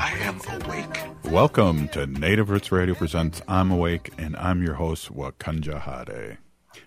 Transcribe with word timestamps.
I 0.00 0.12
am 0.20 0.40
awake. 0.62 1.00
Welcome 1.24 1.88
to 1.88 2.06
Native 2.06 2.50
Roots 2.50 2.70
Radio 2.70 2.94
Presents 2.94 3.42
I'm 3.48 3.72
Awake, 3.72 4.12
and 4.16 4.36
I'm 4.36 4.62
your 4.62 4.74
host, 4.74 5.12
Wakanja 5.12 5.80
Hade. 5.80 6.38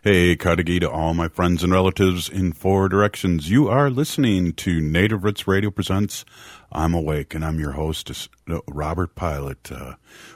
Hey, 0.01 0.37
Kadagi 0.37 0.79
to 0.79 0.89
all 0.89 1.13
my 1.13 1.27
friends 1.27 1.61
and 1.61 1.73
relatives 1.73 2.29
in 2.29 2.53
four 2.53 2.87
directions. 2.87 3.51
You 3.51 3.67
are 3.67 3.89
listening 3.89 4.53
to 4.53 4.79
Native 4.79 5.25
Roots 5.25 5.45
Radio 5.45 5.71
Presents 5.71 6.23
I'm 6.71 6.93
Awake, 6.93 7.35
and 7.35 7.43
I'm 7.43 7.59
your 7.59 7.73
host, 7.73 8.29
Robert 8.69 9.13
Pilot. 9.13 9.69
Uh, 9.69 9.95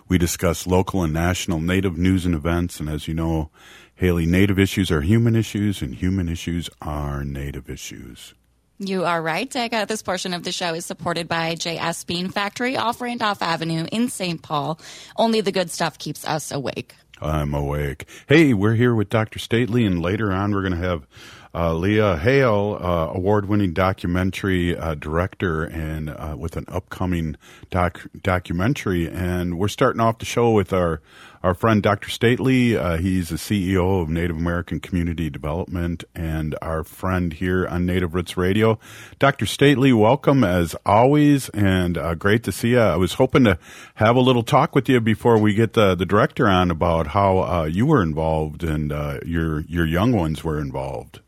we 0.10 0.18
discuss 0.18 0.68
local 0.68 1.02
and 1.02 1.14
national 1.14 1.62
Native 1.62 1.98
news 1.98 2.26
and 2.26 2.36
events, 2.36 2.82
and 2.82 2.90
as 2.90 3.08
you 3.08 3.14
know, 3.14 3.52
Haley, 3.96 4.26
Native 4.26 4.60
issues 4.60 4.92
are 4.92 5.00
human 5.00 5.38
issues, 5.38 5.82
and 5.82 5.96
human 5.96 6.28
issues 6.28 6.70
are 6.82 7.24
Native 7.24 7.70
issues. 7.70 8.34
You 8.78 9.06
are 9.06 9.22
right, 9.22 9.50
Dega. 9.50 9.88
This 9.88 10.02
portion 10.02 10.34
of 10.34 10.44
the 10.44 10.52
show 10.52 10.74
is 10.74 10.86
supported 10.86 11.30
by 11.30 11.56
JS 11.56 12.06
Bean 12.06 12.28
Factory 12.28 12.76
off 12.76 13.00
Randolph 13.00 13.42
Avenue 13.42 13.86
in 13.90 14.10
St. 14.10 14.42
Paul. 14.42 14.82
Only 15.16 15.40
the 15.40 15.54
good 15.54 15.72
stuff 15.72 15.98
keeps 15.98 16.26
us 16.26 16.52
awake. 16.52 16.94
I'm 17.22 17.54
awake. 17.54 18.06
Hey, 18.28 18.54
we're 18.54 18.76
here 18.76 18.94
with 18.94 19.10
Dr. 19.10 19.40
Stately, 19.40 19.86
and 19.86 20.02
later 20.02 20.34
on 20.34 20.52
we're 20.52 20.62
going 20.62 20.74
to 20.74 20.86
have 20.86 21.08
uh, 21.54 21.72
Leya 21.72 22.20
Hale, 22.20 22.78
uh, 22.82 23.16
award-winning 23.16 23.72
documentary 23.72 24.76
uh, 24.78 24.94
director, 24.96 25.64
and 25.64 26.10
uh, 26.10 26.36
with 26.38 26.58
an 26.58 26.66
upcoming 26.68 27.38
doc- 27.70 28.08
documentary. 28.22 29.10
And 29.10 29.58
we're 29.58 29.70
starting 29.70 30.02
off 30.02 30.18
the 30.20 30.26
show 30.26 30.52
with 30.52 30.74
our 30.74 31.02
our 31.46 31.54
friend 31.54 31.84
Dr. 31.84 32.10
Stately. 32.10 32.76
Uh, 32.76 32.98
he's 32.98 33.30
the 33.30 33.36
CEO 33.36 34.02
of 34.02 34.10
Native 34.10 34.36
American 34.36 34.80
Community 34.80 35.30
Development, 35.30 36.04
and 36.16 36.56
our 36.60 36.84
friend 36.84 37.34
here 37.34 37.68
on 37.68 37.86
Native 37.86 38.16
Roots 38.16 38.36
Radio. 38.36 38.80
Dr. 39.20 39.46
Stately, 39.46 39.94
welcome 39.94 40.44
as 40.44 40.76
always, 40.88 41.50
and 41.50 42.00
uh, 42.00 42.16
great 42.16 42.42
to 42.46 42.52
see 42.52 42.70
you. 42.70 42.80
I 42.80 42.96
was 42.96 43.14
hoping 43.14 43.44
to 43.44 43.60
have 43.94 44.16
a 44.16 44.22
little 44.22 44.42
talk 44.42 44.74
with 44.74 44.90
you 44.90 45.00
before 45.00 45.38
we 45.38 45.54
get 45.54 45.74
the 45.74 45.94
the 45.94 46.06
director 46.06 46.48
on 46.48 46.72
about 46.72 47.08
how 47.08 47.66
you 47.66 47.86
were 47.86 48.02
involved 48.02 48.64
and 48.64 48.90
your 49.24 49.62
your 49.68 49.86
young 49.86 50.14
ones 50.14 50.44
were 50.44 50.60
involved. 50.60 51.20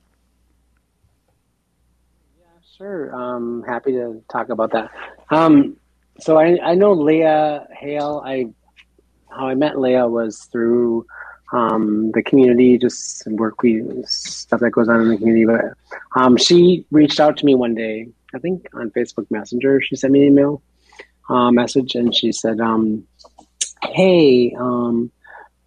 Yeah, 2.40 2.46
Sure, 2.76 3.12
I'm 3.12 3.62
happy 3.62 3.92
to 3.92 4.24
talk 4.32 4.50
about 4.50 4.72
that. 4.72 4.90
Um, 5.30 5.78
so 6.20 6.40
I, 6.40 6.58
I 6.64 6.74
know 6.74 6.96
Leya 6.96 7.72
Hale. 7.72 8.24
I 8.26 8.48
how 9.38 9.48
I 9.48 9.56
met 9.56 9.76
Leya 9.76 10.10
was 10.10 10.46
through 10.52 11.06
um, 11.54 12.12
the 12.12 12.22
community, 12.24 12.78
just 12.78 13.26
work 13.28 13.62
we 13.62 13.84
stuff 14.06 14.60
that 14.60 14.72
goes 14.72 14.90
on 14.90 15.02
in 15.02 15.10
the 15.10 15.18
community. 15.18 15.46
But 15.46 16.20
um, 16.20 16.38
she 16.38 16.86
reached 16.92 17.20
out 17.20 17.38
to 17.38 17.46
me 17.46 17.56
one 17.56 17.76
day, 17.76 18.08
I 18.34 18.40
think 18.40 18.68
on 18.74 18.92
Facebook 18.92 19.30
Messenger. 19.30 19.82
She 19.82 19.96
sent 19.96 20.14
me 20.14 20.22
an 20.22 20.34
email 20.34 20.62
uh, 21.30 21.52
message, 21.52 21.96
and 21.96 22.14
she 22.14 22.32
said, 22.32 22.60
um, 22.60 23.06
"Hey, 23.84 24.54
um, 24.58 25.12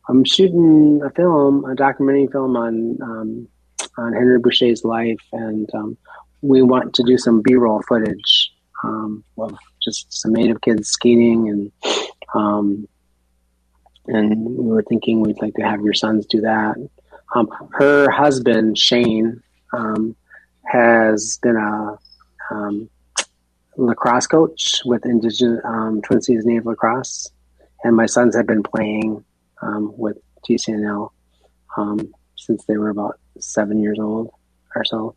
I'm 0.08 0.24
shooting 0.24 1.00
a 1.04 1.10
film, 1.10 1.64
a 1.64 1.74
documentary 1.74 2.26
film 2.26 2.56
on 2.56 2.98
um, 3.02 3.48
on 3.96 4.12
Henry 4.12 4.38
Boucha's 4.38 4.84
life, 4.84 5.20
and 5.32 5.68
um, 5.74 5.96
we 6.42 6.62
want 6.62 6.94
to 6.94 7.02
do 7.02 7.16
some 7.16 7.42
B-roll 7.42 7.82
footage 7.88 8.52
of 8.82 9.58
just 9.82 10.12
some 10.12 10.32
native 10.32 10.60
kids 10.60 10.88
skating 10.88 11.48
and 11.48 11.72
and 14.10 14.44
we 14.56 14.66
were 14.66 14.82
thinking 14.82 15.20
we'd 15.20 15.40
like 15.40 15.54
to 15.54 15.62
have 15.62 15.82
your 15.82 15.94
sons 15.94 16.26
do 16.26 16.40
that. 16.40 16.76
Um, 17.34 17.48
her 17.72 18.10
husband 18.10 18.76
Shane 18.76 19.42
um, 19.72 20.16
has 20.64 21.38
been 21.42 21.56
a 21.56 21.98
um, 22.50 22.90
lacrosse 23.76 24.26
coach 24.26 24.82
with 24.84 25.06
Indigenous 25.06 25.60
um, 25.64 26.02
Twin 26.02 26.20
Cities 26.20 26.44
Native 26.44 26.66
Lacrosse, 26.66 27.30
and 27.84 27.96
my 27.96 28.06
sons 28.06 28.36
have 28.36 28.46
been 28.46 28.62
playing 28.62 29.24
with 29.62 30.16
TCNL 30.48 31.10
since 32.36 32.64
they 32.64 32.76
were 32.78 32.88
about 32.88 33.20
seven 33.38 33.80
years 33.80 33.98
old 34.00 34.30
or 34.74 34.84
so. 34.84 35.14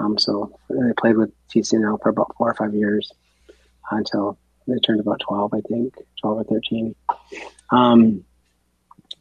Um, 0.00 0.18
so 0.18 0.58
they 0.68 0.92
played 0.96 1.16
with 1.16 1.32
TCNL 1.48 2.00
for 2.02 2.10
about 2.10 2.34
four 2.36 2.50
or 2.50 2.54
five 2.54 2.74
years 2.74 3.10
until 3.90 4.38
they 4.66 4.78
turned 4.78 5.00
about 5.00 5.20
12, 5.20 5.54
I 5.54 5.60
think, 5.62 5.94
12 6.20 6.38
or 6.38 6.44
13. 6.44 6.94
Um, 7.70 8.24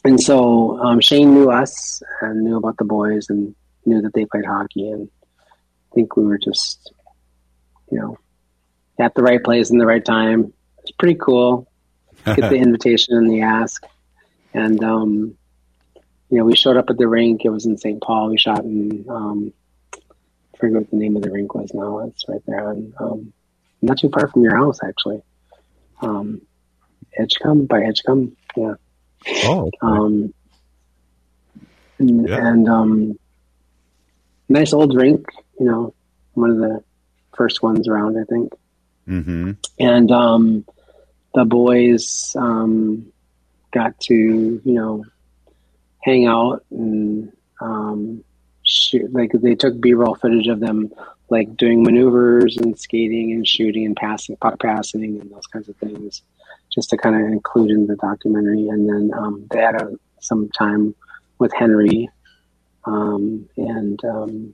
and 0.04 0.22
so 0.22 0.80
um, 0.80 1.00
Shane 1.02 1.34
knew 1.34 1.52
us 1.52 2.02
and 2.22 2.44
knew 2.44 2.58
about 2.58 2.78
the 2.78 2.86
boys 2.86 3.30
and 3.30 3.56
knew 3.86 4.02
that 4.02 4.14
they 4.14 4.26
played 4.26 4.46
hockey. 4.46 4.90
And 4.90 5.10
I 5.40 5.96
think 5.96 6.16
we 6.16 6.26
were 6.26 6.38
just, 6.38 6.94
you 7.92 8.00
know, 8.00 8.18
at 9.00 9.16
the 9.16 9.24
right 9.24 9.44
place 9.44 9.70
in 9.70 9.78
the 9.78 9.86
right 9.86 10.04
time. 10.04 10.54
It's 10.80 10.92
pretty 10.92 11.16
cool. 11.16 11.68
Get 12.26 12.38
the 12.50 12.56
invitation 12.56 13.18
and 13.18 13.30
the 13.30 13.42
ask. 13.42 13.84
And, 14.54 14.84
um, 14.84 15.38
you 16.30 16.38
know, 16.38 16.46
we 16.46 16.56
showed 16.56 16.78
up 16.78 16.90
at 16.90 16.98
the 16.98 17.08
rink. 17.08 17.44
It 17.44 17.50
was 17.50 17.66
in 17.66 17.78
St. 17.78 18.02
Paul. 18.02 18.30
We 18.30 18.38
shot 18.38 18.64
in 18.64 19.06
um, 19.10 19.54
I 20.58 20.60
forget 20.60 20.78
what 20.78 20.90
the 20.90 20.98
name 20.98 21.16
of 21.16 21.22
the 21.22 21.30
rink 21.32 21.54
was 21.54 21.72
now. 21.74 22.00
It's 22.00 22.28
right 22.28 22.42
there 22.48 22.70
on, 22.70 22.94
um, 23.00 23.34
not 23.82 24.00
too 24.00 24.10
far 24.10 24.28
from 24.28 24.44
your 24.44 24.56
house, 24.56 24.80
actually. 24.84 25.22
Um, 26.02 26.42
Edgcumbe 27.20 27.68
by 27.68 27.82
Edgcumbe, 27.82 28.34
yeah. 28.56 28.74
Oh. 29.46 29.68
Okay. 29.68 29.78
Um, 29.82 30.34
and, 32.00 32.30
yeah. 32.30 32.48
and 32.48 32.70
um, 32.70 33.20
nice 34.50 34.74
old 34.74 34.96
rink, 34.96 35.26
you 35.60 35.66
know, 35.66 35.94
one 36.34 36.52
of 36.52 36.58
the 36.58 36.84
first 37.36 37.64
ones 37.64 37.88
around, 37.88 38.18
I 38.18 38.24
think. 38.24 38.54
Mm-hmm. 39.08 39.52
And 39.80 40.12
um, 40.12 40.66
the 41.34 41.46
boys 41.46 42.36
um, 42.38 43.12
got 43.72 44.00
to, 44.02 44.14
you 44.14 44.62
know, 44.74 45.06
hang 46.02 46.26
out 46.26 46.64
and 46.72 47.32
um, 47.60 48.24
shoot 48.64 49.12
like 49.14 49.32
they 49.34 49.56
took 49.56 49.80
b-roll 49.80 50.16
footage 50.16 50.48
of 50.48 50.60
them 50.60 50.92
like 51.30 51.56
doing 51.58 51.84
maneuvers 51.84 52.58
and 52.58 52.80
skating 52.80 53.32
and 53.32 53.48
shooting 53.48 53.86
and 53.86 53.96
passing 53.96 54.36
puck 54.38 54.60
passing 54.60 55.20
and 55.20 55.32
those 55.32 55.48
kinds 55.48 55.68
of 55.68 55.76
things 55.78 56.22
just 56.78 56.92
to 56.92 56.98
kind 56.98 57.16
of 57.16 57.22
include 57.32 57.72
in 57.72 57.88
the 57.88 57.96
documentary. 57.96 58.68
And 58.68 58.88
then 58.88 59.12
um, 59.18 59.48
they 59.50 59.62
had 59.62 59.82
a, 59.82 59.94
some 60.22 60.48
time 60.50 60.94
with 61.40 61.52
henry 61.54 62.08
um, 62.86 63.50
and 63.58 64.04
um, 64.06 64.54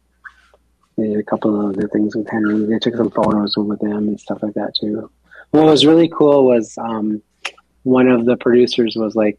they 0.98 1.08
did 1.10 1.20
a 1.20 1.24
couple 1.24 1.60
of 1.60 1.76
other 1.76 1.90
things 1.90 2.16
with 2.16 2.30
henry. 2.30 2.66
They 2.66 2.80
took 2.80 2.96
some 2.96 3.12
photos 3.12 3.58
with 3.58 3.80
them 3.82 4.08
and 4.08 4.20
stuff 4.20 4.42
like 4.42 4.54
that 4.54 4.74
too. 4.80 5.12
What 5.52 5.66
was 5.66 5.86
really 5.86 6.08
cool 6.08 6.46
was 6.46 6.78
um, 6.78 7.22
one 7.84 8.08
of 8.08 8.26
the 8.26 8.38
producers 8.38 8.96
was 8.96 9.16
like, 9.16 9.38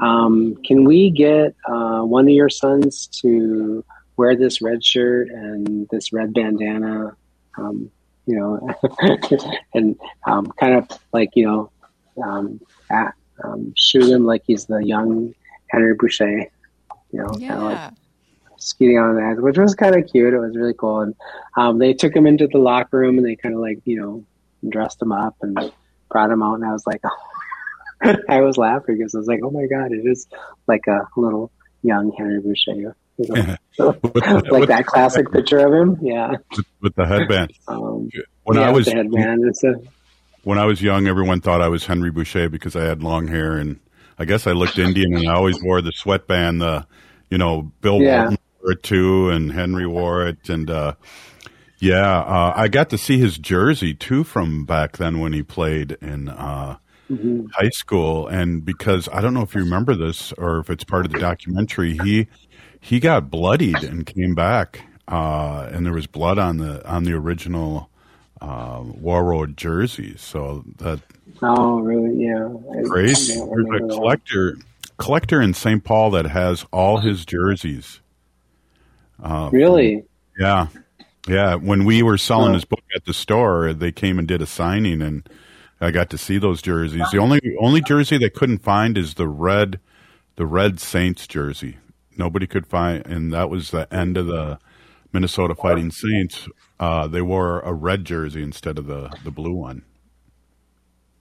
um, 0.00 0.56
"Can 0.64 0.84
we 0.84 1.10
get 1.10 1.54
uh, 1.66 2.02
one 2.02 2.26
of 2.26 2.34
your 2.34 2.50
sons 2.50 3.06
to 3.22 3.84
wear 4.18 4.36
this 4.36 4.60
red 4.60 4.84
shirt 4.84 5.30
and 5.30 5.88
this 5.90 6.12
red 6.12 6.34
bandana, 6.34 7.16
um, 7.56 7.90
you 8.26 8.36
know, 8.36 8.60
and 9.74 9.96
um, 10.26 10.46
kind 10.60 10.74
of 10.74 10.86
like, 11.12 11.30
you 11.34 11.46
know, 11.46 11.70
um, 12.22 12.60
at, 12.90 13.14
um, 13.42 13.72
shoot 13.76 14.08
him 14.08 14.24
like 14.24 14.42
he's 14.46 14.66
the 14.66 14.78
young 14.78 15.34
Henry 15.68 15.96
Boucha, 15.96 16.46
you 17.12 17.18
know, 17.20 17.30
yeah. 17.38 17.48
kind 17.48 17.60
of 17.60 17.64
like 17.64 17.92
skating 18.58 18.98
on 18.98 19.16
that, 19.16 19.42
which 19.42 19.58
was 19.58 19.74
kind 19.74 19.96
of 19.96 20.10
cute. 20.10 20.34
It 20.34 20.38
was 20.38 20.56
really 20.56 20.74
cool. 20.74 21.00
And 21.00 21.14
um, 21.56 21.78
they 21.78 21.94
took 21.94 22.14
him 22.14 22.26
into 22.26 22.46
the 22.46 22.58
locker 22.58 22.98
room 22.98 23.18
and 23.18 23.26
they 23.26 23.36
kind 23.36 23.54
of 23.54 23.60
like, 23.60 23.80
you 23.84 24.00
know, 24.00 24.24
dressed 24.68 25.00
him 25.00 25.12
up 25.12 25.36
and 25.42 25.72
brought 26.10 26.30
him 26.30 26.42
out. 26.42 26.54
And 26.54 26.64
I 26.64 26.72
was 26.72 26.86
like, 26.86 27.00
oh. 27.04 27.28
I 28.28 28.40
was 28.40 28.56
laughing 28.56 28.96
because 28.96 29.14
I 29.14 29.18
was 29.18 29.26
like, 29.26 29.40
oh 29.42 29.50
my 29.50 29.66
God, 29.66 29.92
it 29.92 30.06
is 30.06 30.28
like 30.66 30.86
a 30.86 31.06
little 31.16 31.50
young 31.82 32.12
Henry 32.16 32.40
Boucha. 32.40 32.76
You 32.76 32.94
know? 33.18 33.56
the, 33.78 34.48
like 34.50 34.68
that 34.68 34.86
classic 34.86 35.30
picture 35.32 35.58
of 35.58 35.72
him, 35.72 35.98
yeah, 36.00 36.30
with, 36.56 36.66
with 36.80 36.94
the 36.94 37.06
headband. 37.06 37.52
Um, 37.66 38.08
when 38.44 38.58
yeah, 38.58 38.68
I 38.68 38.70
was 38.70 38.86
the 38.86 38.92
headband 38.92 39.42
and 39.42 39.56
stuff. 39.56 39.76
When 40.48 40.58
I 40.58 40.64
was 40.64 40.80
young, 40.80 41.06
everyone 41.06 41.42
thought 41.42 41.60
I 41.60 41.68
was 41.68 41.84
Henry 41.84 42.10
Boucha 42.10 42.50
because 42.50 42.74
I 42.74 42.82
had 42.84 43.02
long 43.02 43.28
hair, 43.28 43.58
and 43.58 43.78
I 44.18 44.24
guess 44.24 44.46
I 44.46 44.52
looked 44.52 44.78
Indian, 44.78 45.14
and 45.14 45.28
I 45.28 45.34
always 45.34 45.62
wore 45.62 45.82
the 45.82 45.92
sweatband. 45.92 46.62
The 46.62 46.86
you 47.28 47.36
know 47.36 47.70
Bill 47.82 48.00
Yeah. 48.00 48.22
Walton 48.22 48.38
wore 48.62 48.72
it 48.72 48.82
too, 48.82 49.28
and 49.28 49.52
Henry 49.52 49.86
wore 49.86 50.26
it, 50.26 50.48
and 50.48 50.70
uh, 50.70 50.94
yeah, 51.80 52.20
uh, 52.20 52.54
I 52.56 52.68
got 52.68 52.88
to 52.88 52.96
see 52.96 53.18
his 53.18 53.36
jersey 53.36 53.92
too 53.92 54.24
from 54.24 54.64
back 54.64 54.96
then 54.96 55.20
when 55.20 55.34
he 55.34 55.42
played 55.42 55.98
in 56.00 56.30
uh, 56.30 56.78
high 57.52 57.68
school, 57.68 58.26
and 58.26 58.64
because 58.64 59.06
I 59.12 59.20
don't 59.20 59.34
know 59.34 59.42
if 59.42 59.54
you 59.54 59.60
remember 59.60 59.94
this 59.94 60.32
or 60.32 60.60
if 60.60 60.70
it's 60.70 60.82
part 60.82 61.04
of 61.04 61.12
the 61.12 61.18
documentary, 61.18 61.98
he 61.98 62.26
he 62.80 63.00
got 63.00 63.30
bloodied 63.30 63.84
and 63.84 64.06
came 64.06 64.34
back, 64.34 64.80
uh, 65.08 65.68
and 65.70 65.84
there 65.84 65.92
was 65.92 66.06
blood 66.06 66.38
on 66.38 66.56
the 66.56 66.82
on 66.88 67.04
the 67.04 67.12
original 67.12 67.90
uh, 68.40 68.80
Warroad 68.82 69.56
jersey. 69.56 70.14
So 70.16 70.64
that 70.78 71.00
Oh, 71.42 71.80
really? 71.80 72.24
Yeah. 72.24 72.48
Grace 72.84 73.28
There's 73.28 73.38
a 73.40 73.78
that. 73.86 73.88
collector 73.90 74.56
collector 74.96 75.40
in 75.40 75.54
St. 75.54 75.84
Paul 75.84 76.10
that 76.12 76.26
has 76.26 76.64
all 76.72 76.98
his 76.98 77.24
jerseys. 77.24 78.00
Uh, 79.22 79.48
Really? 79.52 80.04
Yeah. 80.38 80.68
Yeah. 81.28 81.54
When 81.56 81.84
we 81.84 82.02
were 82.02 82.18
selling 82.18 82.48
Huh. 82.48 82.54
his 82.54 82.64
book 82.64 82.82
at 82.94 83.04
the 83.04 83.14
store, 83.14 83.72
they 83.72 83.92
came 83.92 84.18
and 84.18 84.26
did 84.26 84.42
a 84.42 84.46
signing 84.46 85.02
and 85.02 85.28
I 85.80 85.92
got 85.92 86.10
to 86.10 86.18
see 86.18 86.38
those 86.38 86.60
jerseys. 86.60 87.04
The 87.12 87.18
only 87.18 87.40
only 87.60 87.80
jersey 87.80 88.18
they 88.18 88.30
couldn't 88.30 88.58
find 88.62 88.98
is 88.98 89.14
the 89.14 89.28
red 89.28 89.78
the 90.36 90.46
red 90.46 90.80
Saints 90.80 91.26
jersey. 91.26 91.76
Nobody 92.16 92.46
could 92.48 92.66
find 92.66 93.06
and 93.06 93.32
that 93.32 93.48
was 93.50 93.70
the 93.70 93.92
end 93.94 94.16
of 94.16 94.26
the 94.26 94.58
Minnesota 95.12 95.54
Fighting 95.54 95.90
Saints. 95.90 96.48
Uh, 96.78 97.06
they 97.06 97.22
wore 97.22 97.60
a 97.60 97.72
red 97.72 98.04
jersey 98.04 98.42
instead 98.42 98.78
of 98.78 98.86
the, 98.86 99.10
the 99.24 99.30
blue 99.30 99.54
one. 99.54 99.82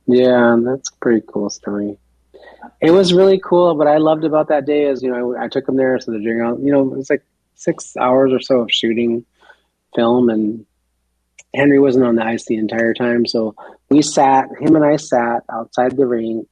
Yeah, 0.05 0.57
that's 0.63 0.89
pretty 0.89 1.25
cool 1.27 1.49
story. 1.49 1.97
It 2.81 2.91
was 2.91 3.13
really 3.13 3.39
cool. 3.43 3.75
What 3.77 3.87
I 3.87 3.97
loved 3.97 4.23
about 4.23 4.47
that 4.49 4.65
day 4.65 4.85
is, 4.85 5.01
you 5.03 5.11
know, 5.11 5.35
I, 5.35 5.45
I 5.45 5.47
took 5.47 5.65
them 5.65 5.75
there, 5.77 5.99
so 5.99 6.11
they're 6.11 6.21
doing, 6.21 6.41
all- 6.41 6.59
you 6.59 6.71
know, 6.71 6.81
it 6.81 6.97
was 6.97 7.09
like 7.09 7.23
six 7.55 7.95
hours 7.97 8.31
or 8.31 8.39
so 8.39 8.61
of 8.61 8.71
shooting 8.71 9.25
film, 9.95 10.29
and 10.29 10.65
Henry 11.55 11.79
wasn't 11.79 12.05
on 12.05 12.15
the 12.15 12.23
ice 12.23 12.45
the 12.45 12.55
entire 12.55 12.93
time. 12.93 13.25
So 13.25 13.55
we 13.89 14.01
sat, 14.01 14.47
him 14.59 14.75
and 14.75 14.85
I 14.85 14.97
sat 14.97 15.43
outside 15.51 15.97
the 15.97 16.05
rink, 16.05 16.47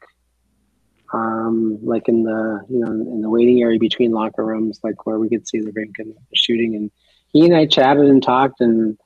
um, 1.14 1.80
like 1.84 2.08
in 2.08 2.24
the, 2.24 2.66
you 2.70 2.80
know, 2.80 2.92
in 2.92 3.22
the 3.22 3.30
waiting 3.30 3.62
area 3.62 3.80
between 3.80 4.12
locker 4.12 4.44
rooms, 4.44 4.80
like 4.84 5.06
where 5.06 5.20
we 5.20 5.30
could 5.30 5.48
see 5.48 5.60
the 5.60 5.72
rink 5.72 5.96
and 6.00 6.14
the 6.14 6.36
shooting. 6.36 6.76
And 6.76 6.92
he 7.36 7.44
and 7.44 7.54
I 7.54 7.66
chatted 7.66 8.06
and 8.06 8.24
talked, 8.24 8.62
and 8.62 8.98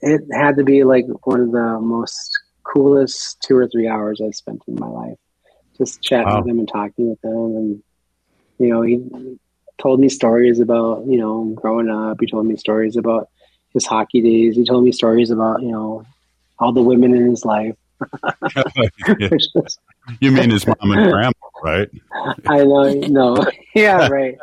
it 0.00 0.20
had 0.32 0.56
to 0.58 0.62
be 0.62 0.84
like 0.84 1.06
one 1.24 1.40
of 1.40 1.50
the 1.50 1.80
most 1.80 2.30
coolest 2.62 3.36
two 3.44 3.56
or 3.56 3.66
three 3.66 3.88
hours 3.88 4.20
I've 4.24 4.36
spent 4.36 4.62
in 4.68 4.76
my 4.78 4.86
life. 4.86 5.16
Just 5.76 6.00
chatting 6.00 6.28
Wow. 6.28 6.38
with 6.42 6.50
him 6.50 6.60
and 6.60 6.68
talking 6.68 7.10
with 7.10 7.18
him, 7.24 7.32
and 7.32 7.82
you 8.60 8.68
know, 8.68 8.82
he 8.82 9.02
told 9.82 9.98
me 9.98 10.08
stories 10.08 10.60
about 10.60 11.04
you 11.08 11.18
know 11.18 11.52
growing 11.56 11.90
up. 11.90 12.18
He 12.20 12.28
told 12.28 12.46
me 12.46 12.56
stories 12.56 12.96
about 12.96 13.28
his 13.72 13.84
hockey 13.84 14.20
days. 14.20 14.54
He 14.54 14.64
told 14.64 14.84
me 14.84 14.92
stories 14.92 15.32
about 15.32 15.60
you 15.60 15.72
know 15.72 16.06
all 16.60 16.72
the 16.72 16.80
women 16.80 17.12
in 17.12 17.28
his 17.28 17.44
life. 17.44 17.74
You 20.20 20.32
mean 20.32 20.50
his 20.50 20.66
mom 20.66 20.76
and 20.82 21.10
grandma, 21.10 21.32
right? 21.62 21.88
I 22.46 22.64
know, 22.64 22.92
no, 23.08 23.46
yeah, 23.74 24.06
right. 24.08 24.36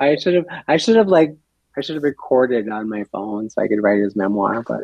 I 0.00 0.16
should 0.16 0.34
have, 0.34 0.46
I 0.68 0.76
should 0.76 0.94
have 0.94 1.08
like, 1.08 1.34
I 1.78 1.80
should 1.80 1.94
have 1.94 2.02
recorded 2.02 2.68
on 2.68 2.88
my 2.88 3.04
phone 3.04 3.48
so 3.48 3.62
I 3.62 3.68
could 3.68 3.82
write 3.82 4.00
his 4.00 4.16
memoir. 4.16 4.62
But 4.62 4.82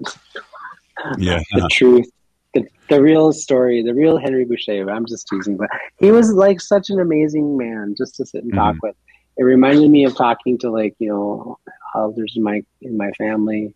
Yeah. 1.18 1.40
the 1.52 1.68
truth, 1.70 2.08
the, 2.54 2.64
the 2.88 3.02
real 3.02 3.32
story, 3.32 3.82
the 3.82 3.94
real 3.94 4.16
Henry 4.16 4.46
Boucha. 4.46 4.90
I'm 4.90 5.06
just 5.06 5.26
teasing, 5.28 5.56
but 5.56 5.68
he 5.98 6.12
was 6.12 6.32
like 6.32 6.60
such 6.60 6.90
an 6.90 7.00
amazing 7.00 7.56
man 7.56 7.94
just 7.98 8.14
to 8.16 8.26
sit 8.26 8.44
and 8.44 8.54
talk 8.54 8.76
with. 8.82 8.94
It 9.36 9.42
reminded 9.42 9.90
me 9.90 10.04
of 10.04 10.16
talking 10.16 10.56
to 10.58 10.70
like 10.70 10.94
you 11.00 11.08
know 11.08 11.58
elders 11.96 12.34
in 12.36 12.44
my 12.44 12.62
in 12.82 12.96
my 12.96 13.10
family, 13.12 13.74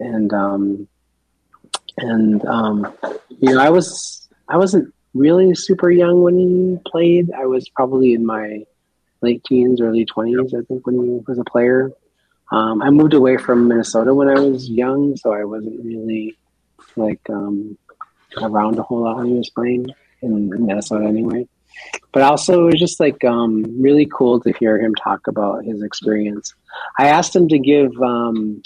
and 0.00 0.32
um, 0.32 0.88
and 1.98 2.44
um, 2.46 2.92
you 3.40 3.54
know 3.54 3.60
I 3.60 3.70
was 3.70 4.28
I 4.48 4.56
wasn't 4.56 4.92
really 5.14 5.54
super 5.54 5.90
young 5.90 6.22
when 6.22 6.36
he 6.36 6.78
played. 6.90 7.30
I 7.32 7.46
was 7.46 7.68
probably 7.68 8.14
in 8.14 8.26
my 8.26 8.64
late 9.22 9.44
teens, 9.44 9.80
early 9.80 10.04
twenties. 10.04 10.52
I 10.52 10.62
think 10.62 10.84
when 10.86 10.96
he 10.96 11.20
was 11.26 11.38
a 11.38 11.44
player. 11.44 11.92
Um, 12.52 12.82
I 12.82 12.90
moved 12.90 13.14
away 13.14 13.36
from 13.36 13.68
Minnesota 13.68 14.14
when 14.14 14.28
I 14.28 14.38
was 14.38 14.68
young, 14.68 15.16
so 15.16 15.32
I 15.32 15.44
wasn't 15.44 15.84
really 15.84 16.36
like 16.94 17.20
um, 17.28 17.76
around 18.40 18.78
a 18.78 18.82
whole 18.82 19.02
lot 19.02 19.16
when 19.16 19.26
he 19.26 19.34
was 19.34 19.50
playing 19.50 19.88
in 20.22 20.50
Minnesota 20.50 21.06
anyway. 21.06 21.48
But 22.12 22.22
also, 22.22 22.62
it 22.62 22.72
was 22.72 22.80
just 22.80 23.00
like 23.00 23.22
um, 23.24 23.64
really 23.80 24.06
cool 24.06 24.40
to 24.40 24.52
hear 24.52 24.78
him 24.78 24.94
talk 24.94 25.26
about 25.26 25.64
his 25.64 25.82
experience. 25.82 26.54
I 26.98 27.08
asked 27.08 27.36
him 27.36 27.48
to 27.48 27.58
give, 27.58 27.90
um, 28.00 28.62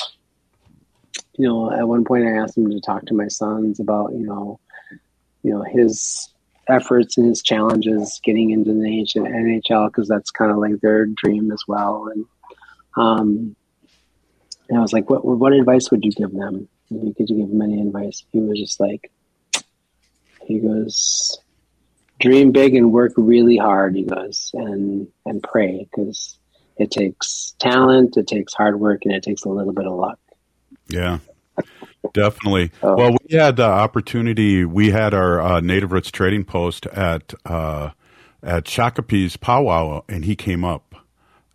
you 1.36 1.48
know, 1.48 1.72
at 1.72 1.88
one 1.88 2.04
point 2.04 2.26
I 2.26 2.36
asked 2.36 2.56
him 2.56 2.70
to 2.70 2.80
talk 2.80 3.06
to 3.06 3.14
my 3.14 3.28
sons 3.28 3.80
about, 3.80 4.12
you 4.12 4.26
know, 4.26 4.60
you 5.42 5.52
know 5.52 5.62
his 5.62 6.32
efforts 6.68 7.16
and 7.16 7.26
his 7.26 7.42
challenges 7.42 8.20
getting 8.22 8.50
into 8.50 8.72
the 8.72 8.80
NHL 8.80 9.88
because 9.88 10.06
that's 10.06 10.30
kind 10.30 10.50
of 10.50 10.58
like 10.58 10.80
their 10.80 11.06
dream 11.06 11.50
as 11.50 11.62
well. 11.66 12.08
And 12.12 12.24
um, 12.96 13.56
and 14.70 14.78
I 14.78 14.82
was 14.82 14.92
like, 14.92 15.10
what 15.10 15.24
what 15.24 15.52
advice 15.52 15.90
would 15.90 16.04
you 16.04 16.12
give 16.12 16.32
them? 16.32 16.68
And 16.90 17.16
Could 17.16 17.28
you 17.28 17.36
give 17.36 17.48
them 17.48 17.60
any 17.60 17.80
advice? 17.80 18.24
He 18.32 18.38
was 18.38 18.58
just 18.58 18.78
like, 18.78 19.10
he 20.46 20.60
goes, 20.60 21.38
dream 22.20 22.52
big 22.52 22.76
and 22.76 22.92
work 22.92 23.12
really 23.16 23.56
hard. 23.56 23.96
He 23.96 24.04
goes 24.04 24.52
and 24.54 25.08
and 25.26 25.42
pray 25.42 25.88
because 25.90 26.38
it 26.76 26.92
takes 26.92 27.54
talent, 27.58 28.16
it 28.16 28.28
takes 28.28 28.54
hard 28.54 28.78
work, 28.78 29.00
and 29.04 29.12
it 29.12 29.24
takes 29.24 29.44
a 29.44 29.48
little 29.48 29.72
bit 29.72 29.86
of 29.86 29.92
luck. 29.92 30.18
Yeah, 30.88 31.18
definitely. 32.14 32.70
Oh. 32.82 32.96
Well, 32.96 33.16
we 33.28 33.36
had 33.36 33.56
the 33.56 33.66
opportunity. 33.66 34.64
We 34.64 34.90
had 34.90 35.14
our 35.14 35.40
uh, 35.40 35.60
Native 35.60 35.90
Roots 35.90 36.12
trading 36.12 36.44
post 36.44 36.86
at 36.86 37.34
uh, 37.44 37.90
at 38.40 38.66
Shakopee's 38.66 39.36
powwow, 39.36 40.04
and 40.08 40.24
he 40.24 40.36
came 40.36 40.64
up, 40.64 40.94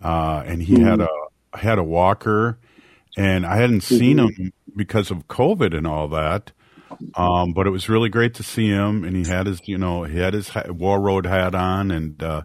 uh, 0.03 0.43
and 0.45 0.61
he 0.61 0.81
had 0.81 0.99
a 0.99 1.09
had 1.53 1.79
a 1.79 1.83
walker, 1.83 2.59
and 3.17 3.45
I 3.45 3.57
hadn't 3.57 3.81
seen 3.81 4.19
him 4.19 4.53
because 4.75 5.11
of 5.11 5.27
COVID 5.27 5.75
and 5.75 5.87
all 5.87 6.07
that. 6.09 6.51
Um, 7.15 7.51
but 7.53 7.67
it 7.67 7.71
was 7.71 7.89
really 7.89 8.09
great 8.09 8.35
to 8.35 8.43
see 8.43 8.67
him, 8.67 9.03
and 9.03 9.15
he 9.15 9.23
had 9.23 9.47
his, 9.47 9.67
you 9.67 9.77
know, 9.77 10.03
he 10.03 10.19
had 10.19 10.33
his 10.33 10.49
ha- 10.49 10.63
Warroad 10.67 11.25
hat 11.25 11.53
on, 11.53 11.91
and 11.91 12.21
uh, 12.23 12.43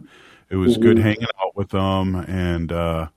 it 0.49 0.57
was 0.57 0.77
good 0.77 0.97
hanging 0.97 1.27
out 1.41 1.55
with 1.55 1.71
him. 1.71 2.15
And 2.15 2.71
uh, 2.71 3.07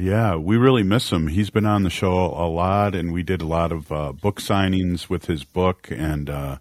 yeah, 0.00 0.34
we 0.36 0.56
really 0.56 0.82
miss 0.82 1.12
him. 1.12 1.28
He's 1.28 1.50
been 1.50 1.66
on 1.66 1.82
the 1.82 1.90
show 1.90 2.16
a 2.16 2.48
lot, 2.48 2.94
and 2.94 3.12
we 3.12 3.22
did 3.22 3.42
a 3.42 3.46
lot 3.46 3.70
of 3.70 3.92
uh, 3.92 4.12
book 4.12 4.40
signings 4.40 5.08
with 5.08 5.26
his 5.26 5.44
book. 5.44 5.88
And 5.92 6.28
uh, 6.28 6.58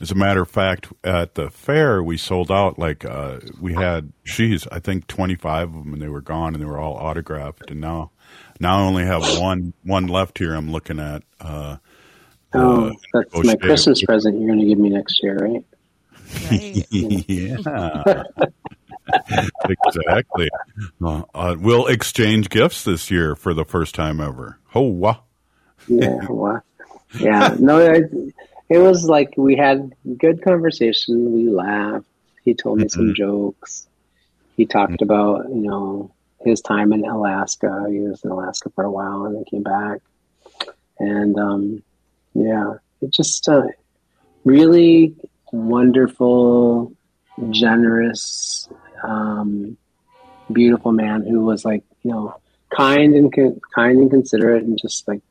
as 0.00 0.10
a 0.10 0.14
matter 0.14 0.42
of 0.42 0.50
fact, 0.50 0.92
at 1.02 1.34
the 1.34 1.50
fair, 1.50 2.02
we 2.02 2.16
sold 2.16 2.52
out 2.52 2.78
like 2.78 3.04
uh, 3.04 3.40
we 3.60 3.72
had, 3.72 4.12
geez, 4.24 4.68
I 4.70 4.78
think 4.78 5.08
twenty 5.08 5.34
five 5.34 5.74
of 5.74 5.84
them, 5.84 5.94
and 5.94 6.02
they 6.02 6.08
were 6.08 6.20
gone, 6.20 6.54
and 6.54 6.62
they 6.62 6.68
were 6.68 6.78
all 6.78 6.94
autographed. 6.94 7.70
And 7.70 7.80
now, 7.80 8.12
now 8.64 8.78
I 8.78 8.82
only 8.82 9.04
have 9.04 9.22
one 9.38 9.72
one 9.84 10.08
left 10.08 10.38
here. 10.38 10.54
I'm 10.54 10.70
looking 10.70 10.98
at. 10.98 11.22
Uh, 11.40 11.76
Oh, 12.54 12.86
uh, 12.86 12.92
that's 13.12 13.44
my 13.44 13.56
Christmas 13.56 14.02
present 14.02 14.38
you're 14.38 14.46
going 14.46 14.60
to 14.60 14.66
give 14.66 14.78
me 14.78 14.88
next 14.88 15.20
year, 15.22 15.36
right? 15.36 15.64
Right. 16.50 16.86
yeah. 17.28 18.22
exactly. 19.86 20.48
Uh, 21.02 21.22
uh, 21.34 21.56
we'll 21.58 21.88
exchange 21.88 22.48
gifts 22.50 22.84
this 22.84 23.10
year 23.10 23.34
for 23.34 23.54
the 23.54 23.64
first 23.64 23.94
time 23.94 24.20
ever. 24.20 24.58
Oh, 24.74 24.82
wow. 24.82 25.24
Yeah, 25.88 26.24
what? 26.26 26.62
Yeah, 27.18 27.56
no, 27.58 27.78
it, 27.78 28.10
it 28.68 28.78
was 28.78 29.08
like 29.08 29.34
we 29.36 29.56
had 29.56 29.92
good 30.16 30.42
conversation. 30.42 31.32
We 31.32 31.48
laughed. 31.48 32.06
He 32.44 32.54
told 32.54 32.78
me 32.78 32.88
some 32.88 33.14
jokes. 33.14 33.86
He 34.56 34.66
talked 34.66 35.00
about 35.02 35.48
you 35.48 35.62
know 35.62 36.12
his 36.44 36.60
time 36.60 36.92
in 36.92 37.04
Alaska. 37.04 37.86
He 37.88 38.00
was 38.00 38.22
in 38.24 38.30
Alaska 38.30 38.70
for 38.74 38.84
a 38.84 38.90
while 38.90 39.26
and 39.26 39.36
then 39.36 39.44
came 39.44 39.62
back. 39.62 40.00
And 40.98 41.38
um, 41.38 41.82
yeah, 42.34 42.74
it 43.00 43.10
just 43.10 43.48
uh, 43.48 43.66
really 44.44 45.14
wonderful, 45.52 46.92
generous, 47.50 48.68
um, 49.02 49.76
beautiful 50.52 50.92
man 50.92 51.24
who 51.26 51.40
was 51.40 51.64
like 51.64 51.82
you 52.02 52.10
know 52.10 52.36
kind 52.74 53.14
and 53.14 53.32
con- 53.32 53.60
kind 53.74 53.98
and 53.98 54.10
considerate 54.10 54.64
and 54.64 54.78
just 54.80 55.06
like 55.08 55.22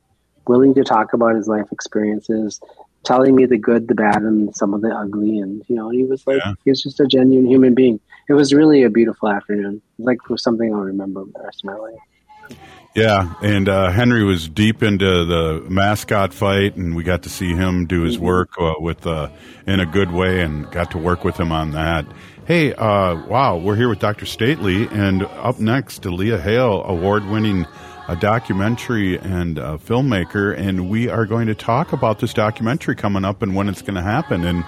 willing 0.46 0.74
to 0.74 0.82
talk 0.82 1.12
about 1.12 1.36
his 1.36 1.48
life 1.48 1.66
experiences, 1.72 2.60
telling 3.04 3.34
me 3.34 3.46
the 3.46 3.58
good, 3.58 3.86
the 3.88 3.94
bad, 3.94 4.22
and 4.22 4.54
some 4.56 4.74
of 4.74 4.80
the 4.80 4.88
ugly. 4.90 5.38
And 5.38 5.62
you 5.68 5.76
know, 5.76 5.90
he 5.90 6.04
was 6.04 6.26
like 6.26 6.38
Yeah. 6.44 6.54
he 6.64 6.70
was 6.70 6.82
just 6.82 7.00
a 7.00 7.06
genuine 7.06 7.46
human 7.46 7.74
being. 7.74 8.00
It 8.28 8.32
was 8.32 8.52
really 8.54 8.82
a 8.84 8.90
beautiful 8.90 9.28
afternoon. 9.28 9.82
Like 9.98 10.18
it 10.24 10.30
was 10.30 10.42
something 10.42 10.72
I'll 10.74 10.80
remember 10.80 11.24
the 11.24 11.42
rest 11.42 11.60
of 11.64 11.70
my 11.70 11.76
life. 11.76 12.58
Yeah, 12.94 13.34
and 13.42 13.68
uh, 13.68 13.90
Henry 13.90 14.22
was 14.22 14.48
deep 14.48 14.80
into 14.82 15.24
the 15.24 15.66
mascot 15.68 16.32
fight, 16.32 16.76
and 16.76 16.94
we 16.94 17.02
got 17.02 17.24
to 17.24 17.28
see 17.28 17.52
him 17.52 17.86
do 17.86 18.02
his 18.02 18.20
work 18.20 18.50
uh, 18.60 18.74
with 18.78 19.04
uh, 19.04 19.30
in 19.66 19.80
a 19.80 19.86
good 19.86 20.12
way, 20.12 20.42
and 20.42 20.70
got 20.70 20.92
to 20.92 20.98
work 20.98 21.24
with 21.24 21.36
him 21.36 21.50
on 21.50 21.72
that. 21.72 22.06
Hey, 22.46 22.72
uh, 22.72 23.26
wow, 23.26 23.56
we're 23.56 23.74
here 23.74 23.88
with 23.88 23.98
Dr. 23.98 24.26
Stately, 24.26 24.86
and 24.86 25.24
up 25.24 25.58
next, 25.58 26.02
to 26.02 26.10
Leya 26.10 26.40
Hale, 26.40 26.84
award-winning 26.84 27.66
uh, 28.08 28.14
documentary 28.14 29.18
and 29.18 29.58
uh, 29.58 29.78
filmmaker, 29.78 30.56
and 30.56 30.88
we 30.90 31.08
are 31.08 31.26
going 31.26 31.46
to 31.46 31.54
talk 31.54 31.92
about 31.92 32.18
this 32.18 32.34
documentary 32.34 32.94
coming 32.94 33.24
up 33.24 33.42
and 33.42 33.54
when 33.54 33.68
it's 33.68 33.82
going 33.82 33.94
to 33.94 34.02
happen. 34.02 34.44
And 34.44 34.64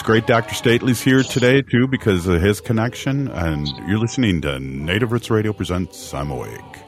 It's 0.00 0.06
great 0.06 0.26
Dr. 0.26 0.54
Stately's 0.54 1.02
here 1.02 1.22
today, 1.22 1.60
too, 1.60 1.86
because 1.86 2.26
of 2.26 2.40
his 2.40 2.58
connection. 2.58 3.28
And 3.28 3.68
you're 3.86 3.98
listening 3.98 4.40
to 4.40 4.58
Native 4.58 5.12
Roots 5.12 5.30
Radio 5.30 5.52
presents 5.52 6.14
I'm 6.14 6.30
Awake. 6.30 6.78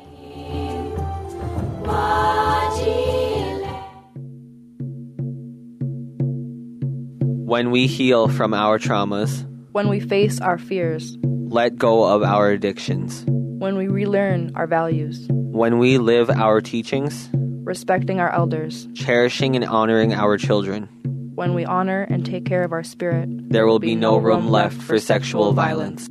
When 7.45 7.71
we 7.71 7.87
heal 7.87 8.29
from 8.29 8.55
our 8.55 8.79
traumas, 8.79 9.47
when 9.73 9.91
we 9.91 10.01
face 10.01 10.41
our 10.41 10.57
fears, 10.57 11.19
let 11.23 11.77
go 11.77 12.05
of 12.05 12.23
our 12.23 12.49
addictions, 12.49 13.27
when 13.27 13.77
we 13.77 13.89
relearn 13.89 14.53
our 14.55 14.67
values, 14.67 15.29
when 15.53 15.79
we 15.79 15.99
live 15.99 16.31
our 16.31 16.63
teachings, 16.63 17.29
respecting 17.35 18.21
our 18.21 18.33
elders, 18.33 18.89
cherishing 18.95 19.55
and 19.55 19.67
honoring 19.67 20.15
our 20.15 20.39
children, 20.39 20.89
when 21.35 21.53
we 21.53 21.67
honor 21.67 22.07
and 22.09 22.25
take 22.25 22.47
care 22.47 22.63
of 22.63 22.73
our 22.73 22.83
spirit, 22.83 23.29
there 23.51 23.67
will 23.67 23.79
be 23.79 23.95
no 23.95 24.17
room 24.17 24.49
left 24.49 24.81
for 24.81 24.99
sexual 24.99 25.53
violence. 25.53 26.09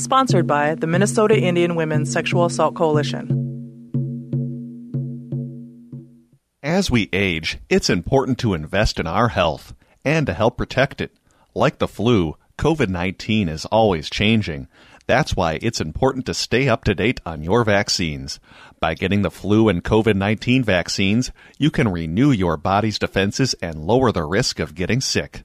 Sponsored 0.00 0.46
by 0.46 0.74
the 0.74 0.86
Minnesota 0.86 1.38
Indian 1.38 1.74
Women's 1.74 2.10
Sexual 2.10 2.46
Assault 2.46 2.74
Coalition. 2.74 3.28
As 6.62 6.90
we 6.90 7.10
age, 7.12 7.58
it's 7.68 7.90
important 7.90 8.38
to 8.38 8.54
invest 8.54 8.98
in 8.98 9.06
our 9.06 9.28
health 9.28 9.74
and 10.02 10.26
to 10.26 10.32
help 10.32 10.56
protect 10.56 11.02
it. 11.02 11.12
Like 11.54 11.78
the 11.78 11.86
flu, 11.86 12.36
COVID 12.56 12.88
19 12.88 13.50
is 13.50 13.66
always 13.66 14.08
changing. 14.08 14.66
That's 15.06 15.36
why 15.36 15.58
it's 15.60 15.80
important 15.80 16.26
to 16.26 16.34
stay 16.34 16.68
up 16.68 16.84
to 16.84 16.94
date 16.94 17.20
on 17.26 17.42
your 17.42 17.64
vaccines. 17.64 18.40
By 18.80 18.94
getting 18.94 19.22
the 19.22 19.30
flu 19.30 19.68
and 19.68 19.84
COVID 19.84 20.16
19 20.16 20.64
vaccines, 20.64 21.30
you 21.58 21.70
can 21.70 21.88
renew 21.88 22.30
your 22.30 22.56
body's 22.56 22.98
defenses 22.98 23.54
and 23.60 23.84
lower 23.84 24.12
the 24.12 24.24
risk 24.24 24.58
of 24.58 24.74
getting 24.74 25.00
sick. 25.00 25.42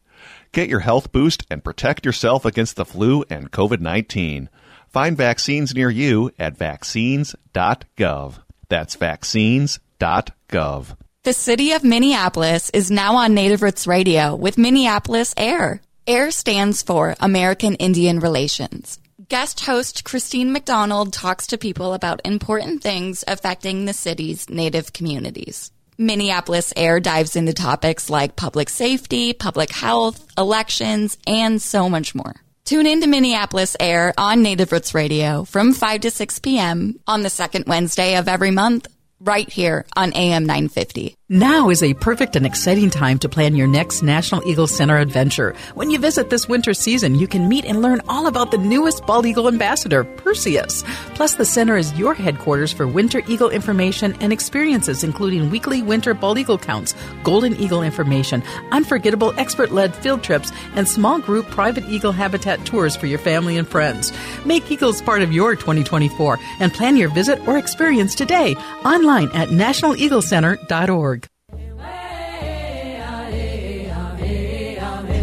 Get 0.51 0.70
your 0.70 0.80
health 0.80 1.12
boost 1.12 1.46
and 1.50 1.63
protect 1.63 2.06
yourself 2.06 2.46
against 2.46 2.75
the 2.75 2.86
flu 2.86 3.24
and 3.30 3.51
COVID 3.51 3.82
19. 3.82 4.50
Find 4.88 5.18
vaccines 5.18 5.75
near 5.75 5.89
you 5.89 6.32
at 6.39 6.58
vaccines.gov. 6.58 8.36
That's 8.70 8.96
vaccines.gov. 8.96 10.98
The 11.24 11.34
city 11.34 11.74
of 11.74 11.84
Minneapolis 11.84 12.70
is 12.72 12.89
now 12.89 13.18
on 13.18 13.34
Native 13.34 13.62
Roots 13.62 13.86
Radio 13.86 14.36
with 14.36 14.58
Minneapolis 14.58 15.34
Air. 15.36 15.82
AIR 16.08 16.32
stands 16.32 16.82
for 16.82 17.16
American 17.20 17.75
Indian 17.75 18.20
Relations. 18.20 19.00
Guest 19.30 19.60
host 19.60 20.06
Christine 20.06 20.52
McDonald 20.52 21.14
talks 21.14 21.46
to 21.48 21.58
people 21.60 21.94
about 21.94 22.20
important 22.26 22.82
things 22.82 23.24
affecting 23.28 23.86
the 23.86 23.94
city's 23.94 24.50
Native 24.50 24.92
communities. 24.92 25.72
Minneapolis 26.00 26.74
Air 26.76 27.00
dives 27.00 27.36
into 27.36 27.54
topics 27.54 28.10
like 28.10 28.36
public 28.36 28.70
safety, 28.70 29.34
public 29.34 29.70
health, 29.70 30.26
elections, 30.36 31.16
and 31.28 31.62
so 31.62 31.88
much 31.88 32.16
more. 32.16 32.34
Tune 32.66 32.88
in 32.88 33.02
to 33.02 33.08
Minneapolis 33.08 33.78
Air 33.80 34.16
on 34.18 34.42
Native 34.42 34.72
Roots 34.72 34.96
Radio 34.96 35.44
from 35.44 35.74
5 35.74 36.02
to 36.02 36.10
6 36.10 36.40
p.m. 36.40 37.00
on 37.06 37.22
the 37.22 37.30
second 37.30 37.66
Wednesday 37.68 38.16
of 38.16 38.28
every 38.28 38.50
month 38.50 38.88
right 39.20 39.48
here 39.48 39.86
on 39.96 40.12
AM 40.14 40.48
950. 40.48 41.19
Now 41.32 41.70
is 41.70 41.84
a 41.84 41.94
perfect 41.94 42.36
and 42.36 42.44
exciting 42.44 42.90
time 42.90 43.20
to 43.20 43.30
plan 43.30 43.56
your 43.56 43.68
next 43.68 44.02
National 44.02 44.44
Eagle 44.48 44.66
Center 44.66 44.98
adventure. 44.98 45.54
When 45.76 45.92
you 45.92 46.00
visit 46.00 46.32
this 46.32 46.50
winter 46.50 46.74
season, 46.74 47.14
you 47.14 47.28
can 47.28 47.48
meet 47.48 47.66
and 47.66 47.84
learn 47.84 48.02
all 48.10 48.26
about 48.26 48.50
the 48.50 48.58
newest 48.58 49.06
bald 49.06 49.28
eagle 49.28 49.48
ambassador, 49.48 50.04
Perseus. 50.06 50.84
Plus, 51.14 51.36
the 51.36 51.46
center 51.46 51.78
is 51.78 51.94
your 51.94 52.16
headquarters 52.16 52.74
for 52.74 52.88
winter 52.88 53.22
eagle 53.28 53.52
information 53.52 54.16
and 54.22 54.34
experiences, 54.34 55.04
including 55.04 55.52
weekly 55.52 55.84
winter 55.84 56.16
bald 56.16 56.40
eagle 56.40 56.58
counts, 56.58 56.96
golden 57.22 57.56
eagle 57.58 57.84
information, 57.84 58.42
unforgettable 58.72 59.32
expert 59.38 59.72
led 59.72 59.96
field 59.96 60.24
trips, 60.24 60.52
and 60.74 60.88
small 60.88 61.20
group 61.20 61.46
private 61.52 61.84
eagle 61.90 62.12
habitat 62.12 62.66
tours 62.66 62.96
for 62.96 63.06
your 63.06 63.20
family 63.20 63.56
and 63.56 63.68
friends. 63.68 64.12
Make 64.46 64.72
eagles 64.72 65.00
part 65.00 65.22
of 65.22 65.32
your 65.32 65.56
2024 65.56 66.40
and 66.60 66.74
plan 66.74 66.98
your 66.98 67.10
visit 67.10 67.48
or 67.48 67.60
experience 67.60 68.16
today 68.16 68.56
online 68.84 69.30
at 69.36 69.50
nationaleaglecenter.org. 69.50 71.19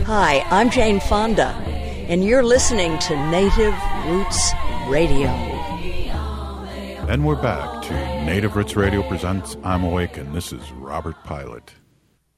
Hi, 0.06 0.46
I'm 0.50 0.70
Jane 0.70 1.00
Fonda, 1.00 1.48
and 2.06 2.24
you're 2.24 2.44
listening 2.44 2.96
to 3.00 3.16
Native 3.28 3.74
Roots 4.06 4.52
Radio. 4.86 5.26
And 7.08 7.26
we're 7.26 7.34
back 7.34 7.82
to 7.86 7.92
Native 8.24 8.54
Roots 8.54 8.76
Radio 8.76 9.02
presents 9.02 9.56
I'm 9.64 9.82
Awake, 9.82 10.16
and 10.16 10.32
this 10.32 10.52
is 10.52 10.70
Robert 10.70 11.16
Pilot. 11.24 11.72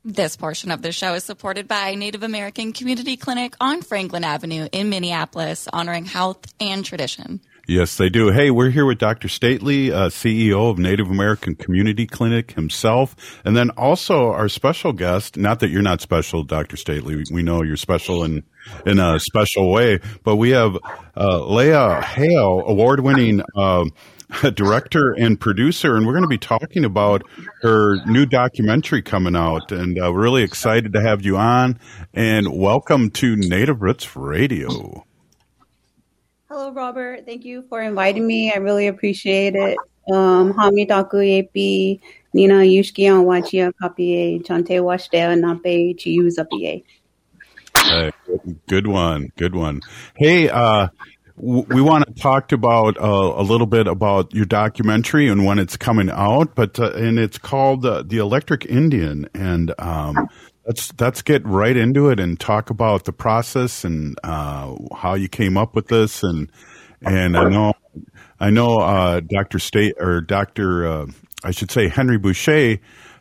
This 0.02 0.34
portion 0.34 0.70
of 0.70 0.80
the 0.80 0.92
show 0.92 1.12
is 1.12 1.24
supported 1.24 1.68
by 1.68 1.94
Native 1.94 2.22
American 2.22 2.72
Community 2.72 3.18
Clinic 3.18 3.54
on 3.60 3.82
Franklin 3.82 4.24
Avenue 4.24 4.66
in 4.72 4.88
Minneapolis, 4.88 5.68
honoring 5.70 6.06
health 6.06 6.46
and 6.58 6.82
tradition. 6.82 7.38
Yes, 7.70 7.98
they 7.98 8.08
do. 8.08 8.30
Hey, 8.30 8.50
we're 8.50 8.70
here 8.70 8.86
with 8.86 8.96
Dr. 8.96 9.28
Stately, 9.28 9.92
uh, 9.92 10.08
CEO 10.08 10.70
of 10.70 10.78
Native 10.78 11.10
American 11.10 11.54
Community 11.54 12.06
Clinic 12.06 12.52
himself, 12.52 13.14
and 13.44 13.54
then 13.54 13.68
also 13.72 14.32
our 14.32 14.48
special 14.48 14.94
guest. 14.94 15.36
Not 15.36 15.60
that 15.60 15.68
you're 15.68 15.82
not 15.82 16.00
special, 16.00 16.44
Dr. 16.44 16.78
Stately. 16.78 17.22
We 17.30 17.42
know 17.42 17.62
you're 17.62 17.76
special 17.76 18.24
in 18.24 18.42
in 18.86 18.98
a 18.98 19.20
special 19.20 19.70
way, 19.70 19.98
but 20.24 20.36
we 20.36 20.48
have 20.50 20.76
uh, 21.14 21.40
Leya 21.40 22.02
Hale, 22.02 22.62
award-winning. 22.66 23.42
Uh, 23.54 23.84
director 24.54 25.14
and 25.18 25.40
producer, 25.40 25.96
and 25.96 26.06
we're 26.06 26.12
going 26.12 26.22
to 26.22 26.28
be 26.28 26.36
talking 26.36 26.84
about 26.84 27.22
her 27.62 27.96
new 28.04 28.26
documentary 28.26 29.00
coming 29.00 29.34
out. 29.34 29.72
And 29.72 29.98
uh, 29.98 30.12
really 30.12 30.42
excited 30.42 30.92
to 30.92 31.00
have 31.00 31.24
you 31.24 31.38
on. 31.38 31.78
And 32.12 32.46
welcome 32.52 33.08
to 33.12 33.36
Native 33.36 33.80
Roots 33.80 34.14
Radio. 34.14 35.07
Hello, 36.50 36.72
Robert. 36.72 37.26
Thank 37.26 37.44
you 37.44 37.66
for 37.68 37.82
inviting 37.82 38.26
me. 38.26 38.50
I 38.50 38.56
really 38.56 38.86
appreciate 38.86 39.54
it. 39.54 39.76
Um, 40.10 40.54
Hami 40.54 40.88
Daku 40.88 41.20
Yepi, 41.20 42.00
Nina 42.32 42.54
Yushki 42.54 43.12
on 43.12 43.26
Wachia 43.26 43.70
Kapie, 43.82 44.42
Chante 44.46 44.80
Washtea 44.80 45.36
Nape 45.38 45.94
good 48.66 48.86
one. 48.86 49.30
Good 49.36 49.54
one. 49.54 49.82
Hey, 50.14 50.48
uh, 50.48 50.88
we 51.36 51.82
want 51.82 52.06
to 52.06 52.14
talk 52.14 52.52
about 52.52 52.96
uh, 52.98 53.34
a 53.36 53.42
little 53.42 53.66
bit 53.66 53.86
about 53.86 54.32
your 54.34 54.46
documentary 54.46 55.28
and 55.28 55.44
when 55.44 55.58
it's 55.58 55.76
coming 55.76 56.08
out, 56.10 56.54
but 56.54 56.80
uh, 56.80 56.92
and 56.92 57.18
it's 57.18 57.36
called 57.36 57.84
uh, 57.84 58.02
"The 58.06 58.18
Electric 58.18 58.64
Indian," 58.64 59.28
and 59.34 59.74
um, 59.78 60.28
let's 60.68 60.92
let's 61.00 61.22
get 61.22 61.44
right 61.44 61.76
into 61.76 62.10
it 62.10 62.20
and 62.20 62.38
talk 62.38 62.70
about 62.70 63.04
the 63.04 63.12
process 63.12 63.84
and 63.84 64.16
uh, 64.22 64.76
how 64.94 65.14
you 65.14 65.28
came 65.28 65.56
up 65.56 65.74
with 65.74 65.88
this, 65.88 66.22
and 66.22 66.52
and 67.02 67.36
I 67.36 67.48
know 67.48 67.72
I 68.38 68.50
know 68.50 68.78
uh, 68.78 69.20
Doctor 69.20 69.58
State 69.58 69.94
or 69.98 70.20
Doctor 70.20 70.86
uh, 70.86 71.06
I 71.42 71.50
should 71.50 71.72
say 71.72 71.88
Henry 71.88 72.18
Boucha 72.18 72.78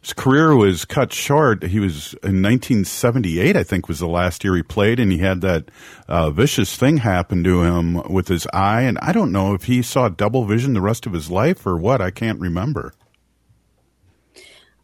his 0.08 0.14
career 0.14 0.56
was 0.56 0.86
cut 0.86 1.12
short. 1.12 1.64
He 1.64 1.80
was 1.80 2.14
in 2.24 2.42
1978, 2.42 3.58
I 3.58 3.64
think, 3.64 3.90
was 3.90 4.00
the 4.00 4.08
last 4.08 4.42
year 4.42 4.56
he 4.56 4.64
played, 4.64 5.02
and 5.02 5.12
he 5.12 5.18
had 5.18 5.42
that 5.42 5.70
uh, 6.08 6.30
vicious 6.32 6.78
thing 6.78 6.98
happen 6.98 7.44
to 7.44 7.64
him 7.64 8.02
with 8.10 8.30
his 8.30 8.48
eye. 8.54 8.84
And 8.84 8.98
I 9.00 9.12
don't 9.12 9.34
know 9.34 9.54
if 9.54 9.64
he 9.64 9.82
saw 9.82 10.08
double 10.08 10.46
vision 10.46 10.74
the 10.74 10.82
rest 10.82 11.06
of 11.06 11.12
his 11.14 11.30
life 11.30 11.66
or 11.66 11.78
what. 11.78 12.00
I 12.00 12.12
can't 12.12 12.40
remember. 12.40 12.94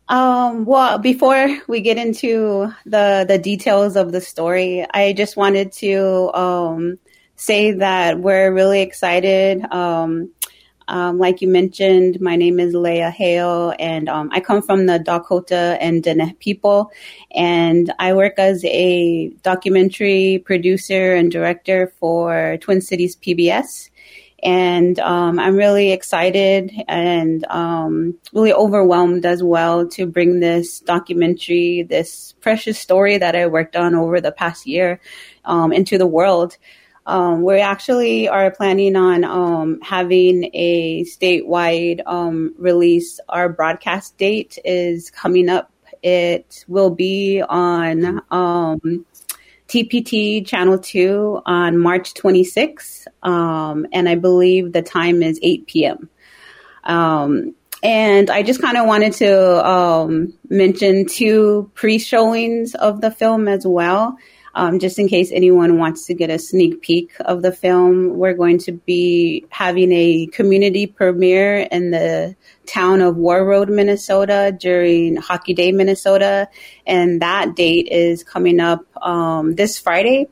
Um, 0.10 0.66
well, 0.66 0.98
before 1.00 1.60
we 1.68 1.82
get 1.82 1.98
into 1.98 2.74
the 2.86 3.26
the 3.28 3.38
details 3.38 3.96
of 3.96 4.12
the 4.12 4.22
story, 4.22 4.86
I 4.94 5.14
just 5.14 5.38
wanted 5.38 5.72
to 5.74 6.32
um, 6.34 7.00
say 7.36 7.72
that 7.72 8.20
we're 8.20 8.54
really 8.54 8.82
excited. 8.82 9.64
Um, 9.72 10.32
um, 10.90 11.18
like 11.18 11.42
you 11.42 11.48
mentioned, 11.48 12.20
my 12.20 12.36
name 12.36 12.60
is 12.60 12.74
Leya 12.74 13.10
Hale, 13.12 13.74
and 13.80 14.10
um, 14.10 14.30
I 14.34 14.42
come 14.42 14.62
from 14.62 14.86
the 14.86 15.00
Dakota 15.00 15.78
and 15.80 16.04
Diné 16.04 16.38
people, 16.40 16.92
and 17.32 17.94
I 17.98 18.14
work 18.14 18.34
as 18.38 18.66
a 18.66 19.30
documentary 19.42 20.44
producer 20.46 21.16
and 21.16 21.32
director 21.32 21.94
for 22.00 22.58
Twin 22.60 22.82
Cities 22.82 23.16
PBS. 23.16 23.90
And 24.44 25.00
um, 25.00 25.40
I'm 25.40 25.56
really 25.56 25.92
excited 25.94 26.72
and 26.90 27.46
um, 27.46 28.16
really 28.34 28.52
overwhelmed 28.52 29.26
as 29.26 29.42
well 29.42 29.88
to 29.90 30.06
bring 30.06 30.42
this 30.42 30.82
documentary, 30.82 31.84
this 31.84 32.34
precious 32.42 32.78
story 32.78 33.18
that 33.18 33.38
I 33.38 33.48
worked 33.48 33.78
on 33.78 33.96
over 33.96 34.20
the 34.20 34.34
past 34.34 34.68
year, 34.68 35.00
um, 35.46 35.72
into 35.72 35.98
the 35.98 36.08
world. 36.08 36.58
Um, 37.06 37.44
we 37.44 37.60
actually 37.60 38.28
are 38.28 38.52
planning 38.52 38.96
on 38.96 39.24
um, 39.24 39.80
having 39.82 40.50
a 40.54 41.04
statewide 41.06 42.02
um, 42.06 42.54
release. 42.58 43.20
Our 43.30 43.50
broadcast 43.50 44.18
date 44.18 44.58
is 44.64 45.10
coming 45.10 45.50
up. 45.50 45.72
It 46.02 46.66
will 46.68 46.90
be 46.90 47.42
on 47.42 48.22
um, 48.30 49.06
TPT 49.74 50.46
Channel 50.46 50.78
2 50.78 51.42
on 51.48 51.80
March 51.80 52.14
26th, 52.14 53.08
um, 53.24 53.88
and 53.92 54.08
I 54.08 54.14
believe 54.14 54.72
the 54.72 54.84
time 54.84 55.24
is 55.24 55.40
8 55.42 55.66
p.m. 55.66 56.10
Um, 56.84 57.56
and 57.82 58.30
I 58.30 58.44
just 58.44 58.62
kind 58.62 58.78
of 58.78 58.86
wanted 58.86 59.14
to 59.14 60.32
mention 60.48 61.08
two 61.08 61.72
pre 61.74 61.98
showings 61.98 62.76
of 62.76 63.02
the 63.02 63.10
film 63.10 63.48
as 63.48 63.66
well. 63.66 64.16
Um, 64.56 64.80
just 64.80 65.00
in 65.00 65.08
case 65.08 65.32
anyone 65.32 65.80
wants 65.80 66.06
to 66.06 66.14
get 66.14 66.30
a 66.30 66.38
sneak 66.38 66.82
peek 66.82 67.14
of 67.22 67.42
the 67.42 67.52
film, 67.52 68.18
we're 68.18 68.36
going 68.36 68.60
to 68.60 68.72
be 68.72 69.46
having 69.50 69.92
a 69.92 70.28
community 70.28 70.86
premiere 70.86 71.68
in 71.72 71.90
the 71.90 72.36
town 72.68 73.02
of 73.02 73.16
Warroad, 73.16 73.70
Minnesota 73.70 74.56
during 74.58 75.16
Hockey 75.16 75.56
Day, 75.56 75.72
Minnesota. 75.72 76.50
And 76.86 77.22
that 77.22 77.56
date 77.56 77.88
is 77.90 78.24
coming 78.24 78.60
up 78.60 78.86
um, 79.04 79.56
this 79.56 79.80
Friday. 79.80 80.28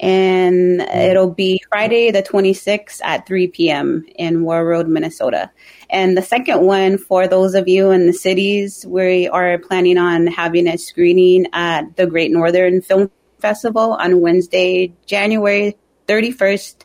And 0.00 0.80
it'll 0.80 1.30
be 1.30 1.62
Friday 1.68 2.10
the 2.10 2.22
26th 2.22 3.00
at 3.04 3.26
3 3.26 3.48
p.m. 3.48 4.06
in 4.16 4.40
Warroad, 4.40 4.88
Minnesota. 4.88 5.50
And 5.88 6.16
the 6.16 6.22
second 6.22 6.62
one, 6.62 6.98
for 6.98 7.28
those 7.28 7.54
of 7.54 7.68
you 7.68 7.90
in 7.90 8.06
the 8.06 8.12
cities, 8.12 8.84
we 8.88 9.28
are 9.28 9.58
planning 9.58 9.98
on 9.98 10.26
having 10.26 10.66
a 10.66 10.78
screening 10.78 11.46
at 11.52 11.96
the 11.96 12.06
Great 12.06 12.32
Northern 12.32 12.82
Film 12.82 13.10
Festival 13.44 13.92
on 13.92 14.22
Wednesday, 14.22 14.94
January 15.04 15.76
31st 16.08 16.76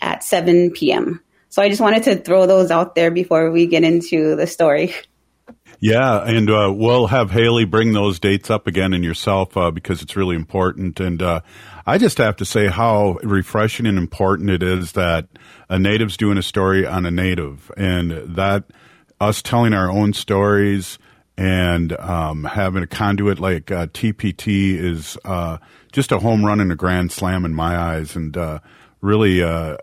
at 0.00 0.24
7 0.24 0.72
p.m. 0.72 1.22
So 1.48 1.62
I 1.62 1.68
just 1.68 1.80
wanted 1.80 2.02
to 2.02 2.16
throw 2.16 2.46
those 2.46 2.72
out 2.72 2.96
there 2.96 3.12
before 3.12 3.52
we 3.52 3.68
get 3.68 3.84
into 3.84 4.34
the 4.34 4.48
story. 4.48 4.92
Yeah, 5.78 6.24
and 6.24 6.50
uh, 6.50 6.72
we'll 6.74 7.06
have 7.06 7.30
Haley 7.30 7.66
bring 7.66 7.92
those 7.92 8.18
dates 8.18 8.50
up 8.50 8.66
again 8.66 8.94
and 8.94 9.04
yourself 9.04 9.56
uh, 9.56 9.70
because 9.70 10.02
it's 10.02 10.16
really 10.16 10.34
important. 10.34 10.98
And 10.98 11.22
uh, 11.22 11.42
I 11.86 11.98
just 11.98 12.18
have 12.18 12.34
to 12.36 12.44
say 12.44 12.66
how 12.66 13.18
refreshing 13.22 13.86
and 13.86 13.96
important 13.96 14.50
it 14.50 14.64
is 14.64 14.92
that 14.92 15.28
a 15.68 15.78
native's 15.78 16.16
doing 16.16 16.36
a 16.36 16.42
story 16.42 16.84
on 16.84 17.06
a 17.06 17.12
native, 17.12 17.70
and 17.76 18.10
that 18.10 18.64
us 19.20 19.40
telling 19.40 19.72
our 19.72 19.88
own 19.88 20.14
stories 20.14 20.98
and 21.38 21.92
um, 21.98 22.44
having 22.44 22.82
a 22.82 22.86
conduit 22.86 23.38
like 23.38 23.66
TPT 23.66 24.78
uh, 24.78 24.82
is 24.82 25.18
uh, 25.24 25.58
just 25.96 26.12
a 26.12 26.18
home 26.18 26.44
run 26.44 26.60
and 26.60 26.70
a 26.70 26.76
grand 26.76 27.10
slam 27.10 27.46
in 27.46 27.54
my 27.54 27.74
eyes. 27.74 28.16
And 28.16 28.36
uh, 28.36 28.58
really 29.00 29.42
uh, 29.42 29.78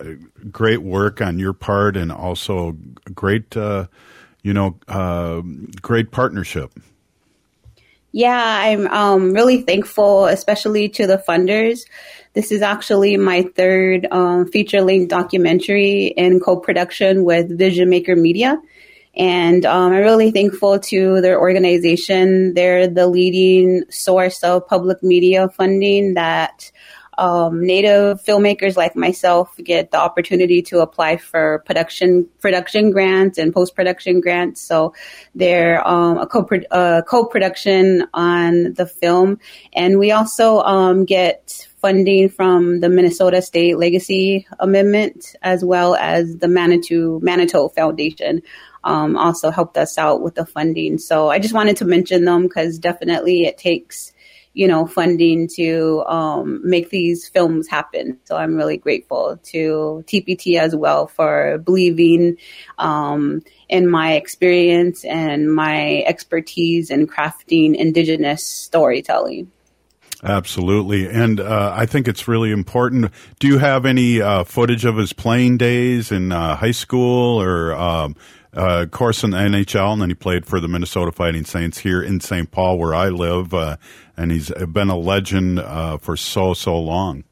great 0.51 0.83
work 0.83 1.21
on 1.21 1.39
your 1.39 1.53
part 1.53 1.97
and 1.97 2.11
also 2.11 2.77
great, 3.15 3.57
uh, 3.57 3.87
you 4.43 4.53
know, 4.53 4.77
uh, 4.87 5.41
great 5.81 6.11
partnership. 6.11 6.71
Yeah, 8.11 8.59
I'm 8.61 8.85
um, 8.89 9.33
really 9.33 9.63
thankful, 9.63 10.25
especially 10.27 10.87
to 10.89 11.07
the 11.07 11.17
funders. 11.17 11.87
This 12.33 12.51
is 12.51 12.61
actually 12.61 13.17
my 13.17 13.41
third 13.55 14.05
um, 14.11 14.47
feature 14.47 14.81
length 14.81 15.09
documentary 15.09 16.13
in 16.15 16.39
co 16.39 16.57
production 16.57 17.23
with 17.23 17.57
Vision 17.57 17.89
Maker 17.89 18.15
Media. 18.15 18.61
And 19.15 19.65
um, 19.65 19.93
I'm 19.93 19.99
really 19.99 20.31
thankful 20.31 20.79
to 20.79 21.21
their 21.21 21.39
organization. 21.39 22.53
They're 22.53 22.87
the 22.87 23.07
leading 23.07 23.83
source 23.89 24.43
of 24.43 24.67
public 24.67 25.03
media 25.03 25.49
funding 25.49 26.15
that 26.15 26.71
um, 27.17 27.61
native 27.61 28.23
filmmakers 28.23 28.75
like 28.75 28.95
myself 28.95 29.55
get 29.57 29.91
the 29.91 29.99
opportunity 29.99 30.61
to 30.63 30.79
apply 30.79 31.17
for 31.17 31.63
production 31.65 32.27
production 32.39 32.91
grants 32.91 33.37
and 33.37 33.53
post 33.53 33.75
production 33.75 34.19
grants. 34.19 34.61
So 34.61 34.93
they're 35.35 35.85
um, 35.87 36.17
a 36.17 37.03
co 37.07 37.25
production 37.25 38.07
on 38.13 38.73
the 38.73 38.87
film, 38.87 39.39
and 39.73 39.99
we 39.99 40.11
also 40.11 40.59
um, 40.61 41.05
get 41.05 41.67
funding 41.81 42.29
from 42.29 42.79
the 42.79 42.89
Minnesota 42.89 43.41
State 43.41 43.77
Legacy 43.77 44.47
Amendment 44.59 45.35
as 45.41 45.65
well 45.65 45.95
as 45.95 46.37
the 46.37 46.47
Manitou 46.47 47.19
Manitou 47.21 47.69
Foundation. 47.69 48.41
Um, 48.83 49.15
also 49.15 49.49
helped 49.49 49.77
us 49.77 49.97
out 49.97 50.21
with 50.21 50.35
the 50.35 50.45
funding. 50.45 50.97
So 50.97 51.29
I 51.29 51.39
just 51.39 51.53
wanted 51.53 51.77
to 51.77 51.85
mention 51.85 52.25
them 52.25 52.43
because 52.43 52.77
definitely 52.79 53.45
it 53.45 53.57
takes 53.57 54.13
you 54.53 54.67
know, 54.67 54.85
funding 54.85 55.47
to 55.47 56.03
um, 56.05 56.61
make 56.63 56.89
these 56.89 57.27
films 57.27 57.67
happen. 57.67 58.19
So 58.25 58.37
I'm 58.37 58.55
really 58.55 58.77
grateful 58.77 59.39
to 59.45 60.03
TPT 60.07 60.59
as 60.59 60.75
well 60.75 61.07
for 61.07 61.57
believing 61.57 62.37
um, 62.77 63.41
in 63.67 63.89
my 63.89 64.13
experience 64.13 65.03
and 65.05 65.53
my 65.53 66.03
expertise 66.05 66.91
in 66.91 67.07
crafting 67.07 67.75
Indigenous 67.75 68.43
storytelling. 68.43 69.51
Absolutely. 70.23 71.09
And 71.09 71.39
uh, 71.39 71.73
I 71.75 71.85
think 71.85 72.07
it's 72.07 72.27
really 72.27 72.51
important. 72.51 73.11
Do 73.39 73.47
you 73.47 73.57
have 73.57 73.85
any 73.85 74.21
uh, 74.21 74.45
footage 74.45 74.85
of 74.85 74.95
his 74.95 75.11
playing 75.11 75.57
days 75.57 76.11
in 76.13 76.31
uh, 76.31 76.55
high 76.55 76.71
school 76.71 77.41
or 77.41 77.73
um, 77.73 78.15
of 78.53 78.91
course, 78.91 79.23
in 79.23 79.31
the 79.31 79.37
NHL, 79.37 79.93
and 79.93 80.01
then 80.01 80.09
he 80.09 80.15
played 80.15 80.45
for 80.45 80.59
the 80.59 80.67
Minnesota 80.67 81.11
Fighting 81.11 81.45
Saints 81.45 81.79
here 81.79 82.01
in 82.01 82.19
St. 82.19 82.51
Paul, 82.51 82.77
where 82.77 82.93
I 82.93 83.09
live, 83.09 83.53
uh, 83.53 83.77
and 84.15 84.31
he's 84.31 84.51
been 84.71 84.89
a 84.89 84.97
legend 84.97 85.59
uh, 85.59 85.97
for 85.97 86.15
so 86.15 86.53
so 86.53 86.79
long. 86.79 87.23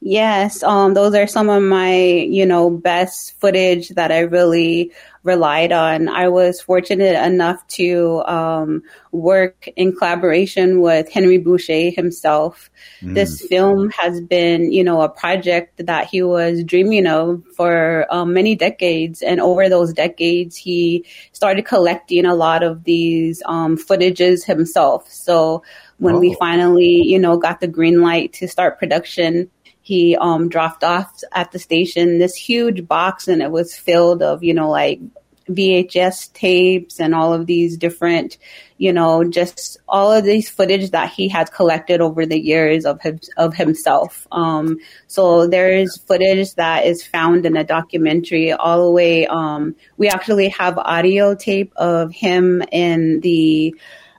Yes, 0.00 0.62
um, 0.62 0.94
those 0.94 1.14
are 1.14 1.26
some 1.26 1.48
of 1.48 1.60
my, 1.62 1.96
you 1.96 2.46
know, 2.46 2.70
best 2.70 3.38
footage 3.40 3.88
that 3.90 4.12
I 4.12 4.20
really 4.20 4.92
relied 5.24 5.72
on. 5.72 6.08
I 6.08 6.28
was 6.28 6.60
fortunate 6.60 7.22
enough 7.26 7.66
to 7.68 8.22
um, 8.24 8.82
work 9.10 9.68
in 9.74 9.94
collaboration 9.94 10.80
with 10.80 11.10
Henry 11.10 11.38
Boucha 11.38 11.94
himself. 11.94 12.70
Mm. 13.02 13.14
This 13.14 13.44
film 13.44 13.90
has 13.90 14.20
been, 14.20 14.70
you 14.70 14.84
know, 14.84 15.02
a 15.02 15.08
project 15.08 15.84
that 15.84 16.06
he 16.06 16.22
was 16.22 16.62
dreaming 16.62 17.08
of 17.08 17.42
for 17.56 18.06
um, 18.08 18.32
many 18.32 18.54
decades. 18.54 19.20
And 19.20 19.40
over 19.40 19.68
those 19.68 19.92
decades, 19.92 20.56
he 20.56 21.04
started 21.32 21.66
collecting 21.66 22.24
a 22.24 22.36
lot 22.36 22.62
of 22.62 22.84
these 22.84 23.42
um, 23.46 23.76
footages 23.76 24.44
himself. 24.44 25.10
So 25.10 25.64
when 25.98 26.14
oh. 26.14 26.20
we 26.20 26.36
finally, 26.38 27.02
you 27.02 27.18
know, 27.18 27.36
got 27.36 27.60
the 27.60 27.66
green 27.66 28.00
light 28.00 28.32
to 28.34 28.46
start 28.46 28.78
production, 28.78 29.50
he 29.88 30.14
um, 30.16 30.50
dropped 30.50 30.84
off 30.84 31.10
at 31.32 31.50
the 31.50 31.58
station 31.58 32.18
this 32.18 32.34
huge 32.34 32.86
box 32.86 33.26
and 33.26 33.40
it 33.40 33.50
was 33.50 33.74
filled 33.74 34.22
of 34.22 34.44
you 34.44 34.52
know 34.52 34.68
like 34.68 35.00
VHS 35.48 36.30
tapes 36.34 37.00
and 37.00 37.14
all 37.14 37.32
of 37.32 37.46
these 37.46 37.78
different, 37.78 38.36
you 38.76 38.92
know, 38.92 39.24
just 39.24 39.78
all 39.88 40.12
of 40.12 40.24
these 40.24 40.50
footage 40.50 40.90
that 40.90 41.10
he 41.10 41.26
had 41.26 41.50
collected 41.50 42.02
over 42.02 42.26
the 42.26 42.38
years 42.38 42.84
of 42.84 43.00
him, 43.00 43.18
of 43.38 43.54
himself. 43.54 44.26
Um, 44.30 44.76
so 45.06 45.46
there 45.46 45.70
is 45.70 45.96
footage 45.96 46.54
that 46.56 46.84
is 46.84 47.02
found 47.02 47.46
in 47.46 47.56
a 47.56 47.64
documentary 47.64 48.52
all 48.52 48.84
the 48.84 48.90
way. 48.90 49.26
Um, 49.26 49.74
we 49.96 50.08
actually 50.08 50.50
have 50.50 50.76
audio 50.76 51.34
tape 51.34 51.72
of 51.76 52.12
him 52.12 52.62
in 52.70 53.20
the, 53.20 53.74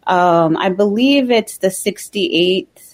um, 0.08 0.58
I 0.58 0.69
believe 0.69 1.29
it's 1.29 1.60
the 1.60 1.67
68th 1.67 2.88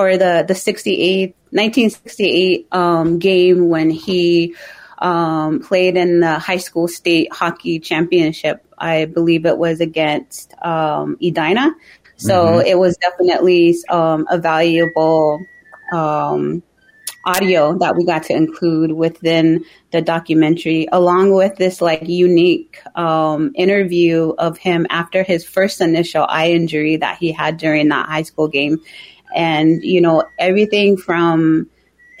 or 0.00 0.16
the, 0.16 0.44
the 0.46 0.54
68th 0.54 1.34
1968 1.52 2.68
um, 2.70 3.18
game 3.18 3.68
when 3.68 3.90
he 3.90 4.54
um, 4.98 5.60
played 5.60 5.96
in 5.96 6.20
the 6.20 6.38
high 6.38 6.58
school 6.58 6.86
state 6.86 7.32
hockey 7.32 7.80
championship. 7.80 8.64
I 8.78 9.06
believe 9.06 9.46
it 9.46 9.58
was 9.58 9.80
against 9.80 10.54
um, 10.62 11.16
Edina. 11.22 11.74
So 12.16 12.34
mm-hmm. 12.34 12.66
it 12.66 12.78
was 12.78 12.96
definitely 12.98 13.74
um, 13.88 14.26
a 14.30 14.38
valuable 14.38 15.40
um, 15.92 16.62
audio 17.24 17.76
that 17.78 17.96
we 17.96 18.04
got 18.04 18.24
to 18.24 18.34
include 18.34 18.92
within 18.92 19.64
the 19.90 20.00
documentary, 20.00 20.86
along 20.92 21.34
with 21.34 21.56
this 21.56 21.80
like 21.80 22.08
unique 22.08 22.80
um, 22.94 23.52
interview 23.54 24.32
of 24.38 24.56
him 24.56 24.86
after 24.88 25.22
his 25.22 25.44
first 25.44 25.80
initial 25.80 26.24
eye 26.28 26.50
injury 26.50 26.96
that 26.96 27.18
he 27.18 27.32
had 27.32 27.56
during 27.56 27.88
that 27.88 28.06
high 28.06 28.22
school 28.22 28.48
game 28.48 28.78
and 29.34 29.82
you 29.82 30.00
know 30.00 30.24
everything 30.38 30.96
from 30.96 31.68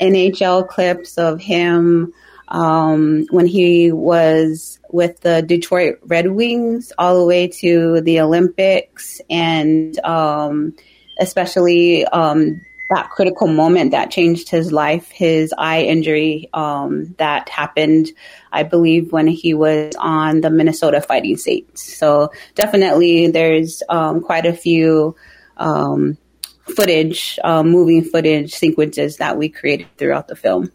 NHL 0.00 0.68
clips 0.68 1.18
of 1.18 1.40
him 1.40 2.12
um, 2.48 3.26
when 3.30 3.46
he 3.46 3.92
was 3.92 4.78
with 4.90 5.20
the 5.20 5.42
Detroit 5.42 5.98
Red 6.02 6.30
Wings, 6.32 6.92
all 6.98 7.20
the 7.20 7.26
way 7.26 7.48
to 7.48 8.00
the 8.00 8.20
Olympics, 8.20 9.20
and 9.30 9.98
um, 10.00 10.74
especially 11.20 12.04
um, 12.06 12.60
that 12.90 13.10
critical 13.10 13.46
moment 13.46 13.92
that 13.92 14.10
changed 14.10 14.48
his 14.48 14.72
life, 14.72 15.10
his 15.10 15.54
eye 15.56 15.82
injury 15.82 16.50
um, 16.52 17.14
that 17.18 17.48
happened, 17.48 18.08
I 18.50 18.64
believe, 18.64 19.12
when 19.12 19.28
he 19.28 19.54
was 19.54 19.94
on 19.96 20.40
the 20.40 20.50
Minnesota 20.50 21.00
Fighting 21.00 21.36
Saints. 21.36 21.96
So 21.96 22.32
definitely, 22.56 23.28
there's 23.28 23.84
um, 23.88 24.22
quite 24.22 24.44
a 24.44 24.52
few 24.52 25.14
um, 25.56 26.18
footage, 26.74 27.38
uh, 27.44 27.62
moving 27.62 28.04
footage 28.04 28.54
sequences 28.54 29.16
that 29.18 29.36
we 29.36 29.48
created 29.48 29.88
throughout 29.96 30.28
the 30.28 30.36
film. 30.36 30.70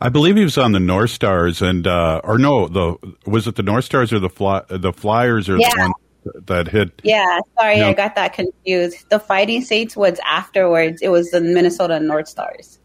I 0.00 0.08
believe 0.08 0.36
he 0.36 0.44
was 0.44 0.58
on 0.58 0.72
the 0.72 0.80
North 0.80 1.10
Stars, 1.10 1.62
and 1.62 1.86
uh, 1.86 2.20
or 2.24 2.38
no, 2.38 2.68
the 2.68 2.96
was 3.26 3.46
it 3.46 3.56
the 3.56 3.62
North 3.62 3.84
Stars 3.84 4.12
or 4.12 4.18
the 4.18 4.28
fly, 4.28 4.62
the 4.68 4.92
Flyers 4.92 5.48
or 5.48 5.56
yeah. 5.56 5.70
the 5.70 5.80
one 5.80 6.44
that 6.46 6.68
hit? 6.68 7.00
Yeah, 7.02 7.40
sorry, 7.58 7.76
you 7.76 7.82
know, 7.82 7.88
I 7.88 7.94
got 7.94 8.14
that 8.14 8.32
confused. 8.32 9.08
The 9.08 9.18
Fighting 9.18 9.62
Saints 9.62 9.96
was 9.96 10.20
afterwards. 10.24 11.02
It 11.02 11.08
was 11.08 11.30
the 11.30 11.40
Minnesota 11.40 11.98
North 12.00 12.28
Stars. 12.28 12.78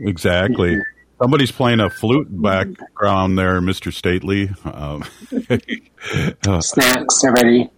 Exactly. 0.00 0.78
Somebody's 1.20 1.50
playing 1.50 1.80
a 1.80 1.88
flute 1.88 2.28
background 2.30 3.38
there, 3.38 3.60
Mr. 3.60 3.92
Stately. 3.92 4.50
Um, 4.64 5.02
Snacks 6.60 7.24
already. 7.24 7.70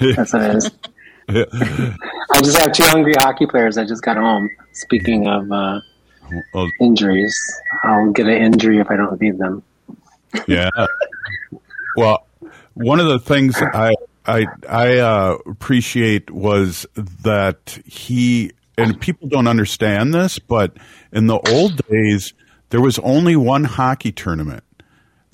That's 0.00 0.32
what 0.32 0.42
it 0.42 0.56
is. 0.56 0.70
I 2.32 2.40
just 2.40 2.58
have 2.58 2.72
two 2.72 2.84
hungry 2.84 3.14
hockey 3.18 3.46
players 3.46 3.74
that 3.76 3.88
just 3.88 4.02
got 4.02 4.16
home. 4.16 4.50
Speaking 4.72 5.26
of 5.26 5.50
uh, 5.50 5.80
Oh, 6.54 6.68
injuries, 6.80 7.36
I'll 7.82 8.12
get 8.12 8.26
an 8.26 8.34
injury 8.40 8.78
if 8.78 8.88
I 8.90 8.96
don't 8.96 9.18
feed 9.18 9.36
them. 9.38 9.62
yeah. 10.46 10.70
Well, 11.96 12.24
one 12.74 13.00
of 13.00 13.06
the 13.06 13.18
things 13.18 13.56
I 13.60 13.94
I 14.24 14.46
I 14.68 14.98
uh, 14.98 15.38
appreciate 15.46 16.30
was 16.30 16.86
that 16.94 17.80
he 17.84 18.52
and 18.78 19.00
people 19.00 19.28
don't 19.28 19.48
understand 19.48 20.14
this, 20.14 20.38
but 20.38 20.76
in 21.12 21.26
the 21.26 21.38
old 21.50 21.84
days 21.88 22.32
there 22.68 22.80
was 22.80 23.00
only 23.00 23.34
one 23.34 23.64
hockey 23.64 24.12
tournament. 24.12 24.62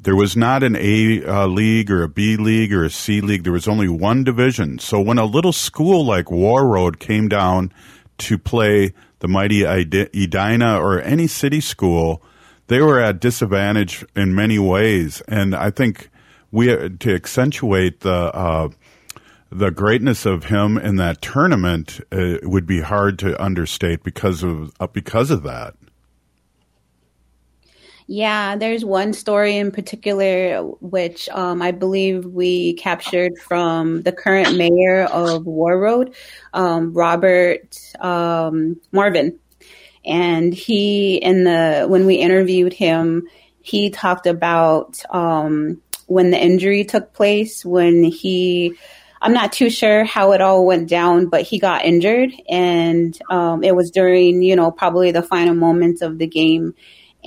There 0.07 0.15
was 0.15 0.37
not 0.37 0.63
an 0.63 0.77
A 0.77 1.25
uh, 1.25 1.47
league 1.49 1.91
or 1.91 2.05
a 2.05 2.09
B 2.09 2.37
league 2.37 2.73
or 2.73 2.85
a 2.85 2.91
C 2.91 3.21
league. 3.21 3.43
There 3.43 3.53
was 3.53 3.67
only 3.67 3.89
one 3.89 4.23
division. 4.23 4.79
So 4.79 5.01
when 5.01 5.19
a 5.19 5.25
little 5.25 5.53
school 5.53 6.07
like 6.07 6.27
Warroad 6.27 7.01
came 7.01 7.27
down 7.27 7.73
to 8.19 8.39
play 8.39 8.93
the 9.19 9.27
mighty 9.27 9.65
Edina 9.65 10.79
or 10.81 11.03
any 11.03 11.27
city 11.27 11.61
school, 11.61 12.23
they 12.69 12.81
were 12.81 13.01
at 13.01 13.19
disadvantage 13.19 14.05
in 14.15 14.33
many 14.33 14.61
ways. 14.61 15.23
And 15.27 15.57
I 15.57 15.71
think 15.71 16.09
we 16.53 16.67
to 16.67 17.13
accentuate 17.13 18.03
the 18.03 18.33
uh, 18.33 18.69
the 19.51 19.73
greatness 19.73 20.25
of 20.25 20.45
him 20.45 20.79
in 20.79 20.95
that 20.97 21.21
tournament 21.21 21.99
uh, 22.13 22.37
would 22.45 22.65
be 22.65 22.81
hard 22.81 23.19
to 23.19 23.43
understate 23.43 24.05
because 24.05 24.45
of 24.45 24.73
uh, 24.79 24.87
because 24.87 25.33
of 25.33 25.43
that. 25.43 25.75
Yeah, 28.09 28.55
there's 28.55 28.85
one 28.85 29.13
story 29.13 29.57
in 29.57 29.73
particular 29.73 30.63
which 30.63 31.29
um, 31.31 31.61
I 31.61 31.73
believe 31.73 32.25
we 32.25 32.75
captured 32.75 33.37
from 33.39 34.03
the 34.03 34.13
current 34.13 34.57
mayor 34.57 35.03
of 35.03 35.43
Warroad, 35.43 36.15
um, 36.55 36.93
Robert 36.93 37.77
um, 37.99 38.81
Marvin, 38.93 39.41
and 40.05 40.55
he 40.55 41.17
in 41.17 41.43
the 41.43 41.87
when 41.89 42.07
we 42.07 42.15
interviewed 42.17 42.73
him, 42.73 43.27
he 43.61 43.91
talked 43.91 44.29
about 44.29 45.03
um, 45.11 45.83
when 46.07 46.31
the 46.31 46.41
injury 46.41 46.85
took 46.85 47.13
place 47.13 47.65
when 47.65 48.05
he. 48.05 48.75
I'm 49.21 49.33
not 49.33 49.53
too 49.53 49.71
sure 49.71 50.05
how 50.05 50.33
it 50.33 50.43
all 50.43 50.67
went 50.67 50.89
down, 50.89 51.27
but 51.27 51.43
he 51.43 51.59
got 51.59 51.85
injured, 51.85 52.31
and 52.49 53.19
um, 53.31 53.65
it 53.65 53.75
was 53.75 53.91
during, 53.91 54.43
you 54.43 54.55
know, 54.55 54.71
probably 54.71 55.11
the 55.11 55.23
final 55.23 55.55
moments 55.55 56.03
of 56.03 56.19
the 56.19 56.27
game 56.27 56.75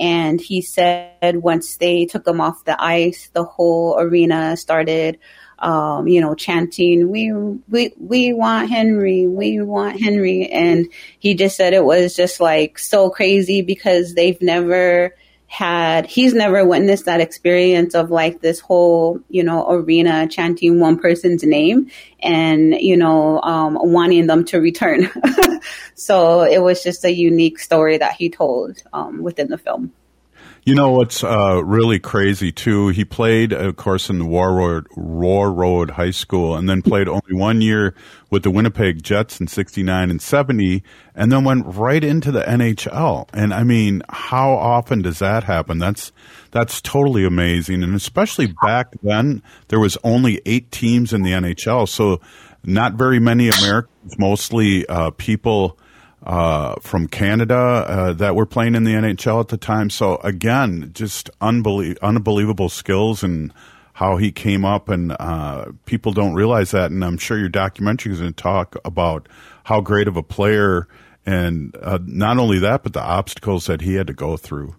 and 0.00 0.40
he 0.40 0.62
said 0.62 1.36
once 1.36 1.76
they 1.76 2.06
took 2.06 2.26
him 2.26 2.40
off 2.40 2.64
the 2.64 2.82
ice, 2.82 3.28
the 3.34 3.44
whole 3.44 3.98
arena 3.98 4.56
started, 4.56 5.18
um, 5.58 6.08
you 6.08 6.22
know, 6.22 6.34
chanting, 6.34 7.10
we, 7.10 7.30
we, 7.32 7.92
we 7.98 8.32
want 8.32 8.70
Henry, 8.70 9.26
we 9.26 9.60
want 9.60 10.00
Henry. 10.00 10.46
And 10.46 10.88
he 11.18 11.34
just 11.34 11.54
said 11.54 11.74
it 11.74 11.84
was 11.84 12.16
just 12.16 12.40
like 12.40 12.78
so 12.78 13.10
crazy 13.10 13.60
because 13.60 14.14
they've 14.14 14.40
never 14.40 15.14
had, 15.50 16.06
he's 16.06 16.32
never 16.32 16.64
witnessed 16.64 17.06
that 17.06 17.20
experience 17.20 17.96
of 17.96 18.08
like 18.08 18.40
this 18.40 18.60
whole, 18.60 19.18
you 19.28 19.42
know, 19.42 19.68
arena 19.68 20.28
chanting 20.28 20.78
one 20.78 20.96
person's 20.96 21.42
name 21.42 21.90
and, 22.20 22.72
you 22.74 22.96
know, 22.96 23.40
um, 23.42 23.76
wanting 23.82 24.28
them 24.28 24.44
to 24.44 24.60
return. 24.60 25.10
so 25.96 26.42
it 26.42 26.62
was 26.62 26.84
just 26.84 27.04
a 27.04 27.12
unique 27.12 27.58
story 27.58 27.98
that 27.98 28.12
he 28.12 28.30
told 28.30 28.80
um, 28.92 29.24
within 29.24 29.48
the 29.48 29.58
film. 29.58 29.92
You 30.62 30.74
know 30.74 30.90
what's 30.90 31.24
uh, 31.24 31.62
really 31.64 31.98
crazy 31.98 32.52
too? 32.52 32.88
He 32.88 33.02
played, 33.02 33.54
of 33.54 33.76
course, 33.76 34.10
in 34.10 34.18
the 34.18 34.26
Warroad, 34.26 34.86
Warroad 34.94 35.92
High 35.92 36.10
School, 36.10 36.54
and 36.54 36.68
then 36.68 36.82
played 36.82 37.08
only 37.08 37.32
one 37.32 37.62
year 37.62 37.94
with 38.28 38.42
the 38.42 38.50
Winnipeg 38.50 39.02
Jets 39.02 39.40
in 39.40 39.46
'69 39.46 40.10
and 40.10 40.20
'70, 40.20 40.82
and 41.14 41.32
then 41.32 41.44
went 41.44 41.64
right 41.64 42.04
into 42.04 42.30
the 42.30 42.42
NHL. 42.42 43.26
And 43.32 43.54
I 43.54 43.64
mean, 43.64 44.02
how 44.10 44.50
often 44.52 45.00
does 45.00 45.20
that 45.20 45.44
happen? 45.44 45.78
That's 45.78 46.12
that's 46.50 46.82
totally 46.82 47.24
amazing, 47.24 47.82
and 47.82 47.94
especially 47.94 48.54
back 48.62 48.88
then, 49.02 49.42
there 49.68 49.80
was 49.80 49.96
only 50.04 50.42
eight 50.44 50.70
teams 50.70 51.14
in 51.14 51.22
the 51.22 51.32
NHL, 51.32 51.88
so 51.88 52.20
not 52.64 52.94
very 52.94 53.18
many 53.18 53.48
Americans, 53.48 54.18
mostly 54.18 54.86
uh, 54.88 55.10
people 55.12 55.78
uh, 56.22 56.74
from 56.80 57.08
Canada 57.08 57.54
uh, 57.54 58.12
that 58.14 58.34
were 58.34 58.46
playing 58.46 58.74
in 58.74 58.84
the 58.84 58.92
NHL 58.92 59.40
at 59.40 59.48
the 59.48 59.56
time. 59.56 59.90
So 59.90 60.16
again, 60.16 60.90
just 60.92 61.30
unbelie- 61.40 61.98
unbelievable 62.02 62.68
skills 62.68 63.22
and 63.22 63.52
how 63.94 64.16
he 64.16 64.32
came 64.32 64.64
up, 64.64 64.88
and 64.88 65.14
uh, 65.20 65.66
people 65.84 66.12
don't 66.12 66.34
realize 66.34 66.70
that. 66.70 66.90
And 66.90 67.04
I'm 67.04 67.18
sure 67.18 67.38
your 67.38 67.50
documentary 67.50 68.12
is 68.12 68.20
going 68.20 68.32
to 68.32 68.42
talk 68.42 68.76
about 68.84 69.28
how 69.64 69.80
great 69.80 70.08
of 70.08 70.16
a 70.16 70.22
player, 70.22 70.88
and 71.26 71.76
uh, 71.82 71.98
not 72.04 72.38
only 72.38 72.58
that, 72.60 72.82
but 72.82 72.94
the 72.94 73.02
obstacles 73.02 73.66
that 73.66 73.82
he 73.82 73.94
had 73.94 74.06
to 74.06 74.14
go 74.14 74.36
through. 74.38 74.74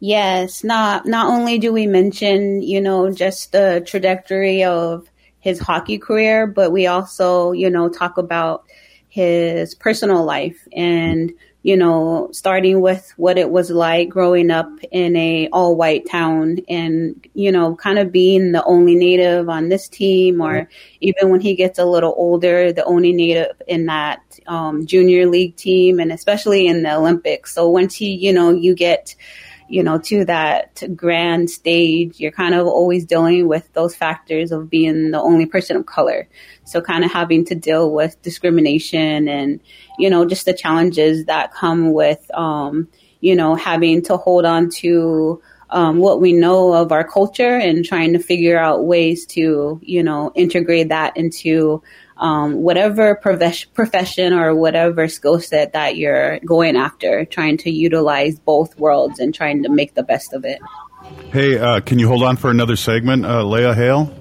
Yes, 0.00 0.64
not 0.64 1.06
not 1.06 1.28
only 1.28 1.58
do 1.58 1.72
we 1.72 1.86
mention, 1.86 2.62
you 2.62 2.80
know, 2.80 3.12
just 3.12 3.52
the 3.52 3.84
trajectory 3.86 4.64
of 4.64 5.08
his 5.38 5.60
hockey 5.60 5.98
career, 5.98 6.46
but 6.46 6.72
we 6.72 6.86
also, 6.86 7.52
you 7.52 7.68
know, 7.68 7.88
talk 7.88 8.16
about 8.16 8.64
his 9.12 9.74
personal 9.74 10.24
life 10.24 10.66
and 10.72 11.34
you 11.62 11.76
know 11.76 12.30
starting 12.32 12.80
with 12.80 13.12
what 13.18 13.36
it 13.36 13.50
was 13.50 13.70
like 13.70 14.08
growing 14.08 14.50
up 14.50 14.70
in 14.90 15.14
a 15.16 15.50
all 15.52 15.76
white 15.76 16.08
town 16.08 16.56
and 16.66 17.28
you 17.34 17.52
know 17.52 17.76
kind 17.76 17.98
of 17.98 18.10
being 18.10 18.52
the 18.52 18.64
only 18.64 18.94
native 18.94 19.50
on 19.50 19.68
this 19.68 19.86
team 19.86 20.40
or 20.40 20.66
even 21.02 21.28
when 21.28 21.42
he 21.42 21.54
gets 21.54 21.78
a 21.78 21.84
little 21.84 22.14
older 22.16 22.72
the 22.72 22.84
only 22.84 23.12
native 23.12 23.60
in 23.66 23.84
that 23.84 24.22
um, 24.46 24.86
junior 24.86 25.26
league 25.26 25.54
team 25.56 26.00
and 26.00 26.10
especially 26.10 26.66
in 26.66 26.82
the 26.82 26.94
olympics. 26.94 27.54
So 27.54 27.68
once 27.68 27.94
he 27.94 28.14
you 28.14 28.32
know 28.32 28.48
you 28.48 28.74
get 28.74 29.14
you 29.72 29.82
know, 29.82 29.96
to 29.96 30.22
that 30.26 30.82
grand 30.94 31.48
stage, 31.48 32.20
you're 32.20 32.30
kind 32.30 32.54
of 32.54 32.66
always 32.66 33.06
dealing 33.06 33.48
with 33.48 33.72
those 33.72 33.96
factors 33.96 34.52
of 34.52 34.68
being 34.68 35.12
the 35.12 35.18
only 35.18 35.46
person 35.46 35.78
of 35.78 35.86
color. 35.86 36.28
So 36.64 36.82
kind 36.82 37.06
of 37.06 37.10
having 37.10 37.46
to 37.46 37.54
deal 37.54 37.90
with 37.90 38.20
discrimination 38.20 39.28
and, 39.28 39.60
you 39.98 40.10
know, 40.10 40.26
just 40.26 40.44
the 40.44 40.52
challenges 40.52 41.24
that 41.24 41.54
come 41.54 41.94
with, 41.94 42.30
um, 42.34 42.88
you 43.20 43.34
know, 43.34 43.54
having 43.54 44.02
to 44.02 44.18
hold 44.18 44.44
on 44.44 44.68
to, 44.82 45.40
um, 45.70 45.96
what 45.96 46.20
we 46.20 46.34
know 46.34 46.74
of 46.74 46.92
our 46.92 47.08
culture 47.08 47.56
and 47.56 47.82
trying 47.82 48.12
to 48.12 48.18
figure 48.18 48.58
out 48.58 48.84
ways 48.84 49.24
to, 49.24 49.80
you 49.82 50.02
know, 50.02 50.32
integrate 50.34 50.90
that 50.90 51.16
into 51.16 51.82
um, 52.16 52.62
whatever 52.62 53.14
profession 53.14 54.32
or 54.32 54.54
whatever 54.54 55.08
skill 55.08 55.40
set 55.40 55.72
that 55.72 55.96
you're 55.96 56.38
going 56.40 56.76
after, 56.76 57.24
trying 57.24 57.56
to 57.58 57.70
utilize 57.70 58.38
both 58.38 58.78
worlds 58.78 59.18
and 59.18 59.34
trying 59.34 59.62
to 59.62 59.68
make 59.68 59.94
the 59.94 60.02
best 60.02 60.32
of 60.32 60.44
it. 60.44 60.60
Hey, 61.32 61.58
uh, 61.58 61.80
can 61.80 61.98
you 61.98 62.08
hold 62.08 62.22
on 62.22 62.36
for 62.36 62.50
another 62.50 62.76
segment, 62.76 63.24
uh, 63.24 63.42
Leya 63.42 63.74
Hale? 63.74 64.14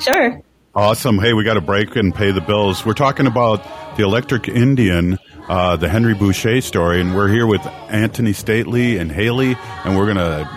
Sure. 0.00 0.40
Awesome. 0.74 1.18
Hey, 1.18 1.32
we 1.32 1.44
got 1.44 1.56
a 1.56 1.60
break 1.60 1.94
and 1.96 2.14
pay 2.14 2.32
the 2.32 2.40
bills. 2.40 2.84
We're 2.84 2.94
talking 2.94 3.26
about 3.26 3.62
the 3.96 4.02
Electric 4.02 4.48
Indian, 4.48 5.18
uh, 5.48 5.76
the 5.76 5.88
Henry 5.88 6.14
Boucha 6.14 6.62
story, 6.62 7.00
and 7.00 7.14
we're 7.14 7.28
here 7.28 7.46
with 7.46 7.64
Antony 7.88 8.32
Stately 8.32 8.98
and 8.98 9.10
Haley, 9.10 9.56
and 9.84 9.96
we're 9.96 10.12
going 10.12 10.16
to 10.16 10.48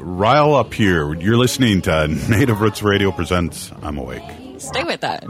rile 0.00 0.54
up 0.54 0.72
here. 0.72 1.12
You're 1.14 1.36
listening 1.36 1.82
to 1.82 2.06
Native 2.28 2.60
Roots 2.60 2.82
Radio 2.82 3.10
Presents 3.10 3.72
I'm 3.82 3.98
Awake. 3.98 4.22
Stay 4.64 4.82
with 4.84 5.04
us. 5.04 5.22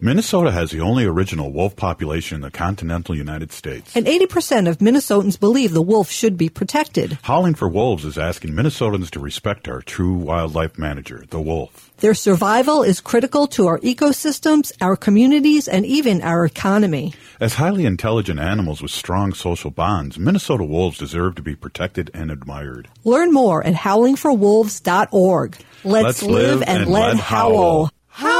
Minnesota 0.00 0.50
has 0.50 0.70
the 0.70 0.80
only 0.80 1.04
original 1.04 1.52
wolf 1.52 1.76
population 1.76 2.36
in 2.36 2.40
the 2.40 2.50
continental 2.50 3.14
United 3.14 3.52
States. 3.52 3.94
And 3.94 4.06
80% 4.06 4.68
of 4.68 4.78
Minnesotans 4.78 5.38
believe 5.38 5.72
the 5.72 5.82
wolf 5.82 6.10
should 6.10 6.36
be 6.36 6.48
protected. 6.48 7.18
Howling 7.22 7.54
for 7.54 7.68
Wolves 7.68 8.04
is 8.04 8.16
asking 8.16 8.52
Minnesotans 8.52 9.10
to 9.10 9.20
respect 9.20 9.68
our 9.68 9.82
true 9.82 10.14
wildlife 10.14 10.78
manager, 10.78 11.24
the 11.28 11.40
wolf. 11.40 11.85
Their 11.98 12.12
survival 12.12 12.82
is 12.82 13.00
critical 13.00 13.46
to 13.48 13.68
our 13.68 13.78
ecosystems, 13.78 14.70
our 14.82 14.96
communities, 14.96 15.66
and 15.66 15.86
even 15.86 16.20
our 16.20 16.44
economy. 16.44 17.14
As 17.40 17.54
highly 17.54 17.86
intelligent 17.86 18.38
animals 18.38 18.82
with 18.82 18.90
strong 18.90 19.32
social 19.32 19.70
bonds, 19.70 20.18
Minnesota 20.18 20.64
wolves 20.64 20.98
deserve 20.98 21.36
to 21.36 21.42
be 21.42 21.56
protected 21.56 22.10
and 22.12 22.30
admired. 22.30 22.88
Learn 23.04 23.32
more 23.32 23.64
at 23.66 23.74
howlingforwolves.org. 23.74 25.56
Let's, 25.84 26.04
Let's 26.04 26.22
live, 26.22 26.62
and, 26.62 26.82
and 26.82 26.90
let 26.90 27.16
howl. 27.16 27.90
Howl! 28.08 28.36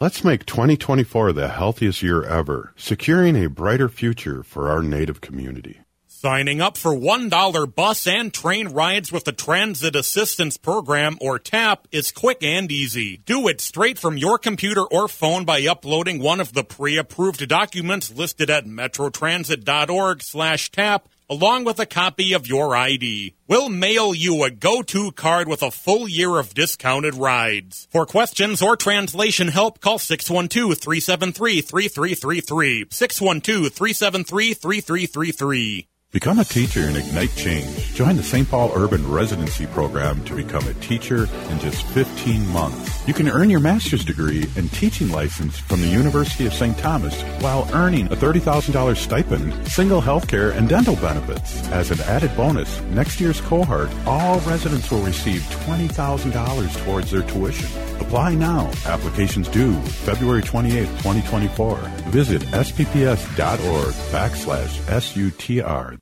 Let's 0.00 0.24
make 0.24 0.46
2024 0.46 1.32
the 1.32 1.46
healthiest 1.46 2.02
year 2.02 2.24
ever, 2.24 2.72
securing 2.74 3.36
a 3.36 3.48
brighter 3.48 3.88
future 3.88 4.42
for 4.42 4.68
our 4.68 4.82
Native 4.82 5.20
community. 5.20 5.82
Signing 6.22 6.60
up 6.60 6.76
for 6.76 6.94
$1 6.94 7.74
bus 7.74 8.06
and 8.06 8.32
train 8.32 8.68
rides 8.68 9.10
with 9.10 9.24
the 9.24 9.32
Transit 9.32 9.96
Assistance 9.96 10.56
Program 10.56 11.18
or 11.20 11.40
TAP 11.40 11.88
is 11.90 12.12
quick 12.12 12.44
and 12.44 12.70
easy. 12.70 13.16
Do 13.16 13.48
it 13.48 13.60
straight 13.60 13.98
from 13.98 14.16
your 14.16 14.38
computer 14.38 14.84
or 14.84 15.08
phone 15.08 15.44
by 15.44 15.66
uploading 15.66 16.22
one 16.22 16.38
of 16.38 16.52
the 16.52 16.62
pre-approved 16.62 17.48
documents 17.48 18.12
listed 18.12 18.50
at 18.50 18.66
metrotransit.org 18.66 20.22
slash 20.22 20.70
TAP 20.70 21.08
along 21.28 21.64
with 21.64 21.80
a 21.80 21.86
copy 21.86 22.34
of 22.34 22.46
your 22.46 22.76
ID. 22.76 23.34
We'll 23.48 23.68
mail 23.68 24.14
you 24.14 24.44
a 24.44 24.50
go-to 24.52 25.10
card 25.10 25.48
with 25.48 25.64
a 25.64 25.72
full 25.72 26.06
year 26.06 26.38
of 26.38 26.54
discounted 26.54 27.16
rides. 27.16 27.88
For 27.90 28.06
questions 28.06 28.62
or 28.62 28.76
translation 28.76 29.48
help, 29.48 29.80
call 29.80 29.98
612-373-3333. 29.98 32.90
612-373-3333. 32.90 35.86
Become 36.12 36.40
a 36.40 36.44
teacher 36.44 36.80
and 36.80 36.94
ignite 36.94 37.34
change. 37.36 37.94
Join 37.94 38.18
the 38.18 38.22
St. 38.22 38.46
Paul 38.46 38.70
Urban 38.74 39.10
Residency 39.10 39.66
Program 39.66 40.22
to 40.24 40.36
become 40.36 40.68
a 40.68 40.74
teacher 40.74 41.26
in 41.48 41.58
just 41.58 41.86
15 41.86 42.46
months. 42.48 43.08
You 43.08 43.14
can 43.14 43.30
earn 43.30 43.48
your 43.48 43.60
master's 43.60 44.04
degree 44.04 44.46
and 44.54 44.70
teaching 44.72 45.08
license 45.08 45.58
from 45.58 45.80
the 45.80 45.86
University 45.86 46.44
of 46.44 46.52
St. 46.52 46.76
Thomas 46.76 47.18
while 47.40 47.66
earning 47.72 48.08
a 48.08 48.16
$30,000 48.16 48.94
stipend, 48.94 49.66
single 49.66 50.02
health 50.02 50.28
care, 50.28 50.50
and 50.50 50.68
dental 50.68 50.96
benefits. 50.96 51.66
As 51.68 51.90
an 51.90 52.00
added 52.02 52.36
bonus, 52.36 52.78
next 52.90 53.18
year's 53.18 53.40
cohort, 53.40 53.88
all 54.04 54.38
residents 54.40 54.90
will 54.90 55.00
receive 55.00 55.40
$20,000 55.64 56.84
towards 56.84 57.10
their 57.10 57.22
tuition. 57.22 57.70
Apply 58.02 58.34
now. 58.34 58.70
Applications 58.84 59.48
due 59.48 59.80
February 60.04 60.42
28, 60.42 60.84
2024. 60.84 61.76
Visit 62.10 62.42
spps.org 62.42 63.94
backslash 64.12 64.68
SUTR. 64.90 66.01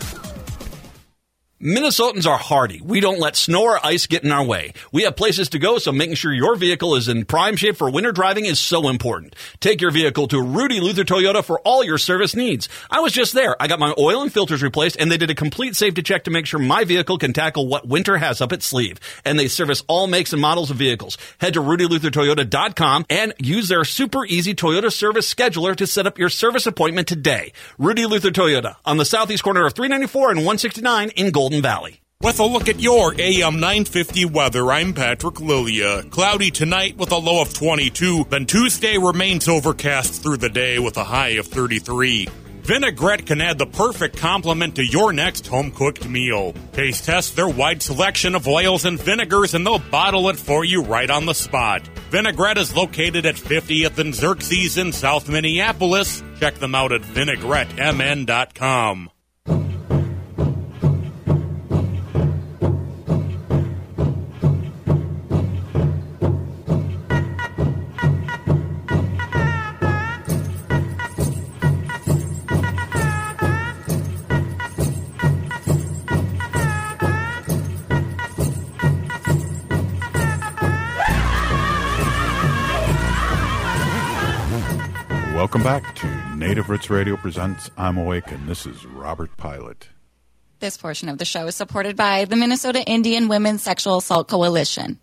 Minnesotans 1.61 2.25
are 2.25 2.39
hardy. 2.39 2.81
We 2.83 3.01
don't 3.01 3.19
let 3.19 3.35
snow 3.35 3.61
or 3.61 3.85
ice 3.85 4.07
get 4.07 4.23
in 4.23 4.31
our 4.31 4.43
way. 4.43 4.73
We 4.91 5.03
have 5.03 5.15
places 5.15 5.49
to 5.49 5.59
go, 5.59 5.77
so 5.77 5.91
making 5.91 6.15
sure 6.15 6.33
your 6.33 6.55
vehicle 6.55 6.95
is 6.95 7.07
in 7.07 7.23
prime 7.23 7.55
shape 7.55 7.77
for 7.77 7.91
winter 7.91 8.11
driving 8.11 8.45
is 8.45 8.59
so 8.59 8.89
important. 8.89 9.35
Take 9.59 9.79
your 9.79 9.91
vehicle 9.91 10.27
to 10.29 10.41
Rudy 10.41 10.79
Luther 10.79 11.03
Toyota 11.03 11.43
for 11.43 11.59
all 11.59 11.83
your 11.83 11.99
service 11.99 12.35
needs. 12.35 12.67
I 12.89 13.01
was 13.01 13.13
just 13.13 13.33
there. 13.35 13.55
I 13.61 13.67
got 13.67 13.79
my 13.79 13.93
oil 13.99 14.23
and 14.23 14.33
filters 14.33 14.63
replaced, 14.63 14.97
and 14.99 15.11
they 15.11 15.17
did 15.17 15.29
a 15.29 15.35
complete 15.35 15.75
safety 15.75 16.01
check 16.01 16.23
to 16.23 16.31
make 16.31 16.47
sure 16.47 16.59
my 16.59 16.83
vehicle 16.83 17.19
can 17.19 17.31
tackle 17.31 17.67
what 17.67 17.87
winter 17.87 18.17
has 18.17 18.41
up 18.41 18.51
its 18.51 18.65
sleeve. 18.65 18.99
And 19.23 19.37
they 19.37 19.47
service 19.47 19.83
all 19.87 20.07
makes 20.07 20.33
and 20.33 20.41
models 20.41 20.71
of 20.71 20.77
vehicles. 20.77 21.19
Head 21.37 21.53
to 21.53 21.61
RudyLutherToyota.com 21.61 23.05
and 23.07 23.33
use 23.37 23.67
their 23.67 23.83
super 23.83 24.25
easy 24.25 24.55
Toyota 24.55 24.91
service 24.91 25.31
scheduler 25.31 25.75
to 25.75 25.85
set 25.85 26.07
up 26.07 26.17
your 26.17 26.29
service 26.29 26.65
appointment 26.65 27.07
today. 27.07 27.53
Rudy 27.77 28.07
Luther 28.07 28.31
Toyota 28.31 28.77
on 28.83 28.97
the 28.97 29.05
southeast 29.05 29.43
corner 29.43 29.63
of 29.63 29.73
394 29.73 30.31
and 30.31 30.39
169 30.39 31.09
in 31.11 31.29
Golden 31.29 31.50
Valley. 31.59 31.99
With 32.21 32.39
a 32.39 32.45
look 32.45 32.69
at 32.69 32.79
your 32.79 33.15
AM 33.19 33.55
950 33.55 34.25
weather, 34.25 34.71
I'm 34.71 34.93
Patrick 34.93 35.41
Lilia. 35.41 36.03
Cloudy 36.03 36.51
tonight 36.51 36.95
with 36.95 37.11
a 37.11 37.17
low 37.17 37.41
of 37.41 37.51
22, 37.51 38.27
then 38.29 38.45
Tuesday 38.45 38.99
remains 38.99 39.47
overcast 39.47 40.21
through 40.21 40.37
the 40.37 40.49
day 40.49 40.77
with 40.77 40.97
a 40.97 41.03
high 41.03 41.39
of 41.39 41.47
33. 41.47 42.27
Vinaigrette 42.61 43.25
can 43.25 43.41
add 43.41 43.57
the 43.57 43.65
perfect 43.65 44.17
complement 44.17 44.75
to 44.75 44.85
your 44.85 45.11
next 45.11 45.47
home 45.47 45.71
cooked 45.71 46.07
meal. 46.07 46.53
Taste 46.73 47.05
test 47.05 47.35
their 47.35 47.49
wide 47.49 47.81
selection 47.81 48.35
of 48.35 48.47
oils 48.47 48.85
and 48.85 49.01
vinegars 49.01 49.55
and 49.55 49.65
they'll 49.65 49.79
bottle 49.79 50.29
it 50.29 50.37
for 50.37 50.63
you 50.63 50.83
right 50.83 51.09
on 51.09 51.25
the 51.25 51.33
spot. 51.33 51.81
Vinaigrette 52.11 52.59
is 52.59 52.75
located 52.75 53.25
at 53.25 53.33
50th 53.33 53.97
and 53.97 54.13
Xerxes 54.13 54.77
in 54.77 54.93
South 54.93 55.27
Minneapolis. 55.27 56.21
Check 56.39 56.53
them 56.55 56.75
out 56.75 56.91
at 56.91 57.01
vinaigrettemn.com. 57.01 59.09
Welcome 85.41 85.63
back 85.63 85.95
to 85.95 86.35
Native 86.35 86.69
Roots 86.69 86.91
Radio 86.91 87.17
presents 87.17 87.71
I'm 87.75 87.97
Awake, 87.97 88.31
and 88.31 88.47
this 88.47 88.67
is 88.67 88.85
Robert 88.85 89.35
Pilot. 89.37 89.89
This 90.59 90.77
portion 90.77 91.09
of 91.09 91.17
the 91.17 91.25
show 91.25 91.47
is 91.47 91.55
supported 91.55 91.95
by 91.95 92.25
the 92.25 92.35
Minnesota 92.35 92.83
Indian 92.83 93.27
Women's 93.27 93.63
Sexual 93.63 93.97
Assault 93.97 94.27
Coalition. 94.27 94.99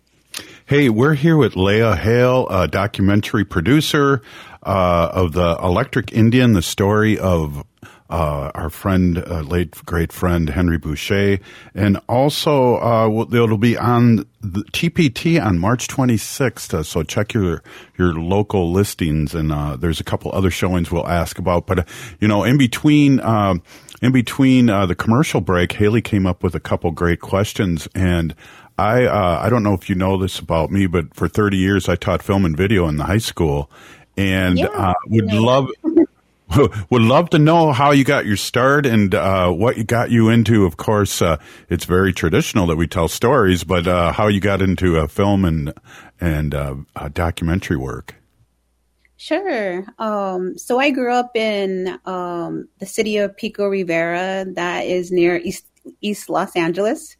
Hey, 0.65 0.87
we're 0.87 1.15
here 1.15 1.35
with 1.35 1.55
Leya 1.55 1.97
Hale, 1.97 2.47
a 2.47 2.69
documentary 2.69 3.43
producer 3.43 4.21
uh, 4.63 5.09
of 5.11 5.33
the 5.33 5.57
Electric 5.61 6.13
Indian, 6.13 6.53
the 6.53 6.61
story 6.61 7.19
of 7.19 7.61
uh, 8.09 8.51
our 8.55 8.69
friend, 8.69 9.19
uh, 9.19 9.41
late 9.41 9.73
great 9.85 10.11
friend 10.11 10.49
Henry 10.49 10.79
Boucha, 10.79 11.39
and 11.75 11.99
also 12.09 12.77
uh, 12.77 13.25
it'll 13.31 13.57
be 13.57 13.77
on 13.77 14.25
the 14.41 14.63
TPT 14.71 15.43
on 15.43 15.59
March 15.59 15.87
26th. 15.87 16.73
Uh, 16.73 16.83
so 16.83 17.03
check 17.03 17.33
your 17.33 17.61
your 17.97 18.13
local 18.13 18.71
listings, 18.71 19.35
and 19.35 19.51
uh, 19.51 19.75
there's 19.75 19.99
a 19.99 20.03
couple 20.03 20.31
other 20.33 20.51
showings 20.51 20.91
we'll 20.91 21.07
ask 21.07 21.37
about. 21.37 21.67
But 21.67 21.79
uh, 21.79 21.83
you 22.19 22.27
know, 22.27 22.43
in 22.43 22.57
between. 22.57 23.19
in 24.01 24.13
between 24.13 24.67
the 24.67 24.95
commercial 24.97 25.41
break, 25.41 25.73
Haley 25.73 26.01
came 26.01 26.25
up 26.25 26.41
with 26.41 26.55
a 26.55 26.59
couple 26.59 26.89
great 26.91 27.19
questions, 27.19 27.85
and 27.93 28.33
I 28.77 29.07
I 29.09 29.49
don't 29.49 29.61
know 29.61 29.73
if 29.73 29.89
you 29.89 29.95
know 29.95 30.17
this 30.17 30.39
about 30.39 30.71
me, 30.71 30.87
but 30.87 31.13
for 31.13 31.27
30 31.27 31.57
years 31.57 31.89
I 31.89 31.95
taught 31.97 32.23
film 32.23 32.45
and 32.45 32.55
video 32.55 32.87
in 32.87 32.95
the 32.95 33.03
high 33.03 33.17
school, 33.17 33.69
and 34.17 34.57
Yeah. 34.57 34.93
would 35.07 35.33
love 35.33 35.67
would 36.89 37.01
love 37.01 37.29
to 37.31 37.39
know 37.39 37.71
how 37.71 37.91
you 37.91 38.03
got 38.03 38.25
your 38.25 38.37
start 38.37 38.85
and 38.85 39.13
uh, 39.13 39.51
what 39.51 39.85
got 39.85 40.09
you 40.09 40.29
into. 40.29 40.65
Of 40.65 40.77
course, 40.77 41.21
uh, 41.21 41.37
it's 41.69 41.85
very 41.85 42.13
traditional 42.13 42.67
that 42.67 42.75
we 42.75 42.87
tell 42.87 43.07
stories, 43.07 43.63
but 43.63 43.87
uh, 43.87 44.11
how 44.11 44.27
you 44.27 44.39
got 44.39 44.61
into 44.61 44.97
uh, 44.97 45.07
film 45.07 45.45
and 45.45 45.73
and 46.19 46.55
uh, 46.55 46.75
uh, 46.95 47.09
documentary 47.09 47.77
work. 47.77 48.15
Sure. 49.17 49.85
Um, 49.99 50.57
so 50.57 50.79
I 50.79 50.91
grew 50.91 51.13
up 51.13 51.35
in 51.35 51.99
um, 52.05 52.69
the 52.79 52.85
city 52.85 53.17
of 53.17 53.35
Pico 53.35 53.67
Rivera, 53.67 54.45
that 54.53 54.85
is 54.85 55.11
near 55.11 55.37
East 55.37 55.65
East 56.01 56.29
Los 56.29 56.55
Angeles. 56.55 57.15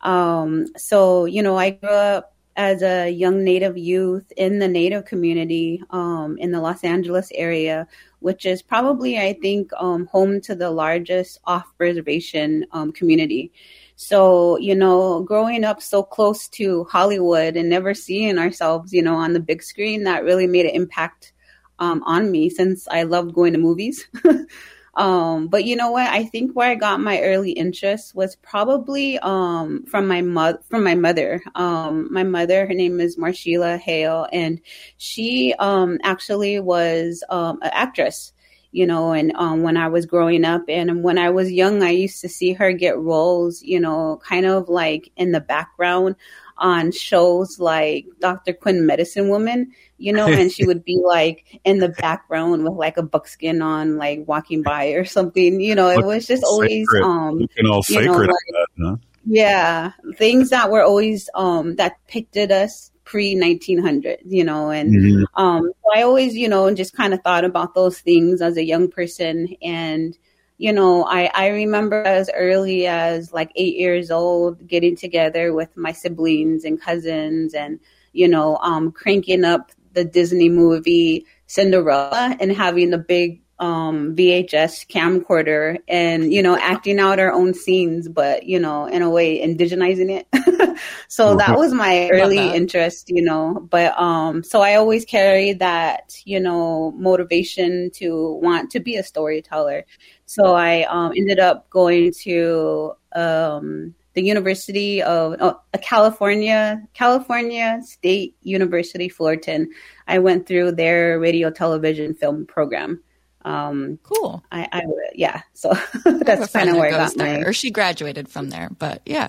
Um, 0.00 0.66
so 0.76 1.26
you 1.26 1.42
know, 1.42 1.56
I 1.56 1.70
grew 1.70 1.90
up 1.90 2.34
as 2.56 2.82
a 2.82 3.10
young 3.10 3.42
Native 3.42 3.76
youth 3.76 4.32
in 4.36 4.58
the 4.58 4.68
Native 4.68 5.04
community 5.04 5.82
um, 5.90 6.36
in 6.38 6.52
the 6.52 6.60
Los 6.60 6.84
Angeles 6.84 7.28
area, 7.34 7.86
which 8.24 8.46
is 8.46 8.62
probably, 8.62 9.18
I 9.18 9.34
think, 9.34 9.70
um, 9.76 10.06
home 10.06 10.40
to 10.40 10.54
the 10.54 10.70
largest 10.70 11.40
off 11.44 11.66
reservation 11.76 12.64
um, 12.72 12.90
community. 12.90 13.52
So, 13.96 14.56
you 14.56 14.74
know, 14.74 15.20
growing 15.24 15.62
up 15.62 15.82
so 15.82 16.02
close 16.02 16.48
to 16.56 16.84
Hollywood 16.84 17.54
and 17.54 17.68
never 17.68 17.92
seeing 17.92 18.38
ourselves, 18.38 18.94
you 18.94 19.02
know, 19.02 19.14
on 19.14 19.34
the 19.34 19.40
big 19.40 19.62
screen, 19.62 20.04
that 20.04 20.24
really 20.24 20.46
made 20.46 20.64
an 20.64 20.74
impact 20.74 21.34
um, 21.78 22.02
on 22.04 22.30
me 22.30 22.48
since 22.48 22.88
I 22.88 23.02
loved 23.02 23.34
going 23.34 23.52
to 23.52 23.58
movies. 23.58 24.08
Um, 24.96 25.48
but 25.48 25.64
you 25.64 25.76
know 25.76 25.90
what? 25.90 26.08
I 26.08 26.24
think 26.24 26.52
where 26.52 26.70
I 26.70 26.74
got 26.74 27.00
my 27.00 27.20
early 27.20 27.52
interest 27.52 28.14
was 28.14 28.36
probably 28.36 29.18
um, 29.18 29.84
from 29.86 30.06
my 30.06 30.22
mother. 30.22 30.60
From 30.68 30.84
my 30.84 30.94
mother, 30.94 31.42
um, 31.54 32.08
my 32.12 32.22
mother, 32.22 32.66
her 32.66 32.74
name 32.74 33.00
is 33.00 33.16
Marshila 33.16 33.78
Hale, 33.78 34.26
and 34.32 34.60
she 34.96 35.54
um, 35.58 35.98
actually 36.02 36.60
was 36.60 37.24
um, 37.28 37.58
an 37.62 37.70
actress. 37.72 38.32
You 38.70 38.86
know, 38.86 39.12
and 39.12 39.32
um, 39.36 39.62
when 39.62 39.76
I 39.76 39.86
was 39.86 40.04
growing 40.04 40.44
up 40.44 40.62
and 40.68 41.04
when 41.04 41.16
I 41.16 41.30
was 41.30 41.52
young, 41.52 41.84
I 41.84 41.90
used 41.90 42.20
to 42.22 42.28
see 42.28 42.54
her 42.54 42.72
get 42.72 42.98
roles. 42.98 43.62
You 43.62 43.78
know, 43.78 44.20
kind 44.28 44.46
of 44.46 44.68
like 44.68 45.12
in 45.16 45.30
the 45.30 45.40
background 45.40 46.16
on 46.58 46.92
shows 46.92 47.58
like 47.58 48.06
Dr. 48.20 48.52
Quinn 48.52 48.86
Medicine 48.86 49.28
Woman, 49.28 49.72
you 49.98 50.12
know, 50.12 50.26
and 50.26 50.50
she 50.52 50.64
would 50.66 50.84
be 50.84 50.96
like 51.04 51.60
in 51.64 51.78
the 51.78 51.88
background 51.88 52.64
with 52.64 52.74
like 52.74 52.96
a 52.96 53.02
buckskin 53.02 53.60
on, 53.62 53.96
like 53.96 54.24
walking 54.26 54.62
by 54.62 54.88
or 54.88 55.04
something. 55.04 55.60
You 55.60 55.74
know, 55.74 55.88
it 55.88 56.04
was 56.04 56.26
just 56.26 56.44
always 56.44 56.86
um 57.02 57.38
Looking 57.38 57.66
all 57.66 57.82
you 57.88 58.02
know, 58.04 58.12
like- 58.12 58.28
that, 58.28 58.66
huh? 58.80 58.96
yeah, 59.26 59.92
things 60.16 60.50
that 60.50 60.70
were 60.70 60.82
always 60.82 61.28
um 61.34 61.76
that 61.76 61.96
depicted 62.06 62.52
us 62.52 62.90
pre 63.04 63.34
1900, 63.34 64.18
you 64.24 64.44
know, 64.44 64.70
and 64.70 64.92
Mhm. 64.94 65.24
um 65.34 65.62
so 65.82 65.88
I 65.98 66.02
always, 66.02 66.34
you 66.36 66.48
know, 66.48 66.72
just 66.74 66.94
kind 66.94 67.12
of 67.14 67.20
thought 67.22 67.44
about 67.44 67.74
those 67.74 67.98
things 67.98 68.40
as 68.40 68.56
a 68.56 68.64
young 68.64 68.88
person 68.88 69.48
and 69.62 70.16
you 70.56 70.72
know, 70.72 71.04
I, 71.04 71.30
I 71.34 71.48
remember 71.48 72.02
as 72.02 72.30
early 72.34 72.86
as 72.86 73.32
like 73.32 73.50
eight 73.56 73.76
years 73.76 74.10
old 74.10 74.66
getting 74.66 74.96
together 74.96 75.52
with 75.52 75.76
my 75.76 75.92
siblings 75.92 76.64
and 76.64 76.80
cousins 76.80 77.54
and, 77.54 77.80
you 78.12 78.28
know, 78.28 78.56
um, 78.58 78.92
cranking 78.92 79.44
up 79.44 79.72
the 79.92 80.04
Disney 80.04 80.48
movie 80.48 81.26
Cinderella 81.46 82.36
and 82.40 82.52
having 82.52 82.90
the 82.90 82.98
big 82.98 83.43
um, 83.64 84.14
VHS 84.14 84.86
camcorder 84.88 85.78
and, 85.88 86.30
you 86.30 86.42
know, 86.42 86.58
acting 86.58 86.98
out 86.98 87.18
our 87.18 87.32
own 87.32 87.54
scenes, 87.54 88.10
but, 88.10 88.42
you 88.44 88.60
know, 88.60 88.84
in 88.84 89.00
a 89.00 89.08
way, 89.08 89.40
indigenizing 89.40 90.10
it. 90.10 90.78
so 91.08 91.34
that 91.36 91.56
was 91.56 91.72
my 91.72 92.10
early 92.12 92.54
interest, 92.54 93.08
you 93.08 93.22
know, 93.22 93.66
but, 93.70 93.98
um, 93.98 94.42
so 94.44 94.60
I 94.60 94.74
always 94.74 95.06
carried 95.06 95.60
that, 95.60 96.14
you 96.26 96.38
know, 96.40 96.92
motivation 96.92 97.90
to 97.94 98.34
want 98.42 98.70
to 98.72 98.80
be 98.80 98.96
a 98.96 99.02
storyteller. 99.02 99.86
So 100.26 100.54
I, 100.54 100.82
um, 100.82 101.12
ended 101.16 101.40
up 101.40 101.70
going 101.70 102.12
to, 102.24 102.92
um, 103.14 103.94
the 104.12 104.22
University 104.22 105.02
of 105.02 105.36
oh, 105.40 105.58
California, 105.80 106.80
California 106.92 107.80
State 107.82 108.36
University, 108.42 109.08
Fullerton. 109.08 109.70
I 110.06 110.20
went 110.20 110.46
through 110.46 110.72
their 110.72 111.18
radio, 111.18 111.50
television, 111.50 112.14
film 112.14 112.46
program. 112.46 113.02
Um, 113.44 113.98
cool. 114.02 114.42
I, 114.50 114.68
I 114.72 114.82
yeah. 115.14 115.42
So 115.52 115.70
I 115.72 115.76
have 116.04 116.06
a 116.06 116.24
that's 116.24 116.52
kind 116.52 116.68
of 116.68 116.76
that 116.76 116.80
where 116.80 116.88
I 116.88 116.90
got 116.90 117.14
there, 117.14 117.40
my. 117.40 117.46
or 117.46 117.52
she 117.52 117.70
graduated 117.70 118.28
from 118.28 118.50
there. 118.50 118.70
But 118.78 119.02
yeah, 119.04 119.28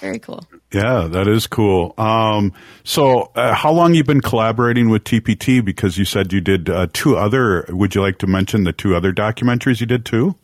very 0.00 0.18
cool. 0.18 0.44
Yeah, 0.72 1.08
that 1.10 1.28
is 1.28 1.46
cool. 1.46 1.94
Um, 1.98 2.52
so, 2.84 3.32
uh, 3.34 3.54
how 3.54 3.72
long 3.72 3.94
you 3.94 4.04
been 4.04 4.20
collaborating 4.20 4.90
with 4.90 5.04
TPT? 5.04 5.64
Because 5.64 5.96
you 5.98 6.04
said 6.04 6.32
you 6.32 6.40
did 6.40 6.68
uh, 6.68 6.88
two 6.92 7.16
other. 7.16 7.64
Would 7.68 7.94
you 7.94 8.02
like 8.02 8.18
to 8.18 8.26
mention 8.26 8.64
the 8.64 8.72
two 8.72 8.94
other 8.94 9.12
documentaries 9.12 9.80
you 9.80 9.86
did 9.86 10.04
too? 10.04 10.36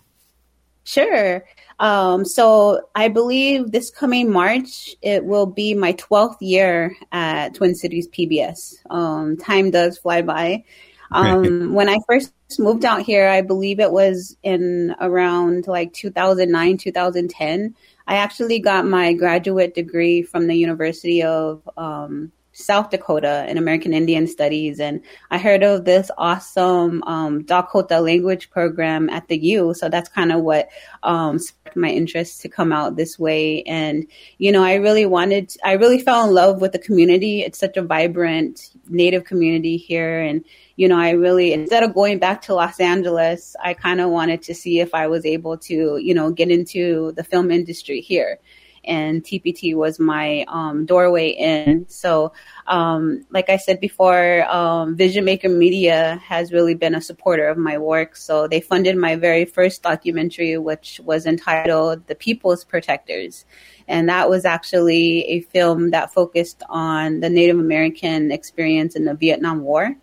Sure. 0.84 1.44
Um, 1.78 2.24
so 2.24 2.88
I 2.94 3.08
believe 3.08 3.72
this 3.72 3.90
coming 3.90 4.30
March, 4.30 4.94
it 5.02 5.24
will 5.24 5.46
be 5.46 5.74
my 5.74 5.94
12th 5.94 6.36
year 6.40 6.94
at 7.10 7.54
Twin 7.54 7.74
Cities 7.74 8.08
PBS. 8.08 8.76
Um, 8.90 9.36
time 9.36 9.70
does 9.70 9.98
fly 9.98 10.22
by. 10.22 10.64
Um, 11.10 11.74
when 11.74 11.88
I 11.88 11.98
first 12.08 12.32
moved 12.58 12.84
out 12.84 13.02
here, 13.02 13.28
I 13.28 13.42
believe 13.42 13.80
it 13.80 13.90
was 13.90 14.36
in 14.42 14.94
around 15.00 15.66
like 15.66 15.92
2009, 15.92 16.78
2010. 16.78 17.74
I 18.06 18.16
actually 18.16 18.58
got 18.58 18.86
my 18.86 19.12
graduate 19.12 19.74
degree 19.74 20.22
from 20.22 20.46
the 20.46 20.54
University 20.54 21.22
of 21.22 21.68
um, 21.76 22.32
South 22.54 22.90
Dakota 22.90 23.44
in 23.48 23.58
American 23.58 23.92
Indian 23.92 24.28
Studies, 24.28 24.78
and 24.78 25.02
I 25.30 25.38
heard 25.38 25.64
of 25.64 25.84
this 25.84 26.10
awesome 26.16 27.02
um, 27.02 27.42
Dakota 27.42 28.00
language 28.00 28.48
program 28.50 29.10
at 29.10 29.26
the 29.26 29.36
U. 29.36 29.74
So 29.74 29.88
that's 29.88 30.08
kind 30.08 30.30
of 30.30 30.40
what 30.42 30.68
um, 31.02 31.40
sparked 31.40 31.76
my 31.76 31.88
interest 31.88 32.42
to 32.42 32.48
come 32.48 32.72
out 32.72 32.94
this 32.94 33.18
way. 33.18 33.64
And 33.64 34.06
you 34.38 34.52
know, 34.52 34.62
I 34.62 34.74
really 34.74 35.04
wanted, 35.04 35.52
I 35.64 35.72
really 35.72 35.98
fell 35.98 36.26
in 36.28 36.32
love 36.32 36.60
with 36.60 36.70
the 36.70 36.78
community. 36.78 37.42
It's 37.42 37.58
such 37.58 37.76
a 37.76 37.82
vibrant 37.82 38.70
Native 38.88 39.24
community 39.24 39.76
here, 39.76 40.20
and 40.20 40.44
you 40.76 40.88
know, 40.88 40.98
I 40.98 41.10
really 41.10 41.52
instead 41.52 41.82
of 41.82 41.92
going 41.92 42.20
back 42.20 42.42
to 42.42 42.54
Los 42.54 42.78
Angeles, 42.78 43.56
I 43.62 43.74
kind 43.74 44.00
of 44.00 44.10
wanted 44.10 44.42
to 44.42 44.54
see 44.54 44.78
if 44.78 44.94
I 44.94 45.08
was 45.08 45.26
able 45.26 45.58
to, 45.58 45.98
you 45.98 46.14
know, 46.14 46.30
get 46.30 46.50
into 46.50 47.12
the 47.12 47.24
film 47.24 47.50
industry 47.50 48.00
here 48.00 48.38
and 48.86 49.22
TPT 49.22 49.74
was 49.74 49.98
my 49.98 50.44
um, 50.48 50.86
doorway 50.86 51.30
in. 51.30 51.86
So, 51.88 52.32
um, 52.66 53.24
like 53.30 53.50
I 53.50 53.56
said 53.56 53.80
before, 53.80 54.44
um, 54.50 54.96
Vision 54.96 55.24
Maker 55.24 55.48
Media 55.48 56.20
has 56.24 56.52
really 56.52 56.74
been 56.74 56.94
a 56.94 57.00
supporter 57.00 57.48
of 57.48 57.58
my 57.58 57.78
work. 57.78 58.16
So 58.16 58.46
they 58.48 58.60
funded 58.60 58.96
my 58.96 59.16
very 59.16 59.44
first 59.44 59.82
documentary, 59.82 60.58
which 60.58 61.00
was 61.04 61.26
entitled 61.26 62.06
"The 62.06 62.14
People's 62.14 62.64
Protectors." 62.64 63.44
And 63.86 64.08
that 64.08 64.30
was 64.30 64.44
actually 64.44 65.24
a 65.26 65.40
film 65.40 65.90
that 65.90 66.12
focused 66.12 66.62
on 66.68 67.20
the 67.20 67.28
Native 67.28 67.58
American 67.58 68.32
experience 68.32 68.96
in 68.96 69.04
the 69.04 69.14
Vietnam 69.14 69.62
War. 69.62 69.94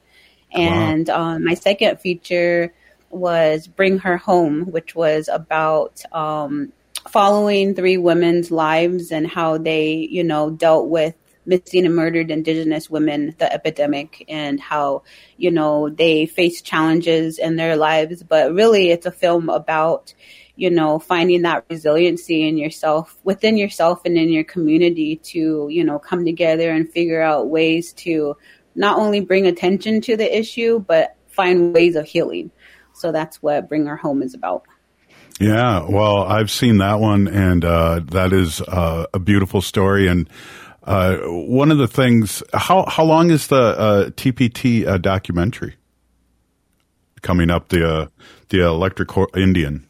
And 0.53 1.09
um, 1.09 1.45
my 1.45 1.53
second 1.53 1.97
feature 1.99 2.73
was 3.09 3.67
Bring 3.67 3.99
Her 3.99 4.17
Home, 4.17 4.71
which 4.71 4.95
was 4.95 5.29
about 5.31 6.01
um, 6.11 6.71
following 7.09 7.75
three 7.75 7.97
women's 7.97 8.51
lives 8.51 9.11
and 9.11 9.27
how 9.27 9.57
they, 9.57 9.93
you 9.93 10.23
know, 10.23 10.49
dealt 10.49 10.89
with 10.89 11.15
missing 11.45 11.85
and 11.85 11.95
murdered 11.95 12.31
indigenous 12.31 12.89
women, 12.89 13.35
the 13.39 13.51
epidemic, 13.51 14.23
and 14.29 14.59
how, 14.59 15.03
you 15.37 15.51
know, 15.51 15.89
they 15.89 16.25
face 16.25 16.61
challenges 16.61 17.39
in 17.39 17.55
their 17.55 17.75
lives. 17.75 18.23
But 18.23 18.53
really, 18.53 18.91
it's 18.91 19.05
a 19.05 19.11
film 19.11 19.49
about, 19.49 20.13
you 20.55 20.69
know, 20.69 20.99
finding 20.99 21.41
that 21.41 21.65
resiliency 21.69 22.47
in 22.47 22.57
yourself, 22.57 23.17
within 23.23 23.57
yourself 23.57 24.01
and 24.05 24.17
in 24.17 24.29
your 24.29 24.43
community 24.43 25.17
to, 25.17 25.67
you 25.69 25.83
know, 25.83 25.99
come 25.99 26.25
together 26.25 26.69
and 26.71 26.91
figure 26.91 27.21
out 27.21 27.49
ways 27.49 27.93
to 27.93 28.37
not 28.75 28.99
only 28.99 29.19
bring 29.19 29.47
attention 29.47 30.01
to 30.01 30.15
the 30.15 30.37
issue, 30.37 30.79
but 30.79 31.15
find 31.27 31.73
ways 31.73 31.95
of 31.95 32.05
healing. 32.05 32.51
So 32.93 33.11
that's 33.11 33.41
what 33.41 33.67
Bring 33.67 33.85
Her 33.87 33.97
Home 33.97 34.21
is 34.21 34.33
about. 34.33 34.63
Yeah, 35.39 35.85
well, 35.89 36.23
I've 36.23 36.51
seen 36.51 36.77
that 36.79 36.99
one, 36.99 37.27
and 37.27 37.65
uh, 37.65 38.01
that 38.05 38.33
is 38.33 38.61
uh, 38.61 39.07
a 39.13 39.19
beautiful 39.19 39.61
story. 39.61 40.07
And 40.07 40.29
uh, 40.83 41.17
one 41.25 41.71
of 41.71 41.77
the 41.77 41.87
things, 41.87 42.43
how 42.53 42.85
how 42.87 43.03
long 43.03 43.31
is 43.31 43.47
the 43.47 43.55
uh, 43.55 44.09
TPT 44.11 44.85
uh, 44.85 44.97
documentary 44.97 45.75
coming 47.21 47.49
up? 47.49 47.69
The 47.69 47.87
uh, 47.87 48.07
the 48.49 48.65
Electric 48.65 49.09
Indian. 49.35 49.87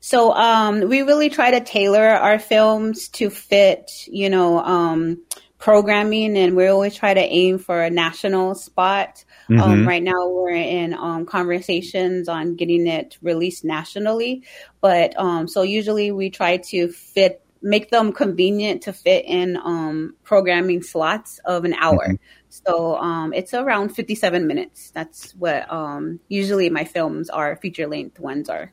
So 0.00 0.32
um, 0.34 0.88
we 0.88 1.02
really 1.02 1.30
try 1.30 1.50
to 1.50 1.60
tailor 1.60 2.06
our 2.06 2.38
films 2.38 3.08
to 3.08 3.28
fit, 3.28 3.90
you 4.06 4.30
know, 4.30 4.60
um, 4.60 5.20
programming, 5.58 6.36
and 6.36 6.54
we 6.54 6.68
always 6.68 6.94
try 6.94 7.12
to 7.12 7.20
aim 7.20 7.58
for 7.58 7.82
a 7.82 7.90
national 7.90 8.54
spot. 8.54 9.24
Um, 9.48 9.58
Mhm. 9.58 9.86
right 9.86 10.02
now, 10.02 10.28
we're 10.28 10.50
in 10.50 10.92
um, 10.92 11.24
conversations 11.26 12.28
on 12.28 12.56
getting 12.56 12.86
it 12.86 13.16
released 13.22 13.64
nationally, 13.64 14.42
but 14.80 15.18
um, 15.18 15.46
so 15.48 15.62
usually 15.62 16.10
we 16.10 16.30
try 16.30 16.56
to 16.56 16.88
fit, 16.88 17.40
make 17.62 17.90
them 17.90 18.12
convenient 18.12 18.82
to 18.82 18.92
fit 18.92 19.24
in 19.24 19.56
um, 19.56 20.14
programming 20.24 20.82
slots 20.82 21.40
of 21.44 21.64
an 21.64 21.74
hour. 21.74 22.16
So 22.48 22.96
um, 22.96 23.32
it's 23.32 23.54
around 23.54 23.90
fifty-seven 23.90 24.46
minutes. 24.46 24.90
That's 24.90 25.32
what 25.32 25.70
um, 25.72 26.20
usually 26.28 26.70
my 26.70 26.84
films 26.84 27.30
are, 27.30 27.56
feature-length 27.56 28.18
ones 28.18 28.48
are. 28.48 28.72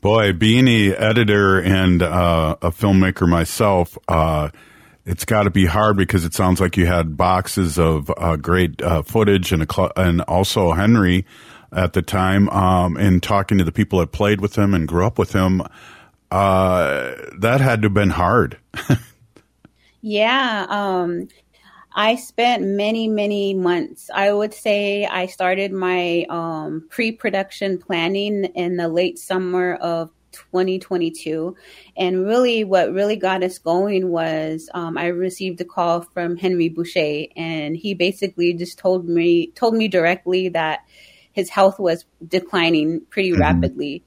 Boy, 0.00 0.32
being 0.32 0.68
a 0.68 0.94
editor 0.96 1.60
and 1.60 2.02
uh, 2.02 2.56
a 2.60 2.70
filmmaker 2.70 3.28
myself, 3.28 3.96
uh, 4.08 4.50
it's 5.04 5.24
got 5.24 5.44
to 5.44 5.50
be 5.50 5.66
hard 5.66 5.96
because 5.96 6.24
it 6.24 6.34
sounds 6.34 6.60
like 6.60 6.76
you 6.76 6.86
had 6.86 7.16
boxes 7.16 7.78
of 7.78 8.10
uh, 8.16 8.36
great 8.36 8.80
uh, 8.82 9.02
footage 9.02 9.52
and 9.52 9.70
cl- 9.70 9.92
and 9.96 10.20
also 10.22 10.72
Henry 10.72 11.26
at 11.72 11.94
the 11.94 12.02
time, 12.02 12.48
um, 12.50 12.96
and 12.96 13.22
talking 13.22 13.58
to 13.58 13.64
the 13.64 13.72
people 13.72 13.98
that 14.00 14.12
played 14.12 14.40
with 14.40 14.56
him 14.56 14.74
and 14.74 14.86
grew 14.86 15.06
up 15.06 15.18
with 15.18 15.32
him. 15.32 15.62
Uh, 16.30 17.14
that 17.38 17.60
had 17.60 17.82
to 17.82 17.86
have 17.86 17.94
been 17.94 18.10
hard. 18.10 18.58
Yeah. 20.02 20.66
Um, 20.68 21.28
I 21.94 22.16
spent 22.16 22.64
many, 22.64 23.06
many 23.06 23.54
months. 23.54 24.10
I 24.12 24.32
would 24.32 24.52
say 24.52 25.06
I 25.06 25.26
started 25.26 25.72
my 25.72 26.26
um, 26.28 26.88
pre 26.90 27.12
production 27.12 27.78
planning 27.78 28.44
in 28.44 28.76
the 28.76 28.88
late 28.88 29.18
summer 29.18 29.74
of 29.74 30.10
2022. 30.32 31.56
And 31.96 32.26
really, 32.26 32.64
what 32.64 32.92
really 32.92 33.16
got 33.16 33.42
us 33.42 33.58
going 33.58 34.08
was 34.08 34.68
um, 34.74 34.98
I 34.98 35.06
received 35.06 35.60
a 35.60 35.64
call 35.64 36.02
from 36.02 36.36
Henry 36.36 36.70
Boucha, 36.70 37.30
and 37.36 37.76
he 37.76 37.94
basically 37.94 38.54
just 38.54 38.78
told 38.78 39.08
me 39.08 39.48
told 39.48 39.74
me 39.74 39.88
directly 39.88 40.48
that 40.50 40.80
his 41.32 41.48
health 41.48 41.78
was 41.78 42.04
declining 42.26 43.02
pretty 43.10 43.32
mm-hmm. 43.32 43.40
rapidly. 43.40 44.04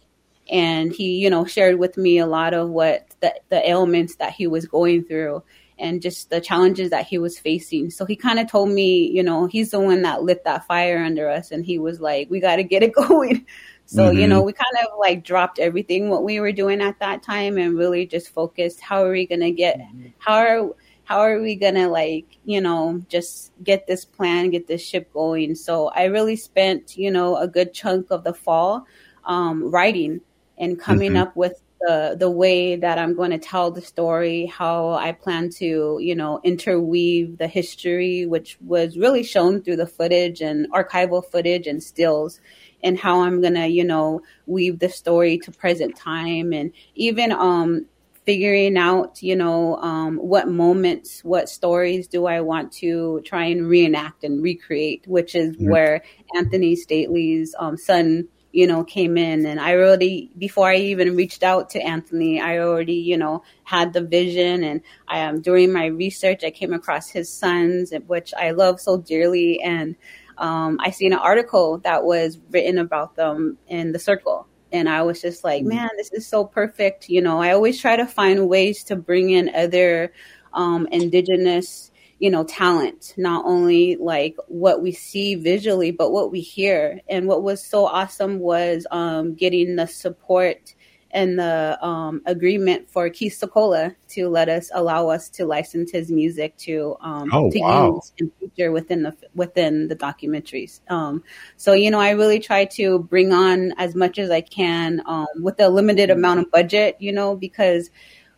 And 0.48 0.92
he, 0.92 1.18
you 1.18 1.32
know, 1.32 1.46
shared 1.46 1.80
with 1.80 1.98
me 1.98 2.20
a 2.20 2.28
lot 2.28 2.54
of 2.54 2.70
what 2.70 3.08
the, 3.20 3.34
the 3.50 3.68
ailments 3.68 4.18
that 4.18 4.34
he 4.34 4.46
was 4.46 4.68
going 4.68 5.04
through 5.04 5.44
and 5.78 6.02
just 6.02 6.30
the 6.30 6.40
challenges 6.40 6.92
that 6.92 7.08
he 7.08 7.18
was 7.18 7.38
facing. 7.38 7.90
So 7.90 8.06
he 8.06 8.16
kind 8.16 8.40
of 8.40 8.50
told 8.50 8.70
me, 8.70 9.10
you 9.10 9.24
know, 9.24 9.48
he's 9.48 9.72
the 9.72 9.80
one 9.80 10.04
that 10.04 10.24
lit 10.24 10.44
that 10.46 10.66
fire 10.68 11.04
under 11.04 11.30
us. 11.30 11.52
And 11.52 11.66
he 11.66 11.80
was 11.80 12.00
like, 12.00 12.30
we 12.30 12.40
got 12.40 12.58
to 12.58 12.64
get 12.64 12.84
it 12.84 12.94
going. 13.08 13.46
So, 13.86 14.10
mm-hmm. 14.10 14.20
you 14.20 14.28
know, 14.28 14.42
we 14.42 14.54
kind 14.54 14.86
of 14.86 14.98
like 14.98 15.24
dropped 15.24 15.60
everything 15.60 16.10
what 16.10 16.24
we 16.24 16.40
were 16.40 16.52
doing 16.52 16.82
at 16.82 17.00
that 17.00 17.22
time 17.22 17.58
and 17.58 17.78
really 17.78 18.06
just 18.08 18.30
focused 18.30 18.82
how 18.82 19.04
are 19.04 19.12
we 19.12 19.28
going 19.28 19.42
to 19.42 19.52
get, 19.52 19.80
mm-hmm. 19.80 20.08
how 20.18 20.38
are, 20.38 20.76
how 21.04 21.20
are 21.20 21.40
we 21.40 21.56
going 21.56 21.76
to 21.76 21.88
like, 21.88 22.26
you 22.46 22.62
know, 22.62 23.02
just 23.10 23.52
get 23.64 23.86
this 23.86 24.04
plan, 24.04 24.50
get 24.50 24.68
this 24.68 24.84
ship 24.84 25.14
going. 25.14 25.54
So 25.54 25.90
I 25.90 26.06
really 26.06 26.36
spent, 26.36 26.98
you 26.98 27.12
know, 27.12 27.38
a 27.38 27.48
good 27.48 27.74
chunk 27.74 28.10
of 28.10 28.24
the 28.24 28.34
fall 28.34 28.88
um, 29.24 29.70
writing 29.70 30.22
and 30.58 30.80
coming 30.80 31.12
mm-hmm. 31.12 31.22
up 31.22 31.36
with 31.36 31.62
the 31.82 32.16
the 32.18 32.30
way 32.30 32.76
that 32.76 32.98
I'm 32.98 33.16
going 33.16 33.32
to 33.32 33.38
tell 33.38 33.70
the 33.70 33.82
story, 33.82 34.46
how 34.46 34.92
I 34.92 35.12
plan 35.12 35.50
to, 35.58 36.00
you 36.02 36.16
know, 36.16 36.40
interweave 36.44 37.38
the 37.38 37.48
history, 37.48 38.26
which 38.26 38.58
was 38.62 38.98
really 38.98 39.24
shown 39.24 39.62
through 39.62 39.76
the 39.76 39.88
footage 39.88 40.42
and 40.42 40.72
archival 40.72 41.24
footage 41.24 41.68
and 41.68 41.84
stills, 41.84 42.40
and 42.84 42.98
how 42.98 43.22
I'm 43.22 43.42
gonna, 43.42 43.68
you 43.68 43.84
know, 43.84 44.22
weave 44.46 44.80
the 44.80 44.90
story 44.90 45.38
to 45.40 45.52
present 45.52 45.96
time, 45.96 46.54
and 46.54 46.72
even 46.96 47.32
um, 47.32 47.86
figuring 48.26 48.78
out, 48.78 49.22
you 49.22 49.36
know, 49.36 49.78
um, 49.78 50.18
what 50.18 50.48
moments, 50.48 51.24
what 51.24 51.48
stories 51.50 52.08
do 52.08 52.26
I 52.26 52.42
want 52.42 52.72
to 52.74 53.22
try 53.24 53.46
and 53.46 53.68
reenact 53.68 54.24
and 54.24 54.42
recreate, 54.42 55.06
which 55.08 55.36
is 55.36 55.56
mm-hmm. 55.56 55.70
where 55.70 56.02
Antony 56.36 56.76
Stately's 56.76 57.56
um, 57.60 57.78
son 57.78 58.28
you 58.56 58.68
know, 58.68 58.86
came 58.86 59.18
in 59.18 59.46
and 59.46 59.60
I 59.60 59.74
already, 59.74 60.32
before 60.38 60.70
I 60.70 60.78
even 60.78 61.18
reached 61.18 61.44
out 61.44 61.72
to 61.72 61.82
Antony, 61.82 62.40
I 62.40 62.60
already, 62.60 62.94
you 62.94 63.18
know, 63.18 63.44
had 63.66 63.92
the 63.92 64.00
vision 64.00 64.64
and 64.64 64.80
I 65.10 65.18
am 65.18 65.36
um, 65.36 65.42
during 65.42 65.74
my 65.74 65.88
research, 65.88 66.42
I 66.46 66.52
came 66.52 66.72
across 66.72 67.10
his 67.10 67.30
sons, 67.30 67.92
which 68.08 68.34
I 68.34 68.52
love 68.52 68.80
so 68.80 68.96
dearly. 68.96 69.62
And, 69.62 69.98
um, 70.38 70.80
I 70.82 70.92
seen 70.92 71.14
an 71.14 71.20
article 71.20 71.80
that 71.80 72.04
was 72.04 72.40
written 72.52 72.78
about 72.78 73.16
them 73.16 73.58
in 73.68 73.92
the 73.92 74.00
circle. 74.00 74.48
And 74.72 74.90
I 74.90 75.04
was 75.04 75.22
just 75.22 75.44
like, 75.44 75.62
mm-hmm. 75.62 75.76
man, 75.76 75.90
this 75.98 76.12
is 76.12 76.28
so 76.28 76.46
perfect. 76.46 77.10
You 77.10 77.22
know, 77.22 77.40
I 77.40 77.52
always 77.52 77.80
try 77.80 77.96
to 77.96 78.06
find 78.06 78.50
ways 78.50 78.84
to 78.86 78.96
bring 78.96 79.30
in 79.30 79.50
other, 79.56 80.12
um, 80.54 80.88
indigenous, 80.92 81.92
you 82.20 82.30
know, 82.30 82.44
talent, 82.44 83.14
not 83.18 83.46
only 83.46 83.98
like 83.98 84.36
what 84.48 84.82
we 84.82 84.92
see 84.92 85.36
visually, 85.36 85.92
but 85.92 86.12
what 86.12 86.32
we 86.32 86.42
hear. 86.42 87.02
And 87.10 87.28
what 87.28 87.44
was 87.44 87.64
so 87.64 87.86
awesome 87.86 88.40
was 88.40 88.86
um, 88.92 89.34
getting 89.34 89.76
the 89.76 89.88
support 89.88 90.75
and 91.16 91.40
the 91.40 91.84
um, 91.84 92.22
agreement 92.26 92.90
for 92.90 93.10
Keith 93.10 93.40
Secola 93.42 93.96
to 94.10 94.28
let 94.28 94.50
us 94.50 94.70
allow 94.74 95.08
us 95.08 95.30
to 95.30 95.46
license 95.46 95.90
his 95.92 96.12
music 96.12 96.56
to 96.58 96.98
um, 97.00 97.30
oh, 97.34 97.50
to 97.50 97.60
wow. 97.60 97.96
use 97.96 98.12
and 98.20 98.32
feature 98.40 98.72
within 98.74 99.04
the 99.04 99.16
within 99.34 99.88
the 99.88 99.96
documentaries. 99.96 100.82
Um, 100.92 101.24
so 101.56 101.72
you 101.72 101.90
know, 101.90 102.02
I 102.02 102.12
really 102.12 102.40
try 102.40 102.66
to 102.66 103.00
bring 103.00 103.32
on 103.32 103.72
as 103.78 103.96
much 103.96 104.20
as 104.20 104.30
I 104.30 104.42
can 104.42 105.02
um, 105.06 105.28
with 105.38 105.60
a 105.60 105.70
limited 105.70 106.10
amount 106.10 106.42
of 106.42 106.52
budget. 106.52 106.98
You 107.00 107.14
know, 107.14 107.36
because 107.36 107.90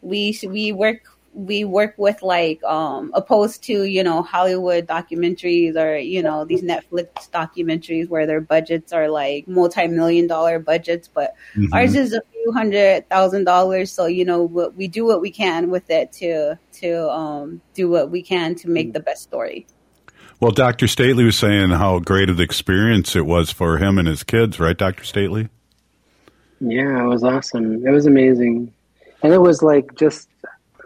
we 0.02 0.40
we 0.48 0.72
work 0.72 1.17
we 1.38 1.64
work 1.64 1.94
with 1.98 2.24
like 2.24 2.64
um 2.64 3.12
opposed 3.14 3.62
to 3.64 3.84
you 3.84 4.04
know 4.04 4.24
hollywood 4.24 4.88
documentaries 4.88 5.76
or 5.76 5.96
you 5.96 6.24
know 6.24 6.44
these 6.44 6.64
netflix 6.64 7.30
documentaries 7.30 8.10
where 8.10 8.26
their 8.26 8.42
budgets 8.42 8.92
are 8.92 9.08
like 9.08 9.48
multi-million 9.48 10.26
dollar 10.26 10.58
budgets 10.58 11.08
but 11.08 11.36
mm-hmm. 11.56 11.72
ours 11.74 11.94
is 11.94 12.12
a 12.12 12.22
few 12.32 12.52
hundred 12.54 13.08
thousand 13.08 13.44
dollars 13.44 13.92
so 13.92 14.08
you 14.08 14.26
know 14.26 14.46
we 14.76 14.88
do 14.88 15.06
what 15.06 15.22
we 15.22 15.30
can 15.30 15.70
with 15.70 15.88
it 15.92 16.12
to 16.12 16.58
to 16.72 17.08
um 17.12 17.62
do 17.76 17.88
what 17.88 18.10
we 18.10 18.24
can 18.24 18.56
to 18.56 18.68
make 18.70 18.94
the 18.94 19.00
best 19.00 19.22
story. 19.22 19.68
Well 20.40 20.52
dr 20.52 20.88
stately 20.88 21.24
was 21.24 21.38
saying 21.38 21.70
how 21.70 22.00
great 22.00 22.32
of 22.32 22.38
the 22.38 22.44
experience 22.44 23.16
it 23.16 23.28
was 23.28 23.52
for 23.52 23.78
him 23.78 24.00
and 24.00 24.08
his 24.08 24.24
kids 24.24 24.60
right 24.60 24.78
dr 24.78 25.04
stately? 25.04 25.50
Yeah 26.60 27.04
it 27.04 27.08
was 27.08 27.24
awesome. 27.24 27.86
It 27.86 27.92
was 27.92 28.08
amazing. 28.08 28.74
And 29.22 29.34
it 29.34 29.40
was 29.40 29.62
like 29.62 29.96
just 29.96 30.30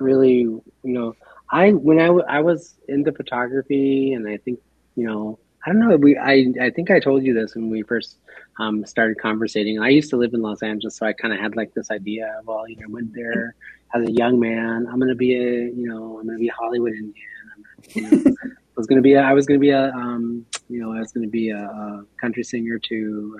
really, 0.02 0.40
you 0.40 0.64
know, 0.84 1.14
I 1.52 1.72
when 1.72 2.00
I, 2.00 2.08
w- 2.08 2.26
I 2.28 2.42
was 2.42 2.76
into 2.88 3.12
photography, 3.12 4.14
and 4.14 4.28
I 4.28 4.38
think, 4.38 4.60
you 4.96 5.08
know, 5.08 5.40
I 5.66 5.70
don't 5.70 5.80
know. 5.80 5.96
We 5.96 6.18
I 6.18 6.48
I 6.62 6.70
think 6.72 6.90
I 6.90 7.00
told 7.00 7.24
you 7.24 7.34
this 7.34 7.56
when 7.56 7.70
we 7.70 7.84
first 7.84 8.18
um, 8.60 8.86
started 8.86 9.18
conversating. 9.22 9.80
I 9.80 9.90
used 9.90 10.10
to 10.12 10.18
live 10.18 10.34
in 10.34 10.42
Los 10.42 10.64
Angeles, 10.64 10.98
so 10.98 11.06
I 11.06 11.14
kind 11.14 11.34
of 11.34 11.40
had 11.40 11.56
like 11.56 11.74
this 11.74 11.92
idea 11.92 12.34
of, 12.40 12.48
well, 12.48 12.68
you 12.68 12.78
know, 12.78 12.86
I 12.88 12.92
went 12.92 13.14
there 13.14 13.56
as 13.94 14.08
a 14.08 14.12
young 14.12 14.40
man. 14.40 14.88
I'm 14.92 15.00
gonna 15.00 15.16
be 15.16 15.36
a, 15.36 15.70
you 15.70 15.88
know, 15.88 16.18
I'm 16.20 16.26
gonna 16.26 16.40
be 16.40 16.48
a 16.48 16.54
Hollywood 16.54 16.94
Indian. 16.94 17.14
I'm, 17.56 17.64
you 17.94 18.02
know, 18.10 18.34
I 18.44 18.78
was 18.78 18.88
gonna 18.88 19.02
be 19.02 19.14
a, 19.14 19.22
I 19.22 19.34
was 19.34 19.46
gonna 19.46 19.60
be 19.60 19.70
a, 19.70 19.92
um, 19.92 20.46
you 20.68 20.80
know, 20.82 20.94
I 20.94 21.00
was 21.00 21.12
gonna 21.12 21.28
be 21.28 21.50
a, 21.50 21.60
a 21.64 22.06
country 22.20 22.44
singer 22.44 22.80
too. 22.80 23.38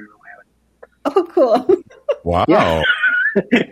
Oh, 1.06 1.28
cool! 1.32 1.84
Wow. 2.24 2.46
Yeah. 2.48 2.84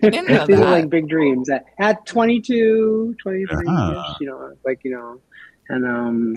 These 0.01 0.59
are 0.59 0.71
like 0.71 0.89
big 0.89 1.07
dreams 1.07 1.49
at, 1.49 1.65
at 1.77 2.05
22, 2.05 3.15
23, 3.21 3.67
uh-huh. 3.67 4.15
you 4.19 4.27
know, 4.27 4.53
like, 4.65 4.83
you 4.83 4.91
know, 4.91 5.21
and, 5.69 5.85
um, 5.85 6.35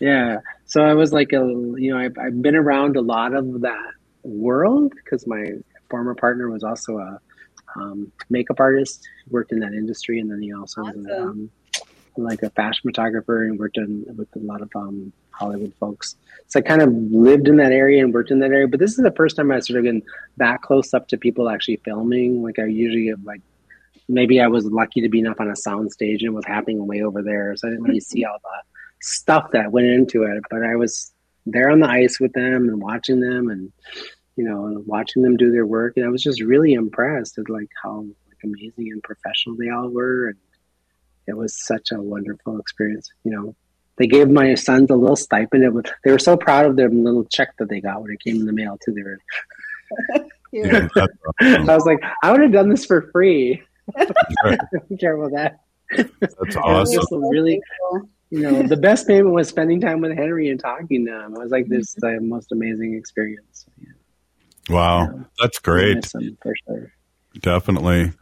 yeah. 0.00 0.38
So 0.64 0.82
I 0.82 0.94
was 0.94 1.12
like, 1.12 1.32
a, 1.32 1.44
you 1.76 1.92
know, 1.92 1.98
I've, 1.98 2.16
I've 2.18 2.42
been 2.42 2.56
around 2.56 2.96
a 2.96 3.00
lot 3.00 3.34
of 3.34 3.60
that 3.60 3.92
world 4.22 4.92
because 4.94 5.26
my 5.26 5.52
former 5.90 6.14
partner 6.14 6.50
was 6.50 6.64
also 6.64 6.98
a 6.98 7.20
um, 7.76 8.10
makeup 8.30 8.60
artist, 8.60 9.06
worked 9.30 9.52
in 9.52 9.60
that 9.60 9.72
industry. 9.72 10.18
And 10.18 10.30
then 10.30 10.42
he 10.42 10.52
also 10.52 10.82
awesome. 10.82 11.04
was 11.04 11.20
um, 11.20 11.50
like 12.16 12.42
a 12.42 12.50
fashion 12.50 12.82
photographer 12.84 13.44
and 13.44 13.58
worked 13.58 13.76
in, 13.76 14.04
with 14.16 14.28
a 14.36 14.38
lot 14.40 14.62
of 14.62 14.70
um, 14.74 15.12
Hollywood 15.30 15.72
folks. 15.80 16.16
So 16.48 16.58
I 16.58 16.62
kind 16.62 16.82
of 16.82 16.92
lived 16.92 17.48
in 17.48 17.56
that 17.56 17.72
area 17.72 18.02
and 18.02 18.12
worked 18.12 18.30
in 18.30 18.40
that 18.40 18.50
area. 18.50 18.68
But 18.68 18.80
this 18.80 18.90
is 18.92 18.98
the 18.98 19.12
first 19.12 19.36
time 19.36 19.50
I 19.50 19.60
sort 19.60 19.78
of 19.78 19.84
been 19.84 20.02
that 20.36 20.62
close 20.62 20.92
up 20.94 21.08
to 21.08 21.16
people 21.16 21.48
actually 21.48 21.80
filming. 21.84 22.42
Like 22.42 22.58
I 22.58 22.66
usually 22.66 23.08
have 23.08 23.22
like 23.24 23.40
maybe 24.08 24.40
I 24.40 24.48
was 24.48 24.64
lucky 24.66 25.00
to 25.00 25.08
be 25.08 25.26
up 25.26 25.40
on 25.40 25.50
a 25.50 25.56
sound 25.56 25.92
stage 25.92 26.22
and 26.22 26.32
it 26.32 26.36
was 26.36 26.46
happening 26.46 26.86
way 26.86 27.02
over 27.02 27.22
there. 27.22 27.56
So 27.56 27.68
I 27.68 27.70
didn't 27.70 27.84
really 27.84 28.00
see 28.00 28.24
all 28.24 28.38
the 28.42 28.62
stuff 29.00 29.50
that 29.52 29.72
went 29.72 29.86
into 29.86 30.24
it. 30.24 30.42
But 30.50 30.62
I 30.62 30.76
was 30.76 31.12
there 31.46 31.70
on 31.70 31.80
the 31.80 31.88
ice 31.88 32.20
with 32.20 32.32
them 32.34 32.68
and 32.68 32.80
watching 32.80 33.20
them 33.20 33.48
and 33.48 33.72
you 34.36 34.44
know, 34.44 34.82
watching 34.86 35.22
them 35.22 35.36
do 35.36 35.50
their 35.50 35.66
work. 35.66 35.94
And 35.96 36.06
I 36.06 36.08
was 36.08 36.22
just 36.22 36.40
really 36.40 36.72
impressed 36.72 37.38
at 37.38 37.50
like 37.50 37.68
how 37.82 38.06
like 38.28 38.38
amazing 38.44 38.90
and 38.90 39.02
professional 39.02 39.56
they 39.56 39.68
all 39.68 39.88
were 39.88 40.28
and 40.28 40.38
it 41.26 41.36
was 41.36 41.64
such 41.66 41.92
a 41.92 42.00
wonderful 42.00 42.58
experience, 42.58 43.10
you 43.24 43.32
know 43.32 43.54
they 43.98 44.06
gave 44.06 44.28
my 44.28 44.54
sons 44.54 44.90
a 44.90 44.96
little 44.96 45.16
stipend. 45.16 45.64
It 45.64 45.72
was, 45.72 45.84
they 46.04 46.12
were 46.12 46.18
so 46.18 46.36
proud 46.36 46.66
of 46.66 46.76
their 46.76 46.88
little 46.88 47.24
check 47.24 47.56
that 47.58 47.68
they 47.68 47.80
got 47.80 48.02
when 48.02 48.10
it 48.10 48.20
came 48.20 48.36
in 48.36 48.46
the 48.46 48.52
mail 48.52 48.78
too. 48.84 48.92
They 48.92 49.02
were, 49.02 49.18
yeah, 50.52 50.88
awesome. 50.96 51.70
I 51.70 51.74
was 51.74 51.84
like, 51.84 52.00
I 52.22 52.30
would 52.30 52.40
have 52.40 52.52
done 52.52 52.68
this 52.68 52.84
for 52.84 53.10
free. 53.12 53.62
I 53.96 54.58
don't 54.72 55.00
care 55.00 55.14
about 55.14 55.32
that. 55.32 55.60
That's 56.20 56.56
awesome. 56.56 57.24
really, 57.24 57.60
you 58.30 58.40
know, 58.40 58.62
the 58.62 58.76
best 58.76 59.06
payment 59.06 59.34
was 59.34 59.48
spending 59.48 59.80
time 59.80 60.00
with 60.00 60.16
Henry 60.16 60.48
and 60.48 60.58
talking 60.58 61.04
to 61.06 61.12
him. 61.12 61.36
I 61.36 61.42
was 61.42 61.52
like, 61.52 61.68
this 61.68 61.88
is 61.88 61.94
the 61.94 62.18
most 62.20 62.50
amazing 62.52 62.94
experience. 62.94 63.66
Yeah. 63.78 63.88
Wow, 64.70 65.02
yeah. 65.02 65.22
that's 65.38 65.58
great. 65.58 66.08
Um, 66.14 66.38
for 66.40 66.54
sure. 66.66 66.92
Definitely. 67.40 68.12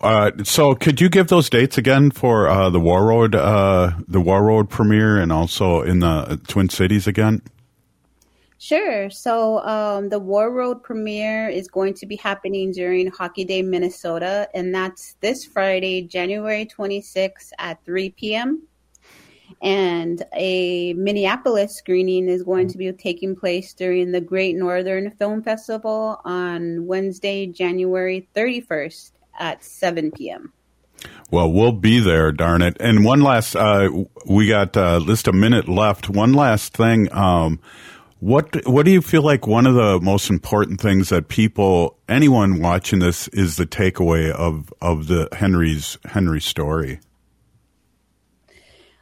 Uh, 0.00 0.30
so 0.44 0.74
could 0.74 1.00
you 1.00 1.08
give 1.08 1.28
those 1.28 1.48
dates 1.48 1.78
again 1.78 2.10
for 2.10 2.48
uh, 2.48 2.68
the 2.68 2.80
Warroad, 2.80 3.34
uh, 3.34 3.98
the 4.06 4.20
Warroad 4.20 4.68
premiere, 4.68 5.16
and 5.16 5.32
also 5.32 5.82
in 5.82 6.00
the 6.00 6.40
Twin 6.46 6.68
Cities 6.68 7.06
again? 7.06 7.42
Sure. 8.58 9.10
So 9.10 9.60
um, 9.60 10.08
the 10.08 10.20
Warroad 10.20 10.82
premiere 10.82 11.48
is 11.48 11.68
going 11.68 11.94
to 11.94 12.06
be 12.06 12.16
happening 12.16 12.72
during 12.72 13.08
Hockey 13.08 13.44
Day, 13.44 13.62
Minnesota, 13.62 14.48
and 14.54 14.74
that's 14.74 15.14
this 15.20 15.44
Friday, 15.44 16.02
January 16.02 16.66
26th 16.66 17.52
at 17.58 17.82
3 17.84 18.10
p.m. 18.10 18.62
And 19.62 20.22
a 20.34 20.92
Minneapolis 20.94 21.76
screening 21.76 22.28
is 22.28 22.42
going 22.42 22.68
to 22.68 22.78
be 22.78 22.92
taking 22.92 23.36
place 23.36 23.72
during 23.72 24.12
the 24.12 24.20
Great 24.20 24.56
Northern 24.56 25.10
Film 25.12 25.42
Festival 25.42 26.20
on 26.24 26.86
Wednesday, 26.86 27.46
January 27.46 28.28
31st 28.34 29.12
at 29.38 29.64
7 29.64 30.12
p.m. 30.12 30.52
Well, 31.30 31.52
we'll 31.52 31.72
be 31.72 32.00
there, 32.00 32.32
darn 32.32 32.62
it. 32.62 32.76
And 32.80 33.04
one 33.04 33.20
last, 33.20 33.56
uh, 33.56 33.88
we 34.26 34.48
got 34.48 34.76
uh, 34.76 35.00
just 35.04 35.28
a 35.28 35.32
minute 35.32 35.68
left. 35.68 36.08
One 36.08 36.32
last 36.32 36.72
thing. 36.74 37.12
Um, 37.12 37.60
what 38.20 38.66
what 38.66 38.86
do 38.86 38.90
you 38.90 39.02
feel 39.02 39.22
like 39.22 39.46
one 39.46 39.66
of 39.66 39.74
the 39.74 40.00
most 40.00 40.30
important 40.30 40.80
things 40.80 41.10
that 41.10 41.28
people, 41.28 41.98
anyone 42.08 42.60
watching 42.60 42.98
this, 42.98 43.28
is 43.28 43.56
the 43.56 43.66
takeaway 43.66 44.30
of 44.30 44.72
of 44.80 45.06
the 45.06 45.28
Henry's 45.32 45.98
Henry 46.06 46.40
story? 46.40 47.00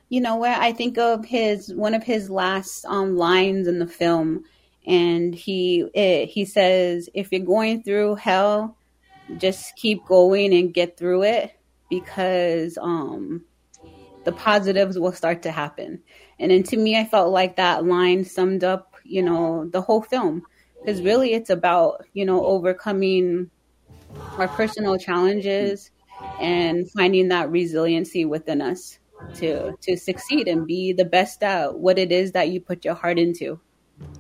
You 0.09 0.21
know 0.21 0.37
what? 0.37 0.59
I 0.59 0.73
think 0.73 0.99
of 0.99 1.25
his 1.25 1.73
one 1.73 1.95
of 1.95 2.03
his 2.03 2.29
last 2.29 2.85
um, 2.87 3.17
lines 3.17 3.69
in 3.69 3.79
the 3.79 3.87
film, 3.87 4.45
and 4.85 5.33
he 5.33 5.85
it, 5.95 6.29
he 6.29 6.45
says, 6.45 7.09
"If 7.15 7.31
you're 7.31 7.47
going 7.47 7.85
through 7.85 8.17
hell, 8.17 8.77
just 9.37 9.77
keep 9.77 10.05
going 10.07 10.55
and 10.55 10.75
get 10.75 10.97
through 10.97 11.25
it, 11.25 11.53
because 11.91 12.79
um, 12.81 13.45
the 14.25 14.33
positives 14.33 14.99
will 14.99 15.13
start 15.13 15.43
to 15.43 15.51
happen." 15.51 16.03
And 16.39 16.51
then 16.51 16.63
to 16.65 16.77
me, 16.77 16.99
I 16.99 17.05
felt 17.05 17.33
like 17.33 17.57
that 17.57 17.85
line 17.85 18.25
summed 18.25 18.65
up, 18.65 18.95
you 19.05 19.23
know, 19.23 19.69
the 19.71 19.81
whole 19.81 20.03
film, 20.03 20.43
because 20.81 21.03
really 21.03 21.33
it's 21.33 21.51
about 21.51 22.07
you 22.13 22.25
know 22.25 22.45
overcoming 22.45 23.51
our 24.39 24.49
personal 24.49 24.99
challenges 24.99 25.91
and 26.41 26.91
finding 26.91 27.29
that 27.29 27.51
resiliency 27.51 28.25
within 28.25 28.61
us 28.61 28.99
to 29.35 29.73
to 29.81 29.97
succeed 29.97 30.49
and 30.49 30.67
be 30.67 30.93
the 30.93 31.05
best 31.05 31.43
at 31.43 31.79
what 31.79 31.99
it 31.99 32.13
is 32.13 32.33
that 32.33 32.49
you 32.49 32.61
put 32.61 32.85
your 32.85 32.95
heart 32.95 33.19
into. 33.19 33.61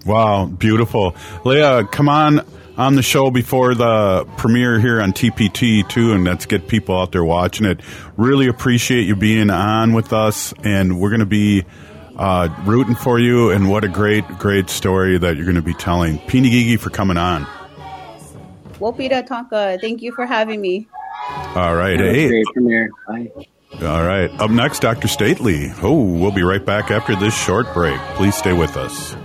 Wow, 0.06 0.46
beautiful. 0.46 1.12
Leya, 1.44 1.90
come 1.90 2.08
on 2.08 2.46
on 2.76 2.96
the 2.96 3.02
show 3.02 3.30
before 3.30 3.74
the 3.74 4.26
premiere 4.36 4.80
here 4.80 5.00
on 5.00 5.12
TPT 5.12 5.88
too, 5.88 6.12
and 6.12 6.24
let's 6.24 6.46
get 6.46 6.68
people 6.68 6.98
out 6.98 7.12
there 7.12 7.24
watching 7.24 7.66
it. 7.66 7.80
Really 8.16 8.46
appreciate 8.48 9.06
you 9.06 9.16
being 9.16 9.50
on 9.50 9.92
with 9.92 10.12
us, 10.12 10.52
and 10.62 11.00
we're 11.00 11.10
going 11.10 11.20
to 11.20 11.26
be 11.26 11.64
uh, 12.16 12.48
rooting 12.64 12.94
for 12.94 13.18
you. 13.18 13.50
And 13.50 13.70
what 13.70 13.84
a 13.84 13.88
great, 13.88 14.26
great 14.38 14.68
story 14.68 15.16
that 15.18 15.36
you're 15.36 15.46
going 15.46 15.56
to 15.56 15.62
be 15.62 15.74
telling. 15.74 16.18
Pini 16.18 16.50
Gigi 16.50 16.76
for 16.76 16.90
coming 16.90 17.16
on. 17.16 17.46
Wopita 18.74 19.26
Tonka, 19.26 19.80
thank 19.80 20.02
you 20.02 20.12
for 20.12 20.26
having 20.26 20.60
me. 20.60 20.86
All 21.54 21.74
right, 21.74 21.98
Have 21.98 22.06
a 22.08 22.12
hey. 22.12 22.28
great 22.28 22.46
premiere. 22.52 22.90
Bye. 23.08 23.30
All 23.82 24.04
right. 24.04 24.30
Up 24.40 24.50
next, 24.50 24.80
Dr. 24.80 25.08
Stately. 25.08 25.72
Oh, 25.82 26.00
we'll 26.04 26.30
be 26.30 26.42
right 26.44 26.64
back 26.64 26.90
after 26.90 27.16
this 27.16 27.34
short 27.36 27.72
break. 27.74 27.98
Please 28.14 28.36
stay 28.36 28.52
with 28.52 28.76
us. 28.76 29.16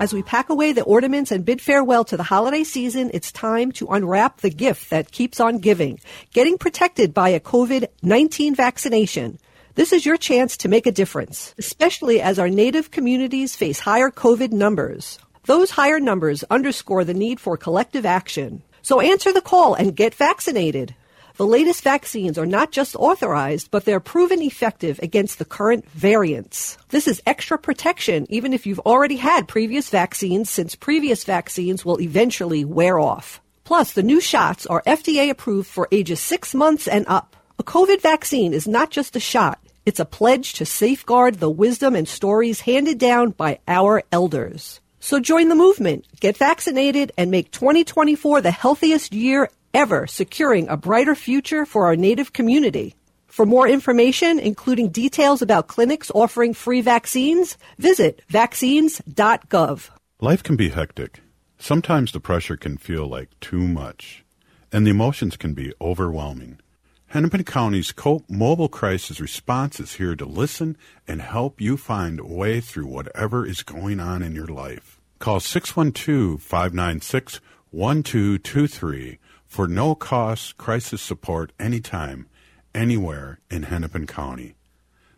As 0.00 0.14
we 0.14 0.22
pack 0.22 0.48
away 0.48 0.72
the 0.72 0.82
ornaments 0.82 1.30
and 1.30 1.44
bid 1.44 1.60
farewell 1.60 2.04
to 2.06 2.16
the 2.16 2.22
holiday 2.22 2.64
season, 2.64 3.10
it's 3.12 3.30
time 3.30 3.70
to 3.72 3.86
unwrap 3.88 4.38
the 4.40 4.48
gift 4.48 4.88
that 4.88 5.12
keeps 5.12 5.40
on 5.40 5.58
giving. 5.58 6.00
Getting 6.32 6.56
protected 6.56 7.12
by 7.12 7.28
a 7.28 7.38
COVID-19 7.38 8.56
vaccination. 8.56 9.38
This 9.74 9.92
is 9.92 10.06
your 10.06 10.16
chance 10.16 10.56
to 10.56 10.70
make 10.70 10.86
a 10.86 10.90
difference, 10.90 11.54
especially 11.58 12.18
as 12.18 12.38
our 12.38 12.48
native 12.48 12.90
communities 12.90 13.54
face 13.54 13.78
higher 13.78 14.10
COVID 14.10 14.52
numbers. 14.52 15.18
Those 15.44 15.70
higher 15.70 16.00
numbers 16.00 16.44
underscore 16.44 17.04
the 17.04 17.12
need 17.12 17.38
for 17.38 17.58
collective 17.58 18.06
action. 18.06 18.62
So 18.80 19.00
answer 19.00 19.34
the 19.34 19.42
call 19.42 19.74
and 19.74 19.94
get 19.94 20.14
vaccinated. 20.14 20.94
The 21.40 21.46
latest 21.46 21.82
vaccines 21.82 22.36
are 22.36 22.44
not 22.44 22.70
just 22.70 22.94
authorized, 22.94 23.70
but 23.70 23.86
they're 23.86 23.98
proven 23.98 24.42
effective 24.42 25.00
against 25.02 25.38
the 25.38 25.46
current 25.46 25.88
variants. 25.88 26.76
This 26.90 27.08
is 27.08 27.22
extra 27.24 27.56
protection 27.56 28.26
even 28.28 28.52
if 28.52 28.66
you've 28.66 28.80
already 28.80 29.16
had 29.16 29.48
previous 29.48 29.88
vaccines 29.88 30.50
since 30.50 30.74
previous 30.74 31.24
vaccines 31.24 31.82
will 31.82 31.98
eventually 31.98 32.66
wear 32.66 32.98
off. 32.98 33.40
Plus, 33.64 33.94
the 33.94 34.02
new 34.02 34.20
shots 34.20 34.66
are 34.66 34.82
FDA 34.82 35.30
approved 35.30 35.66
for 35.66 35.88
ages 35.90 36.20
six 36.20 36.54
months 36.54 36.86
and 36.86 37.06
up. 37.08 37.34
A 37.58 37.64
COVID 37.64 38.02
vaccine 38.02 38.52
is 38.52 38.68
not 38.68 38.90
just 38.90 39.16
a 39.16 39.18
shot. 39.18 39.58
It's 39.86 39.98
a 39.98 40.04
pledge 40.04 40.52
to 40.58 40.66
safeguard 40.66 41.36
the 41.36 41.48
wisdom 41.48 41.96
and 41.96 42.06
stories 42.06 42.60
handed 42.60 42.98
down 42.98 43.30
by 43.30 43.60
our 43.66 44.02
elders. 44.12 44.80
So 45.02 45.18
join 45.18 45.48
the 45.48 45.54
movement, 45.54 46.04
get 46.20 46.36
vaccinated, 46.36 47.12
and 47.16 47.30
make 47.30 47.50
2024 47.50 48.42
the 48.42 48.50
healthiest 48.50 49.14
year 49.14 49.48
ever, 49.72 50.06
securing 50.06 50.68
a 50.68 50.76
brighter 50.76 51.14
future 51.14 51.66
for 51.66 51.86
our 51.86 51.96
Native 51.96 52.32
community. 52.32 52.94
For 53.26 53.46
more 53.46 53.68
information, 53.68 54.38
including 54.38 54.90
details 54.90 55.40
about 55.40 55.68
clinics 55.68 56.10
offering 56.14 56.52
free 56.52 56.80
vaccines, 56.80 57.56
visit 57.78 58.22
vaccines.gov. 58.28 59.90
Life 60.20 60.42
can 60.42 60.56
be 60.56 60.70
hectic. 60.70 61.20
Sometimes 61.58 62.12
the 62.12 62.20
pressure 62.20 62.56
can 62.56 62.76
feel 62.76 63.06
like 63.06 63.28
too 63.40 63.68
much, 63.68 64.24
and 64.72 64.86
the 64.86 64.90
emotions 64.90 65.36
can 65.36 65.54
be 65.54 65.72
overwhelming. 65.80 66.58
Hennepin 67.06 67.44
County's 67.44 67.92
COPE 67.92 68.30
Mobile 68.30 68.68
Crisis 68.68 69.20
Response 69.20 69.80
is 69.80 69.94
here 69.94 70.14
to 70.14 70.24
listen 70.24 70.76
and 71.08 71.20
help 71.20 71.60
you 71.60 71.76
find 71.76 72.20
a 72.20 72.24
way 72.24 72.60
through 72.60 72.86
whatever 72.86 73.44
is 73.44 73.62
going 73.62 73.98
on 73.98 74.22
in 74.22 74.34
your 74.34 74.46
life. 74.46 75.00
Call 75.18 75.40
612 75.40 76.40
596 76.40 77.40
1223 77.72 79.18
for 79.50 79.66
no 79.66 79.96
cost 79.96 80.56
crisis 80.56 81.02
support 81.02 81.52
anytime, 81.58 82.28
anywhere 82.72 83.40
in 83.50 83.64
Hennepin 83.64 84.06
County. 84.06 84.54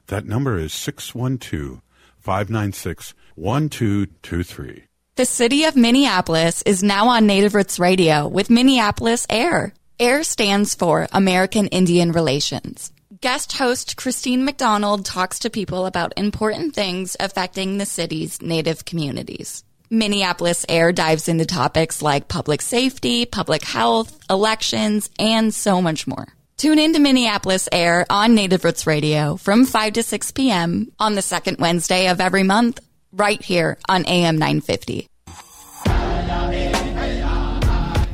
That 0.06 0.24
number 0.24 0.58
is 0.58 0.72
612 0.72 1.82
596 2.18 3.14
1223. 3.34 4.84
The 5.16 5.26
city 5.26 5.64
of 5.64 5.76
Minneapolis 5.76 6.62
is 6.62 6.82
now 6.82 7.08
on 7.08 7.26
Native 7.26 7.54
Roots 7.54 7.78
Radio 7.78 8.26
with 8.26 8.48
Minneapolis 8.48 9.26
Air. 9.28 9.74
AIR 10.00 10.24
stands 10.24 10.74
for 10.74 11.06
American 11.12 11.66
Indian 11.66 12.12
Relations. 12.12 12.90
Guest 13.20 13.52
host 13.52 13.96
Christine 13.98 14.46
McDonald 14.46 15.04
talks 15.04 15.40
to 15.40 15.50
people 15.50 15.84
about 15.84 16.14
important 16.16 16.74
things 16.74 17.16
affecting 17.20 17.76
the 17.76 17.86
city's 17.86 18.40
Native 18.40 18.86
communities. 18.86 19.62
Minneapolis 19.92 20.64
Air 20.70 20.90
dives 20.90 21.28
into 21.28 21.44
topics 21.44 22.00
like 22.00 22.26
public 22.26 22.62
safety, 22.62 23.26
public 23.26 23.62
health, 23.62 24.18
elections, 24.30 25.10
and 25.18 25.52
so 25.52 25.82
much 25.82 26.06
more. 26.06 26.26
Tune 26.56 26.78
in 26.78 26.94
to 26.94 26.98
Minneapolis 26.98 27.68
Air 27.70 28.06
on 28.08 28.34
Native 28.34 28.64
Roots 28.64 28.86
Radio 28.86 29.36
from 29.36 29.66
5 29.66 29.92
to 29.92 30.02
6 30.02 30.30
p.m. 30.30 30.90
on 30.98 31.14
the 31.14 31.20
second 31.20 31.58
Wednesday 31.58 32.08
of 32.08 32.22
every 32.22 32.42
month, 32.42 32.80
right 33.12 33.42
here 33.42 33.76
on 33.86 34.06
AM 34.06 34.38
950. 34.38 35.08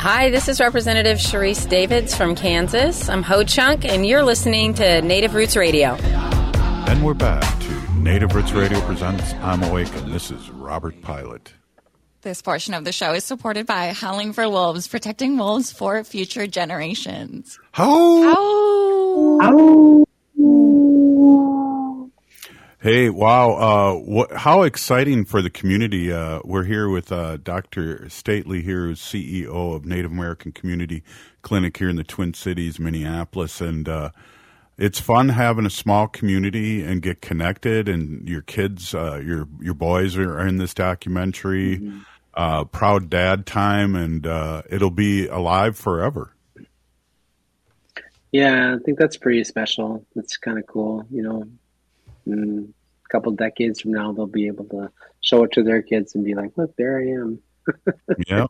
Hi, 0.01 0.31
this 0.31 0.49
is 0.49 0.59
Representative 0.59 1.19
Sharice 1.19 1.69
Davids 1.69 2.13
from 2.13 2.35
Kansas. 2.35 3.09
I'm 3.09 3.23
Ho 3.23 3.45
Chunk, 3.45 3.85
and 3.85 4.05
you're 4.05 4.25
listening 4.25 4.75
to 4.75 5.01
Native 5.03 5.33
Roots 5.33 5.55
Radio. 5.55 5.91
And 5.95 7.05
we're 7.05 7.15
back 7.15 7.61
to 7.61 7.95
Native 7.95 8.35
Roots 8.35 8.51
Radio 8.51 8.81
presents 8.81 9.33
I'm 9.35 9.63
Awake, 9.63 9.95
and 9.95 10.13
this 10.13 10.33
is 10.33 10.51
Robert 10.51 11.01
Pilot. 11.03 11.53
This 12.29 12.43
portion 12.43 12.75
of 12.75 12.85
the 12.85 12.93
show 12.93 13.15
is 13.15 13.25
supported 13.25 13.67
by 13.67 13.95
Howling 13.95 14.35
for 14.35 14.47
Wolves, 14.51 14.87
protecting 14.87 15.39
wolves 15.39 15.73
for 15.73 16.05
future 16.05 16.47
generations. 16.47 17.59
How? 17.73 18.23
How? 19.41 20.05
Hey, 22.81 23.09
wow! 23.09 23.53
Uh, 23.53 23.95
what, 23.95 24.31
how 24.35 24.65
exciting 24.65 25.25
for 25.25 25.41
the 25.41 25.49
community! 25.49 26.13
Uh, 26.13 26.41
we're 26.45 26.65
here 26.65 26.91
with 26.91 27.11
uh, 27.11 27.39
Dr. 27.39 28.11
Stately 28.11 28.61
here, 28.61 28.89
who's 28.89 29.01
CEO 29.01 29.75
of 29.75 29.87
Native 29.87 30.11
American 30.11 30.53
Community 30.53 31.03
Clinic 31.41 31.79
here 31.79 31.89
in 31.89 31.97
the 31.97 32.05
Twin 32.05 32.35
Cities, 32.35 32.79
Minneapolis, 32.79 33.63
and 33.63 33.89
uh, 33.89 34.11
it's 34.77 35.01
fun 35.01 35.31
having 35.31 35.65
a 35.65 35.71
small 35.71 36.07
community 36.07 36.85
and 36.85 37.01
get 37.01 37.23
connected. 37.23 37.89
And 37.89 38.29
your 38.29 38.43
kids, 38.43 38.95
uh, 38.95 39.23
your 39.25 39.49
your 39.63 39.73
boys 39.73 40.15
are 40.19 40.47
in 40.47 40.59
this 40.59 40.75
documentary. 40.75 41.79
Mm-hmm. 41.79 42.01
Uh, 42.39 42.63
proud 42.63 43.11
dad 43.11 43.45
time, 43.47 43.97
and 43.97 44.25
it'll 44.71 44.93
be 44.93 45.27
alive 45.27 45.77
forever. 45.77 46.33
Yeah, 48.31 48.77
I 48.77 48.79
think 48.85 48.97
that's 48.97 49.17
pretty 49.17 49.43
special. 49.43 50.07
That's 50.15 50.37
kind 50.37 50.57
of 50.57 50.67
cool, 50.69 51.05
you 51.11 51.23
know. 51.25 51.45
Mm, 52.29 52.69
a 52.69 53.09
couple 53.09 53.33
decades 53.33 53.81
from 53.81 53.91
now, 53.93 54.13
they'll 54.13 54.27
be 54.27 54.47
able 54.47 54.67
to 54.67 54.91
show 55.21 55.43
it 55.43 55.53
to 55.53 55.65
their 55.65 55.83
kids 55.83 56.15
and 56.15 56.25
be 56.25 56.35
like, 56.35 56.53
"Look, 56.57 56.77
there 56.77 57.01
I 57.01 57.09
am." 57.09 57.41
yeah, 58.29 58.47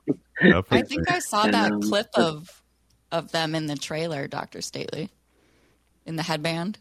I 0.70 0.82
think 0.82 1.10
I 1.10 1.20
saw 1.20 1.44
And, 1.44 1.54
that 1.54 1.72
um, 1.72 1.80
clip 1.80 2.08
of 2.14 2.62
of 3.10 3.32
them 3.32 3.54
in 3.54 3.66
the 3.68 3.76
trailer, 3.76 4.28
Doctor 4.28 4.60
Stately, 4.60 5.08
in 6.04 6.16
the 6.16 6.22
headband. 6.22 6.78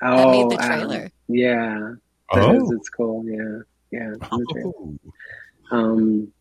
That 0.00 0.12
Oh, 0.12 0.30
made 0.30 0.56
the 0.56 0.62
um, 0.62 0.68
trailer. 0.68 1.10
yeah, 1.26 1.94
Oh. 2.30 2.54
is- 2.64 2.70
it's 2.76 2.88
cool. 2.90 3.24
Yeah, 3.26 3.62
yeah. 3.90 4.12
it's 4.14 4.32
in 4.32 4.38
the 4.38 4.46
trailer. 4.52 4.72
Um, 5.70 6.32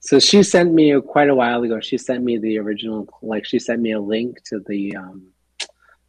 so 0.00 0.18
she 0.18 0.42
sent 0.42 0.72
me 0.72 0.98
quite 1.00 1.28
a 1.28 1.34
while 1.34 1.62
ago. 1.62 1.80
She 1.80 1.98
sent 1.98 2.24
me 2.24 2.38
the 2.38 2.58
original, 2.58 3.08
like 3.22 3.44
she 3.44 3.58
sent 3.58 3.80
me 3.82 3.92
a 3.92 4.00
link 4.00 4.42
to 4.46 4.60
the 4.66 4.96
um, 4.96 5.32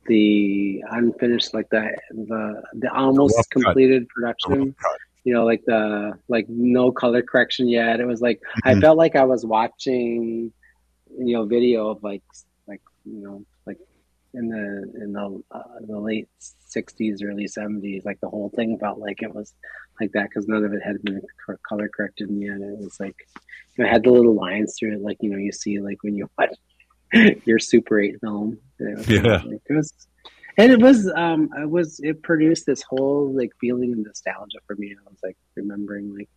the 0.08 0.84
unfinished, 0.89 1.54
like 1.54 1.70
the 1.70 1.95
the 2.12 2.64
the 2.74 2.93
almost 2.93 3.36
cut. 3.52 3.64
completed 3.64 4.08
production. 4.10 4.76
You 5.24 5.34
know, 5.36 5.45
like 5.45 5.64
the 5.66 6.14
like 6.30 6.47
no 6.49 6.91
color 6.91 7.22
correction 7.22 7.68
yet. 7.68 7.99
It 7.99 8.06
was 8.06 8.22
like 8.22 8.39
I 8.64 8.74
Mhm. 8.74 8.82
felt 8.82 8.97
like 8.97 9.16
I 9.16 9.26
was 9.26 9.45
watching, 9.45 10.52
you 11.18 11.34
know, 11.34 11.45
video 11.45 11.89
of 11.89 12.02
like 12.04 12.24
like 12.68 12.82
you 13.06 13.22
know 13.22 13.45
like 13.68 13.78
in 14.34 14.49
the 14.49 15.04
in 15.04 15.14
the 15.14 15.43
uh, 15.52 15.64
the 15.86 15.99
late 15.99 16.28
'60s, 16.39 17.24
early 17.24 17.47
'70s. 17.47 18.06
Like 18.06 18.20
the 18.22 18.30
whole 18.30 18.49
thing 18.56 18.80
felt 18.80 18.97
like 18.99 19.22
it 19.22 19.34
was 19.36 19.54
like 20.02 20.12
that 20.14 20.30
because 20.30 20.47
none 20.47 20.64
of 20.66 20.74
it 20.74 20.82
had 20.84 21.02
been 21.04 21.22
color 21.68 21.89
corrected 21.95 22.30
yet. 22.32 22.56
It 22.58 22.80
was 22.80 22.99
like 22.99 23.16
you 23.78 23.84
know, 23.84 23.89
it 23.89 23.93
had 23.93 24.04
the 24.04 24.12
little 24.12 24.36
lines 24.36 24.76
through 24.78 24.93
it, 24.95 25.02
like 25.02 25.18
you 25.22 25.30
know 25.30 25.38
you 25.38 25.52
see 25.52 25.80
like 25.80 25.97
when 26.04 26.16
you 26.16 26.30
watch 26.38 26.56
your 27.45 27.60
Super 27.60 27.99
8 27.99 28.20
film. 28.22 28.58
It 28.80 28.97
was, 28.97 29.08
Yeah. 29.10 29.41
like, 29.45 29.62
it 29.70 29.74
was, 29.74 29.93
and 30.58 30.72
it 30.72 30.82
was 30.82 31.08
um 31.16 31.49
it 31.62 31.70
was 31.70 31.99
it 32.02 32.22
produced 32.24 32.66
this 32.66 32.82
whole 32.82 33.32
like 33.34 33.52
feeling 33.62 33.93
of 33.93 33.99
nostalgia 33.99 34.58
for 34.68 34.76
me. 34.76 34.93
I 34.93 35.10
was 35.10 35.20
like 35.24 35.38
remembering 35.56 36.14
like 36.16 36.30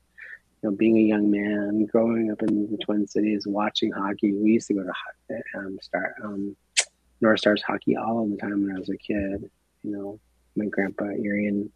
you 0.62 0.70
know 0.70 0.76
being 0.76 0.98
a 0.98 1.02
young 1.02 1.30
man, 1.30 1.86
growing 1.86 2.30
up 2.30 2.42
in 2.42 2.70
the 2.70 2.78
Twin 2.78 3.06
Cities, 3.06 3.46
watching 3.46 3.90
hockey. 3.92 4.32
We 4.32 4.52
used 4.52 4.68
to 4.68 4.74
go 4.74 4.84
to 4.84 5.42
um, 5.58 5.78
Star 5.82 6.14
um, 6.22 6.56
North 7.20 7.40
Stars 7.40 7.62
hockey 7.66 7.96
all 7.96 8.26
the 8.28 8.36
time 8.36 8.62
when 8.66 8.76
I 8.76 8.78
was 8.78 8.88
a 8.90 8.96
kid. 8.96 9.50
You 9.82 9.90
know, 9.90 10.20
my 10.56 10.66
grandpa 10.66 11.06
Erie 11.06 11.46
and 11.48 11.70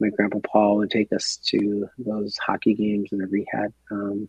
my 0.00 0.08
grandpa 0.10 0.38
Paul 0.40 0.78
would 0.78 0.90
take 0.90 1.12
us 1.12 1.38
to 1.46 1.88
those 1.98 2.36
hockey 2.38 2.74
games 2.74 3.10
whenever 3.10 3.32
we 3.32 3.46
had 3.50 3.72
um, 3.90 4.28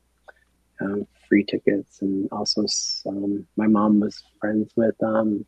um, 0.81 1.07
free 1.27 1.43
tickets, 1.43 2.01
and 2.01 2.27
also 2.31 2.65
um, 3.07 3.47
my 3.55 3.67
mom 3.67 3.99
was 3.99 4.21
friends 4.39 4.71
with 4.75 4.95
um, 5.03 5.45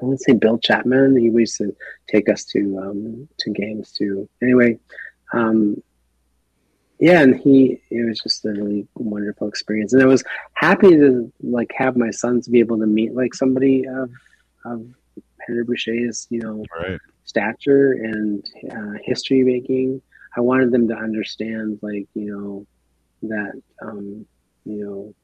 I 0.00 0.06
want 0.06 0.18
to 0.18 0.24
say 0.24 0.32
Bill 0.32 0.58
Chapman. 0.58 1.16
He 1.16 1.26
used 1.26 1.58
to 1.58 1.74
take 2.08 2.28
us 2.28 2.44
to 2.46 2.78
um, 2.78 3.28
to 3.40 3.50
games 3.50 3.92
too. 3.92 4.28
Anyway, 4.42 4.78
um, 5.32 5.82
yeah, 6.98 7.22
and 7.22 7.36
he 7.36 7.80
it 7.90 8.06
was 8.06 8.20
just 8.20 8.44
a 8.44 8.50
really 8.50 8.86
wonderful 8.94 9.48
experience, 9.48 9.92
and 9.92 10.02
I 10.02 10.06
was 10.06 10.24
happy 10.54 10.90
to 10.90 11.32
like 11.42 11.72
have 11.76 11.96
my 11.96 12.10
sons 12.10 12.48
be 12.48 12.60
able 12.60 12.78
to 12.78 12.86
meet 12.86 13.14
like 13.14 13.34
somebody 13.34 13.86
of 13.86 14.10
of 14.64 14.86
Henry 15.50 15.64
Boucha's 15.64 16.26
you 16.30 16.40
know 16.40 16.64
Right. 16.80 16.98
stature 17.24 17.92
and 17.92 18.44
uh, 18.70 18.98
history 19.02 19.42
making. 19.42 20.00
I 20.36 20.40
wanted 20.40 20.70
them 20.70 20.88
to 20.88 20.94
understand 20.94 21.80
like 21.82 22.06
you 22.14 22.32
know 22.32 22.66
that 23.28 23.60
um, 23.82 24.26
you 24.64 24.84
know 24.84 25.14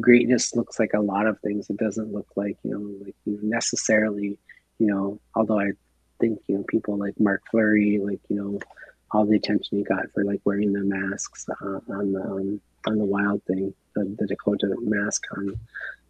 greatness 0.00 0.54
looks 0.54 0.78
like 0.78 0.92
a 0.94 1.00
lot 1.00 1.26
of 1.26 1.40
things. 1.40 1.68
It 1.68 1.76
doesn't 1.78 2.12
look 2.12 2.28
like 2.36 2.56
you 2.62 2.70
know 2.70 3.04
like 3.04 3.16
you 3.24 3.38
necessarily 3.42 4.38
you 4.78 4.86
know. 4.86 5.20
Although 5.34 5.60
I 5.60 5.72
think 6.20 6.38
you 6.46 6.56
know 6.56 6.64
people 6.68 6.96
like 6.96 7.18
Mark 7.18 7.42
Fleury, 7.50 7.98
like 7.98 8.20
you 8.28 8.36
know 8.36 8.60
all 9.12 9.24
the 9.24 9.36
attention 9.36 9.78
he 9.78 9.84
got 9.84 10.10
for 10.12 10.24
like 10.24 10.40
wearing 10.44 10.72
the 10.72 10.80
masks 10.80 11.46
uh, 11.48 11.80
on 11.88 12.12
the 12.12 12.22
um, 12.22 12.60
on 12.86 12.98
the 12.98 13.04
wild 13.04 13.42
thing, 13.44 13.74
the, 13.94 14.04
the 14.18 14.26
Dakota 14.26 14.74
mask 14.80 15.24
on 15.36 15.58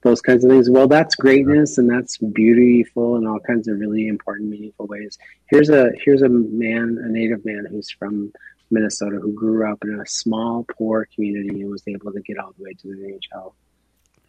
those 0.03 0.21
kinds 0.21 0.45
of 0.45 0.51
things. 0.51 0.71
Well, 0.71 0.89
that's 0.89 1.15
greatness 1.15 1.79
and 1.79 1.91
that's 1.91 2.19
beautiful 2.19 3.17
in 3.17 3.27
all 3.27 3.41
kinds 3.41 3.67
of 3.67 3.79
really 3.79 4.09
important, 4.09 4.51
meaningful 4.51 4.87
ways. 4.87 5.19
Here's 5.49 5.71
a 5.71 5.91
here's 6.05 6.23
a 6.23 6.29
man, 6.29 6.99
a 7.03 7.09
native 7.09 7.45
man 7.45 7.67
who's 7.69 7.91
from 7.91 8.33
Minnesota 8.71 9.17
who 9.17 9.33
grew 9.33 9.71
up 9.71 9.79
in 9.85 10.01
a 10.01 10.07
small, 10.07 10.65
poor 10.77 11.09
community 11.15 11.61
and 11.63 11.71
was 11.71 11.83
able 11.87 12.13
to 12.13 12.21
get 12.21 12.39
all 12.39 12.53
the 12.57 12.65
way 12.65 12.73
to 12.75 12.89
the 12.89 13.19
NHL. 13.35 13.53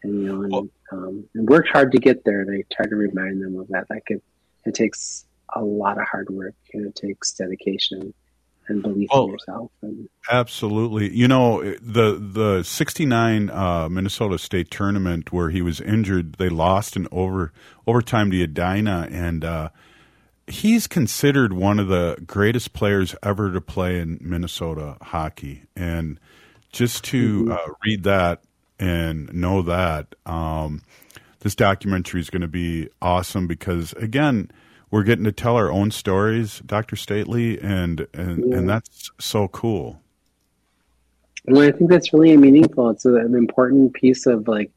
And 0.03 0.21
you 0.21 0.27
know, 0.27 0.43
and, 0.43 0.69
um, 0.91 1.29
and 1.33 1.49
worked 1.49 1.69
hard 1.69 1.91
to 1.93 1.97
get 1.97 2.23
there. 2.23 2.41
And 2.41 2.51
I 2.51 2.63
try 2.73 2.87
to 2.87 2.95
remind 2.95 3.41
them 3.41 3.59
of 3.59 3.67
that. 3.69 3.89
Like 3.89 4.03
it, 4.07 4.23
it 4.65 4.75
takes 4.75 5.25
a 5.55 5.63
lot 5.63 5.99
of 5.99 6.07
hard 6.07 6.29
work 6.29 6.55
and 6.73 6.85
it 6.85 6.95
takes 6.95 7.33
dedication 7.33 8.13
and 8.69 8.81
belief 8.81 9.09
in 9.13 9.27
yourself. 9.27 9.71
And 9.81 10.09
Absolutely. 10.29 11.13
You 11.15 11.27
know, 11.27 11.63
the 11.81 12.17
the 12.19 12.63
69 12.63 13.49
uh, 13.49 13.89
Minnesota 13.89 14.37
State 14.37 14.71
tournament 14.71 15.31
where 15.31 15.49
he 15.49 15.61
was 15.61 15.81
injured, 15.81 16.33
they 16.33 16.49
lost 16.49 16.95
in 16.95 17.07
over 17.11 17.51
overtime 17.85 18.31
to 18.31 18.43
Edina 18.43 19.07
and 19.11 19.43
uh, 19.45 19.69
he's 20.47 20.87
considered 20.87 21.53
one 21.53 21.79
of 21.79 21.87
the 21.87 22.17
greatest 22.25 22.73
players 22.73 23.15
ever 23.21 23.51
to 23.51 23.61
play 23.61 23.99
in 23.99 24.17
Minnesota 24.21 24.97
hockey. 25.01 25.63
And 25.75 26.19
just 26.71 27.03
to 27.05 27.49
uh, 27.51 27.71
read 27.85 28.03
that 28.03 28.41
and 28.79 29.33
know 29.33 29.61
that 29.63 30.15
um, 30.25 30.81
this 31.39 31.55
documentary 31.55 32.21
is 32.21 32.29
going 32.29 32.41
to 32.41 32.47
be 32.47 32.89
awesome 33.01 33.47
because 33.47 33.93
again, 33.93 34.51
we're 34.89 35.03
getting 35.03 35.25
to 35.25 35.31
tell 35.31 35.55
our 35.55 35.71
own 35.71 35.91
stories, 35.91 36.61
Dr. 36.65 36.95
Stately, 36.95 37.59
and 37.59 38.07
and, 38.13 38.53
and 38.53 38.69
that's 38.69 39.11
so 39.19 39.47
cool. 39.47 40.01
Well, 41.45 41.61
I 41.61 41.71
think 41.71 41.89
that's 41.89 42.13
really 42.13 42.35
meaningful. 42.35 42.89
It's 42.89 43.05
an 43.05 43.35
important 43.35 43.93
piece 43.93 44.25
of 44.25 44.47
like 44.47 44.71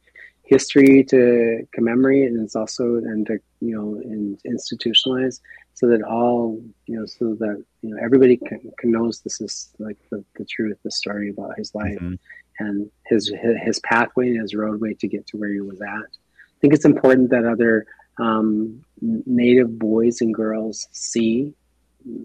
history 0.44 1.04
to 1.04 1.66
commemorate, 1.72 2.30
and 2.30 2.42
it's 2.42 2.56
also 2.56 2.96
and 2.96 3.26
to 3.26 3.38
you 3.60 3.76
know 3.76 4.00
and 4.02 4.38
institutionalize 4.44 5.40
so 5.74 5.86
that 5.88 6.02
all 6.02 6.60
you 6.86 6.98
know 6.98 7.06
so 7.06 7.34
that 7.36 7.64
you 7.82 7.90
know 7.90 7.96
everybody 8.02 8.36
can, 8.36 8.60
can 8.78 8.90
knows 8.90 9.20
this 9.20 9.40
is 9.40 9.72
like 9.78 9.96
the, 10.10 10.24
the 10.36 10.44
truth, 10.44 10.76
the 10.82 10.90
story 10.90 11.30
about 11.30 11.56
his 11.56 11.74
life 11.74 11.98
mm-hmm. 12.00 12.14
and 12.58 12.90
his 13.06 13.32
his 13.64 13.78
pathway 13.80 14.28
and 14.28 14.40
his 14.40 14.54
roadway 14.54 14.94
to 14.94 15.08
get 15.08 15.26
to 15.28 15.36
where 15.36 15.50
he 15.52 15.60
was 15.60 15.80
at. 15.80 15.88
I 15.88 16.58
think 16.60 16.74
it's 16.74 16.84
important 16.84 17.30
that 17.30 17.44
other 17.44 17.86
um, 18.20 18.84
Native 19.00 19.78
boys 19.78 20.20
and 20.20 20.34
girls 20.34 20.86
see 20.92 21.54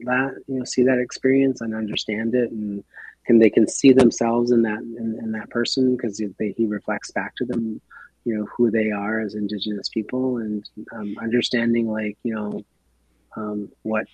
that 0.05 0.35
you 0.47 0.59
know 0.59 0.63
see 0.63 0.83
that 0.83 0.99
experience 0.99 1.61
and 1.61 1.75
understand 1.75 2.33
it 2.33 2.49
and 2.51 2.83
and 3.27 3.41
they 3.41 3.49
can 3.49 3.67
see 3.67 3.91
themselves 3.91 4.51
in 4.51 4.61
that 4.61 4.79
in, 4.79 5.19
in 5.21 5.31
that 5.33 5.49
person 5.49 5.95
because 5.95 6.17
he 6.39 6.65
reflects 6.65 7.11
back 7.11 7.35
to 7.35 7.45
them 7.45 7.81
you 8.23 8.37
know 8.37 8.45
who 8.55 8.71
they 8.71 8.91
are 8.91 9.19
as 9.19 9.35
indigenous 9.35 9.89
people 9.89 10.37
and 10.37 10.69
um, 10.93 11.15
understanding 11.21 11.91
like 11.91 12.17
you 12.23 12.33
know 12.33 12.63
um, 13.35 13.69
what 13.83 14.05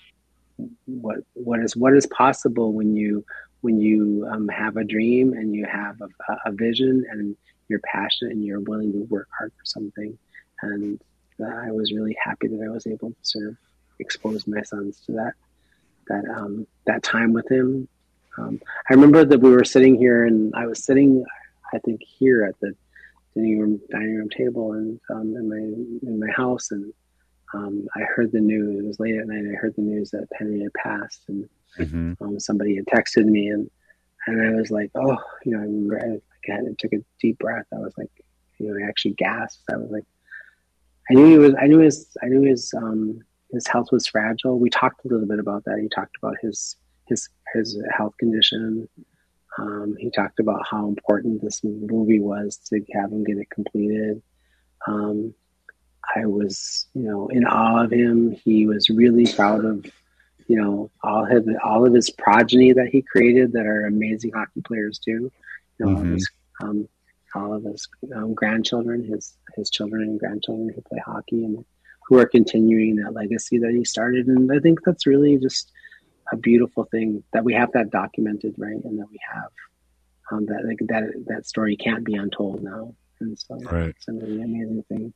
what 0.85 1.19
what 1.33 1.59
is 1.59 1.75
what 1.75 1.93
is 1.93 2.07
possible 2.07 2.73
when 2.73 2.95
you 2.95 3.23
when 3.61 3.79
you 3.79 4.27
um, 4.31 4.47
have 4.47 4.77
a 4.77 4.83
dream 4.83 5.33
and 5.33 5.55
you 5.55 5.65
have 5.65 5.99
a, 6.01 6.37
a 6.45 6.51
vision 6.51 7.05
and 7.09 7.35
you're 7.71 7.79
passionate 7.79 8.33
and 8.33 8.43
you're 8.43 8.59
willing 8.59 8.91
to 8.91 8.99
work 9.09 9.27
hard 9.37 9.51
for 9.57 9.65
something. 9.65 10.17
And 10.61 10.99
I 11.43 11.71
was 11.71 11.91
really 11.91 12.15
happy 12.23 12.47
that 12.47 12.61
I 12.63 12.69
was 12.69 12.85
able 12.87 13.09
to 13.09 13.15
sort 13.21 13.47
of 13.47 13.57
expose 13.99 14.47
my 14.47 14.61
sons 14.61 15.01
to 15.05 15.13
that 15.13 15.33
that 16.07 16.25
um, 16.35 16.65
that 16.85 17.03
time 17.03 17.33
with 17.33 17.49
him. 17.49 17.87
Um, 18.37 18.59
I 18.89 18.93
remember 18.93 19.25
that 19.25 19.39
we 19.39 19.51
were 19.51 19.63
sitting 19.65 19.95
here, 19.95 20.25
and 20.25 20.53
I 20.55 20.65
was 20.65 20.83
sitting, 20.83 21.23
I 21.73 21.79
think, 21.79 22.01
here 22.03 22.43
at 22.43 22.59
the 22.59 22.73
dining 23.35 23.59
room 23.59 23.81
dining 23.91 24.15
room 24.15 24.29
table, 24.29 24.73
and 24.73 24.99
um, 25.09 25.35
in 25.35 25.49
my 25.49 26.09
in 26.09 26.19
my 26.19 26.31
house, 26.31 26.71
and 26.71 26.93
um, 27.53 27.87
I 27.95 28.01
heard 28.01 28.31
the 28.31 28.39
news. 28.39 28.79
It 28.83 28.87
was 28.87 28.99
late 28.99 29.15
at 29.15 29.27
night. 29.27 29.43
I 29.51 29.55
heard 29.55 29.75
the 29.75 29.81
news 29.81 30.11
that 30.11 30.27
Henry 30.37 30.61
had 30.61 30.73
passed, 30.73 31.21
and 31.27 31.49
um, 32.21 32.39
somebody 32.39 32.75
had 32.75 32.85
texted 32.85 33.25
me, 33.25 33.49
and 33.49 33.69
and 34.27 34.41
I 34.55 34.59
was 34.59 34.71
like, 34.71 34.91
oh, 34.95 35.17
you 35.45 35.51
know, 35.53 35.59
I 35.59 35.63
remember 35.63 35.99
I, 36.03 36.07
like, 36.09 36.21
I 36.49 36.53
had- 36.55 36.65
I 36.65 36.75
took 36.77 36.93
a 36.93 37.03
deep 37.21 37.39
breath. 37.39 37.65
I 37.73 37.79
was 37.79 37.93
like, 37.97 38.11
you 38.59 38.67
know, 38.67 38.83
I 38.83 38.87
actually 38.87 39.13
gasped. 39.15 39.63
I 39.71 39.77
was 39.77 39.89
like, 39.91 40.05
I 41.11 41.13
knew 41.13 41.25
he 41.25 41.37
was. 41.37 41.53
I 41.61 41.67
knew 41.67 41.79
his. 41.79 42.07
I 42.23 42.27
knew 42.27 42.41
his. 42.43 42.73
Um, 42.75 43.19
his 43.51 43.67
health 43.67 43.89
was 43.91 44.07
fragile. 44.07 44.57
We 44.57 44.69
talked 44.69 45.03
a 45.03 45.09
little 45.09 45.27
bit 45.27 45.39
about 45.39 45.65
that. 45.65 45.77
He 45.81 45.89
talked 45.89 46.15
about 46.21 46.35
his 46.41 46.77
his 47.07 47.27
his 47.53 47.77
health 47.95 48.15
condition. 48.17 48.87
Um, 49.57 49.95
he 49.99 50.09
talked 50.09 50.39
about 50.39 50.65
how 50.69 50.87
important 50.87 51.41
this 51.41 51.61
movie 51.63 52.21
was 52.21 52.57
to 52.69 52.81
have 52.93 53.11
him 53.11 53.25
get 53.25 53.37
it 53.37 53.49
completed. 53.49 54.21
Um, 54.87 55.33
I 56.15 56.25
was, 56.25 56.87
you 56.93 57.03
know, 57.03 57.27
in 57.27 57.45
awe 57.45 57.83
of 57.83 57.91
him. 57.91 58.31
He 58.31 58.65
was 58.65 58.89
really 58.89 59.31
proud 59.33 59.65
of, 59.65 59.85
you 60.47 60.55
know, 60.61 60.89
all 61.03 61.25
his 61.25 61.43
all 61.63 61.85
of 61.85 61.93
his 61.93 62.09
progeny 62.09 62.71
that 62.71 62.87
he 62.87 63.01
created 63.01 63.51
that 63.51 63.65
are 63.65 63.85
amazing 63.85 64.31
hockey 64.33 64.61
players 64.61 64.97
too. 64.99 65.31
You 65.77 65.85
know, 65.85 65.97
Mhm. 65.97 66.13
his, 66.13 66.29
um, 66.61 66.87
all 67.35 67.53
of 67.53 67.63
his 67.63 67.87
um, 68.15 68.33
grandchildren, 68.33 69.03
his 69.03 69.37
his 69.55 69.69
children 69.69 70.03
and 70.03 70.19
grandchildren 70.19 70.69
who 70.73 70.81
play 70.81 70.99
hockey 71.05 71.43
and 71.45 71.63
who 72.07 72.19
are 72.19 72.25
continuing 72.25 72.95
that 72.97 73.13
legacy 73.13 73.57
that 73.59 73.71
he 73.71 73.85
started. 73.85 74.27
And 74.27 74.51
I 74.51 74.59
think 74.59 74.79
that's 74.85 75.05
really 75.05 75.37
just 75.37 75.71
a 76.31 76.37
beautiful 76.37 76.85
thing 76.85 77.23
that 77.33 77.43
we 77.43 77.53
have 77.53 77.71
that 77.73 77.89
documented, 77.89 78.55
right? 78.57 78.83
And 78.83 78.99
that 78.99 79.09
we 79.09 79.19
have 79.33 79.51
um, 80.31 80.45
that 80.47 80.65
like 80.65 80.79
that 80.87 81.25
that 81.27 81.45
story 81.45 81.75
can't 81.75 82.03
be 82.05 82.15
untold 82.15 82.63
now. 82.63 82.95
And 83.19 83.37
so 83.37 83.55
Right. 83.55 83.89
it's 83.89 84.07
a 84.07 84.13
really 84.13 84.41
amazing 84.41 84.83
thing. 84.89 85.13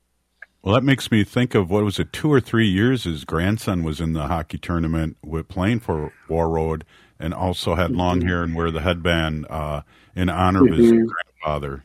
Well, 0.62 0.74
that 0.74 0.84
makes 0.84 1.12
me 1.12 1.24
think 1.24 1.54
of 1.54 1.70
what 1.70 1.84
was 1.84 2.00
it, 2.00 2.12
two 2.12 2.32
or 2.32 2.42
three 2.42 2.68
years 2.68 3.04
his 3.04 3.24
grandson 3.24 3.84
was 3.84 4.02
in 4.02 4.14
the 4.14 4.28
hockey 4.28 4.58
tournament 4.58 5.16
with 5.24 5.48
playing 5.48 5.80
for 5.82 6.12
Warroad 6.28 6.82
and 7.20 7.34
also 7.34 7.76
had 7.76 7.92
long 7.92 8.22
hair 8.22 8.42
and 8.42 8.56
wear 8.56 8.72
the 8.72 8.82
headband 8.82 9.46
uh, 9.50 9.82
in 10.16 10.28
honor 10.28 10.66
of 10.66 10.74
his 10.74 10.92
Mhm. 10.92 11.06
grandfather. 11.08 11.85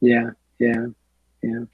Yeah, 0.00 0.30
yeah, 0.58 0.86
yeah. 1.42 1.64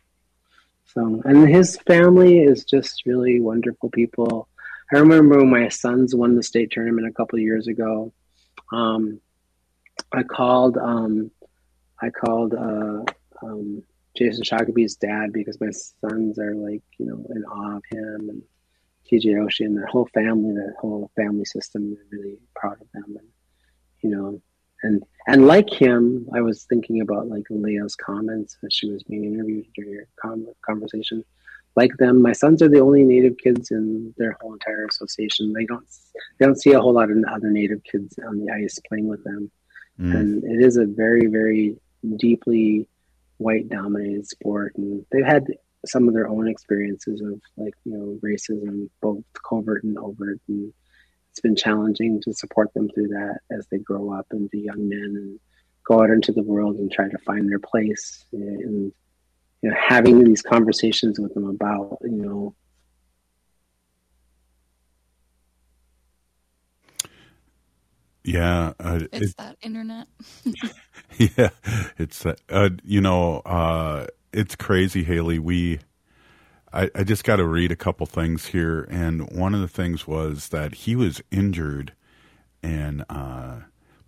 So, 0.86 1.22
and 1.24 1.48
his 1.48 1.76
family 1.86 2.38
is 2.38 2.64
just 2.64 3.06
really 3.06 3.40
wonderful 3.40 3.90
people. 3.90 4.48
I 4.92 4.98
remember 4.98 5.38
when 5.38 5.50
my 5.50 5.68
sons 5.68 6.14
won 6.14 6.34
the 6.34 6.42
state 6.42 6.72
tournament 6.72 7.06
a 7.06 7.12
couple 7.12 7.38
years 7.38 7.68
ago. 7.68 8.12
Um, 8.72 9.20
I 10.12 10.24
called, 10.24 10.76
um, 10.78 11.30
I 12.00 12.10
called 12.10 12.54
uh, 12.54 13.04
um, 13.42 13.82
Jason 14.16 14.42
Shakobee's 14.42 14.96
dad 14.96 15.32
because 15.32 15.60
my 15.60 15.70
sons 15.70 16.38
are 16.38 16.54
like 16.54 16.82
you 16.98 17.06
know 17.06 17.24
in 17.34 17.44
awe 17.44 17.76
of 17.76 17.82
him 17.90 18.28
and 18.28 18.42
TJ 19.10 19.34
Oshie 19.36 19.66
and 19.66 19.76
the 19.76 19.86
whole 19.86 20.08
family, 20.12 20.54
the 20.54 20.74
whole 20.80 21.10
family 21.16 21.44
system. 21.44 21.96
Really 22.10 22.38
proud 22.54 22.80
of 22.80 22.90
them, 22.92 23.16
and 23.16 23.28
you 24.02 24.10
know, 24.10 24.40
and 24.82 25.02
and 25.26 25.46
like 25.46 25.70
him, 25.70 26.28
I 26.34 26.40
was 26.40 26.64
thinking 26.64 27.00
about 27.00 27.28
like 27.28 27.44
Leya's 27.50 27.94
comments 27.94 28.56
as 28.64 28.72
she 28.72 28.90
was 28.90 29.02
being 29.02 29.24
interviewed 29.24 29.66
during 29.74 29.92
your 29.92 30.06
conversation. 30.64 31.24
Like 31.76 31.96
them, 31.98 32.20
my 32.20 32.32
sons 32.32 32.62
are 32.62 32.68
the 32.68 32.80
only 32.80 33.04
Native 33.04 33.36
kids 33.38 33.70
in 33.70 34.12
their 34.18 34.36
whole 34.40 34.54
entire 34.54 34.86
association. 34.86 35.52
They 35.52 35.66
don't 35.66 35.86
they 36.38 36.46
don't 36.46 36.60
see 36.60 36.72
a 36.72 36.80
whole 36.80 36.94
lot 36.94 37.10
of 37.10 37.24
other 37.30 37.50
Native 37.50 37.82
kids 37.84 38.18
on 38.26 38.44
the 38.44 38.52
ice 38.52 38.78
playing 38.88 39.08
with 39.08 39.22
them, 39.24 39.50
mm. 40.00 40.14
and 40.14 40.42
it 40.42 40.64
is 40.64 40.76
a 40.76 40.86
very 40.86 41.26
very 41.26 41.76
deeply 42.16 42.88
white 43.36 43.68
dominated 43.68 44.26
sport, 44.26 44.74
and 44.76 45.04
they've 45.12 45.24
had 45.24 45.46
some 45.86 46.08
of 46.08 46.14
their 46.14 46.28
own 46.28 46.48
experiences 46.48 47.20
of 47.20 47.40
like 47.56 47.74
you 47.84 47.92
know 47.92 48.18
racism, 48.22 48.88
both 49.00 49.22
covert 49.48 49.84
and 49.84 49.96
overt, 49.98 50.40
and 50.48 50.72
it's 51.30 51.40
been 51.40 51.56
challenging 51.56 52.20
to 52.22 52.32
support 52.32 52.72
them 52.74 52.88
through 52.88 53.08
that 53.08 53.38
as 53.50 53.66
they 53.70 53.78
grow 53.78 54.12
up 54.12 54.26
and 54.30 54.50
be 54.50 54.60
young 54.60 54.88
men 54.88 55.14
and 55.16 55.40
go 55.84 56.02
out 56.02 56.10
into 56.10 56.32
the 56.32 56.42
world 56.42 56.76
and 56.76 56.90
try 56.90 57.08
to 57.08 57.18
find 57.18 57.48
their 57.48 57.58
place. 57.58 58.24
And 58.32 58.92
you 59.62 59.70
know 59.70 59.76
having 59.76 60.24
these 60.24 60.42
conversations 60.42 61.18
with 61.18 61.34
them 61.34 61.48
about 61.48 61.98
you 62.02 62.10
know 62.10 62.54
yeah 68.24 68.72
uh, 68.80 69.00
it's 69.12 69.30
it, 69.30 69.36
that 69.36 69.56
internet. 69.62 70.06
Yeah 71.18 71.50
it's 71.98 72.24
uh, 72.24 72.70
you 72.82 73.00
know 73.00 73.40
uh, 73.40 74.06
it's 74.32 74.56
crazy 74.56 75.04
haley. 75.04 75.38
We 75.38 75.80
I, 76.72 76.90
I 76.94 77.04
just 77.04 77.24
got 77.24 77.36
to 77.36 77.46
read 77.46 77.72
a 77.72 77.76
couple 77.76 78.06
things 78.06 78.46
here, 78.46 78.86
and 78.90 79.30
one 79.32 79.54
of 79.54 79.60
the 79.60 79.68
things 79.68 80.06
was 80.06 80.48
that 80.48 80.74
he 80.74 80.94
was 80.94 81.20
injured, 81.30 81.94
and 82.62 83.04
uh, 83.08 83.56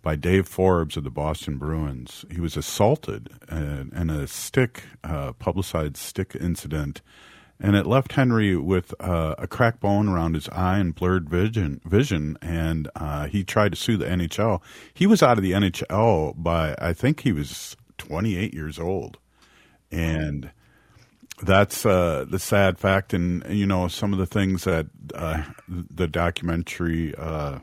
by 0.01 0.15
Dave 0.15 0.47
Forbes 0.47 0.95
of 0.95 1.03
the 1.03 1.09
Boston 1.09 1.57
Bruins, 1.57 2.25
he 2.31 2.39
was 2.39 2.55
assaulted 2.55 3.29
in 3.51 4.09
a 4.09 4.27
stick, 4.27 4.83
uh, 5.03 5.33
publicized 5.33 5.97
stick 5.97 6.37
incident, 6.39 7.01
and 7.59 7.75
it 7.75 7.85
left 7.85 8.13
Henry 8.13 8.55
with 8.55 8.93
uh, 8.99 9.35
a 9.37 9.47
cracked 9.47 9.79
bone 9.79 10.07
around 10.07 10.35
his 10.35 10.49
eye 10.49 10.77
and 10.77 10.95
blurred 10.95 11.29
vision. 11.29 11.81
Vision, 11.85 12.37
and 12.41 12.89
uh, 12.95 13.27
he 13.27 13.43
tried 13.43 13.71
to 13.73 13.77
sue 13.77 13.97
the 13.97 14.05
NHL. 14.05 14.61
He 14.93 15.07
was 15.07 15.21
out 15.21 15.37
of 15.37 15.43
the 15.43 15.51
NHL 15.51 16.41
by 16.41 16.75
I 16.79 16.93
think 16.93 17.21
he 17.21 17.31
was 17.31 17.75
28 17.97 18.53
years 18.53 18.79
old, 18.79 19.17
and 19.91 20.51
that's 21.41 21.85
uh, 21.85 22.25
the 22.27 22.39
sad 22.39 22.77
fact, 22.77 23.13
and 23.13 23.43
you 23.49 23.65
know 23.65 23.87
some 23.87 24.13
of 24.13 24.19
the 24.19 24.25
things 24.25 24.63
that 24.65 24.87
uh, 25.15 25.43
the 25.67 26.07
documentary 26.07 27.13
uh, 27.15 27.59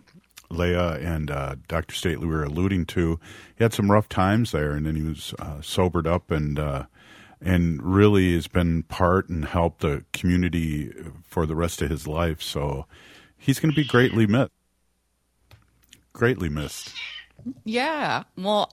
Leya 0.51 1.03
and 1.05 1.31
uh, 1.31 1.57
Dr. 1.69 1.95
Stately 1.95 2.27
were 2.27 2.45
alluding 2.45 2.87
to. 2.87 3.21
He 3.57 3.65
had 3.65 3.73
some 3.73 3.91
rough 3.91 4.09
times 4.09 4.53
there, 4.53 4.73
and 4.73 4.85
then 4.85 4.97
he 4.97 5.03
was 5.03 5.35
uh, 5.39 5.61
sobered 5.63 6.07
up 6.07 6.31
and 6.31 6.59
uh, 6.59 6.85
and 7.41 7.83
really 7.83 8.35
has 8.35 8.49
been 8.49 8.83
part 8.85 9.29
and 9.29 9.45
helped 9.45 9.81
the 9.81 10.05
community 10.13 10.93
for 11.23 11.47
the 11.47 11.55
rest 11.55 11.81
of 11.81 11.91
his 11.91 12.07
life. 12.07 12.43
So 12.43 12.87
he's 13.39 13.61
going 13.61 13.73
to 13.73 13.81
be 13.81 13.87
greatly 13.87 14.27
missed. 14.27 14.51
Greatly 16.13 16.49
missed. 16.49 16.93
Yeah. 17.65 18.25
Well, 18.37 18.73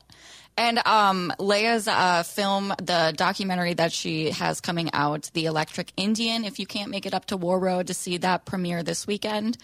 and 0.58 0.80
um, 0.88 1.32
Leya's 1.38 1.88
uh, 1.88 2.24
film, 2.24 2.74
the 2.82 3.14
documentary 3.16 3.76
that 3.76 3.94
she 3.94 4.32
has 4.32 4.60
coming 4.60 4.90
out, 4.92 5.30
The 5.34 5.46
Electric 5.46 5.94
Indian, 5.96 6.44
if 6.44 6.58
you 6.58 6.66
can't 6.66 6.90
make 6.90 7.06
it 7.06 7.14
up 7.14 7.26
to 7.26 7.38
Warroad 7.38 7.88
to 7.88 7.94
see 7.94 8.18
that 8.18 8.46
premiere 8.46 8.82
this 8.82 9.06
weekend, 9.06 9.58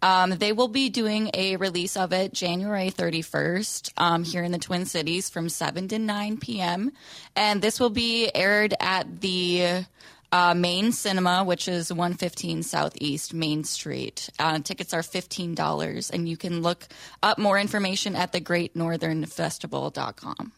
um, 0.00 0.30
they 0.30 0.52
will 0.52 0.68
be 0.68 0.88
doing 0.88 1.30
a 1.34 1.56
release 1.56 1.96
of 1.96 2.12
it 2.12 2.32
January 2.32 2.90
31st 2.90 3.92
um, 3.98 4.24
here 4.24 4.42
in 4.42 4.52
the 4.52 4.58
Twin 4.58 4.86
Cities 4.86 5.28
from 5.28 5.48
7 5.48 5.88
to 5.88 5.98
9 5.98 6.38
p.m. 6.38 6.92
And 7.36 7.60
this 7.60 7.78
will 7.78 7.90
be 7.90 8.30
aired 8.34 8.74
at 8.80 9.20
the 9.20 9.84
uh, 10.32 10.54
Main 10.54 10.92
Cinema, 10.92 11.44
which 11.44 11.68
is 11.68 11.92
115 11.92 12.62
Southeast 12.62 13.34
Main 13.34 13.64
Street. 13.64 14.30
Uh, 14.38 14.60
tickets 14.60 14.94
are 14.94 15.02
$15, 15.02 16.10
and 16.10 16.28
you 16.28 16.36
can 16.36 16.62
look 16.62 16.86
up 17.22 17.38
more 17.38 17.58
information 17.58 18.14
at 18.14 18.32
thegreatnorthernfestival.com. 18.32 20.52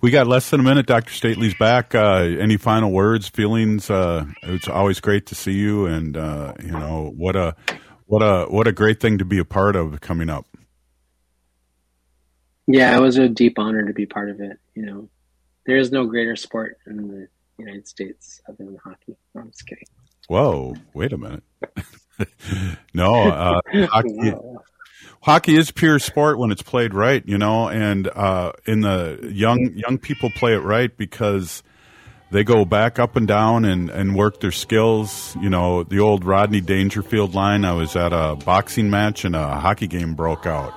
We 0.00 0.10
got 0.10 0.26
less 0.26 0.50
than 0.50 0.58
a 0.60 0.62
minute. 0.62 0.86
Dr. 0.86 1.12
Stately's 1.12 1.54
back. 1.54 1.94
Uh, 1.94 2.36
any 2.38 2.58
final 2.58 2.90
words, 2.90 3.28
feelings? 3.28 3.88
Uh, 3.88 4.26
it's 4.42 4.68
always 4.68 5.00
great 5.00 5.24
to 5.26 5.34
see 5.34 5.52
you, 5.52 5.86
and 5.86 6.16
uh, 6.16 6.52
you 6.62 6.72
know 6.72 7.12
what 7.16 7.36
a 7.36 7.56
what 8.04 8.20
a 8.20 8.44
what 8.50 8.66
a 8.66 8.72
great 8.72 9.00
thing 9.00 9.16
to 9.16 9.24
be 9.24 9.38
a 9.38 9.46
part 9.46 9.76
of 9.76 10.02
coming 10.02 10.28
up. 10.28 10.44
Yeah, 12.66 12.96
it 12.96 13.00
was 13.00 13.16
a 13.16 13.28
deep 13.28 13.58
honor 13.58 13.86
to 13.86 13.94
be 13.94 14.04
part 14.04 14.28
of 14.28 14.40
it. 14.40 14.58
You 14.74 14.84
know, 14.84 15.08
there 15.64 15.78
is 15.78 15.90
no 15.90 16.04
greater 16.04 16.36
sport 16.36 16.76
in 16.86 17.08
the 17.08 17.28
United 17.58 17.86
States 17.86 18.40
other 18.48 18.64
than 18.64 18.76
hockey. 18.82 19.16
No, 19.34 19.42
I'm 19.42 19.50
just 19.50 19.66
kidding. 19.66 19.86
Whoa, 20.28 20.74
wait 20.94 21.12
a 21.12 21.18
minute. 21.18 21.42
no, 22.94 23.28
uh, 23.28 23.60
hockey, 23.90 24.34
hockey 25.22 25.56
is 25.56 25.70
pure 25.70 25.98
sport 25.98 26.38
when 26.38 26.50
it's 26.50 26.62
played 26.62 26.94
right, 26.94 27.22
you 27.26 27.38
know, 27.38 27.68
and 27.68 28.08
uh, 28.08 28.52
in 28.66 28.80
the 28.80 29.30
young 29.32 29.72
young 29.74 29.98
people 29.98 30.30
play 30.30 30.54
it 30.54 30.60
right 30.60 30.96
because 30.96 31.62
they 32.30 32.42
go 32.42 32.64
back 32.64 32.98
up 32.98 33.16
and 33.16 33.28
down 33.28 33.64
and, 33.64 33.90
and 33.90 34.16
work 34.16 34.40
their 34.40 34.50
skills. 34.50 35.36
You 35.40 35.50
know, 35.50 35.84
the 35.84 36.00
old 36.00 36.24
Rodney 36.24 36.60
Dangerfield 36.60 37.34
line. 37.34 37.64
I 37.64 37.72
was 37.72 37.96
at 37.96 38.12
a 38.12 38.36
boxing 38.36 38.90
match 38.90 39.24
and 39.24 39.36
a 39.36 39.60
hockey 39.60 39.86
game 39.86 40.14
broke 40.14 40.46
out. 40.46 40.74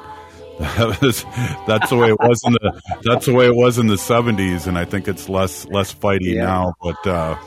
That 0.60 1.02
was, 1.02 1.24
that's 1.68 1.90
the 1.90 1.98
way 1.98 2.10
it 2.10 2.20
was 2.20 2.42
in 2.46 2.54
the 2.54 2.82
that's 3.04 3.26
the 3.26 3.34
way 3.34 3.46
it 3.46 3.56
was 3.56 3.78
in 3.78 3.88
the 3.88 3.98
seventies, 3.98 4.68
and 4.68 4.78
I 4.78 4.86
think 4.86 5.08
it's 5.08 5.30
less 5.30 5.66
less 5.68 5.94
fighty 5.94 6.34
yeah. 6.36 6.46
now. 6.46 6.74
But 6.82 7.08
uh, 7.08 7.38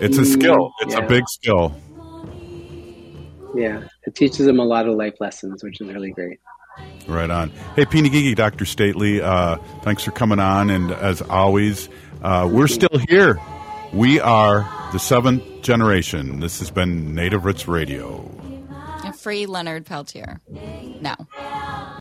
it's 0.00 0.18
a 0.18 0.24
skill. 0.24 0.72
It's 0.80 0.94
yeah. 0.94 1.00
a 1.00 1.08
big 1.08 1.24
skill. 1.28 1.74
Yeah, 3.54 3.84
it 4.06 4.14
teaches 4.14 4.46
them 4.46 4.58
a 4.58 4.64
lot 4.64 4.88
of 4.88 4.96
life 4.96 5.14
lessons, 5.20 5.62
which 5.62 5.80
is 5.80 5.88
really 5.88 6.10
great. 6.10 6.38
Right 7.06 7.30
on. 7.30 7.50
Hey, 7.76 7.84
Pini 7.84 8.10
Gigi, 8.10 8.34
Dr. 8.34 8.64
Stately, 8.64 9.20
uh, 9.20 9.56
thanks 9.82 10.04
for 10.04 10.10
coming 10.10 10.38
on. 10.38 10.70
And 10.70 10.90
as 10.90 11.20
always, 11.20 11.90
uh, 12.22 12.48
we're 12.50 12.68
still 12.68 12.98
here. 13.08 13.38
We 13.92 14.20
are 14.20 14.66
the 14.92 14.98
seventh 14.98 15.42
generation. 15.60 16.40
This 16.40 16.60
has 16.60 16.70
been 16.70 17.14
Native 17.14 17.44
Roots 17.44 17.68
Radio. 17.68 18.26
Free 19.22 19.46
Leonard 19.46 19.86
Peltier. 19.86 20.40
Now. 21.00 21.28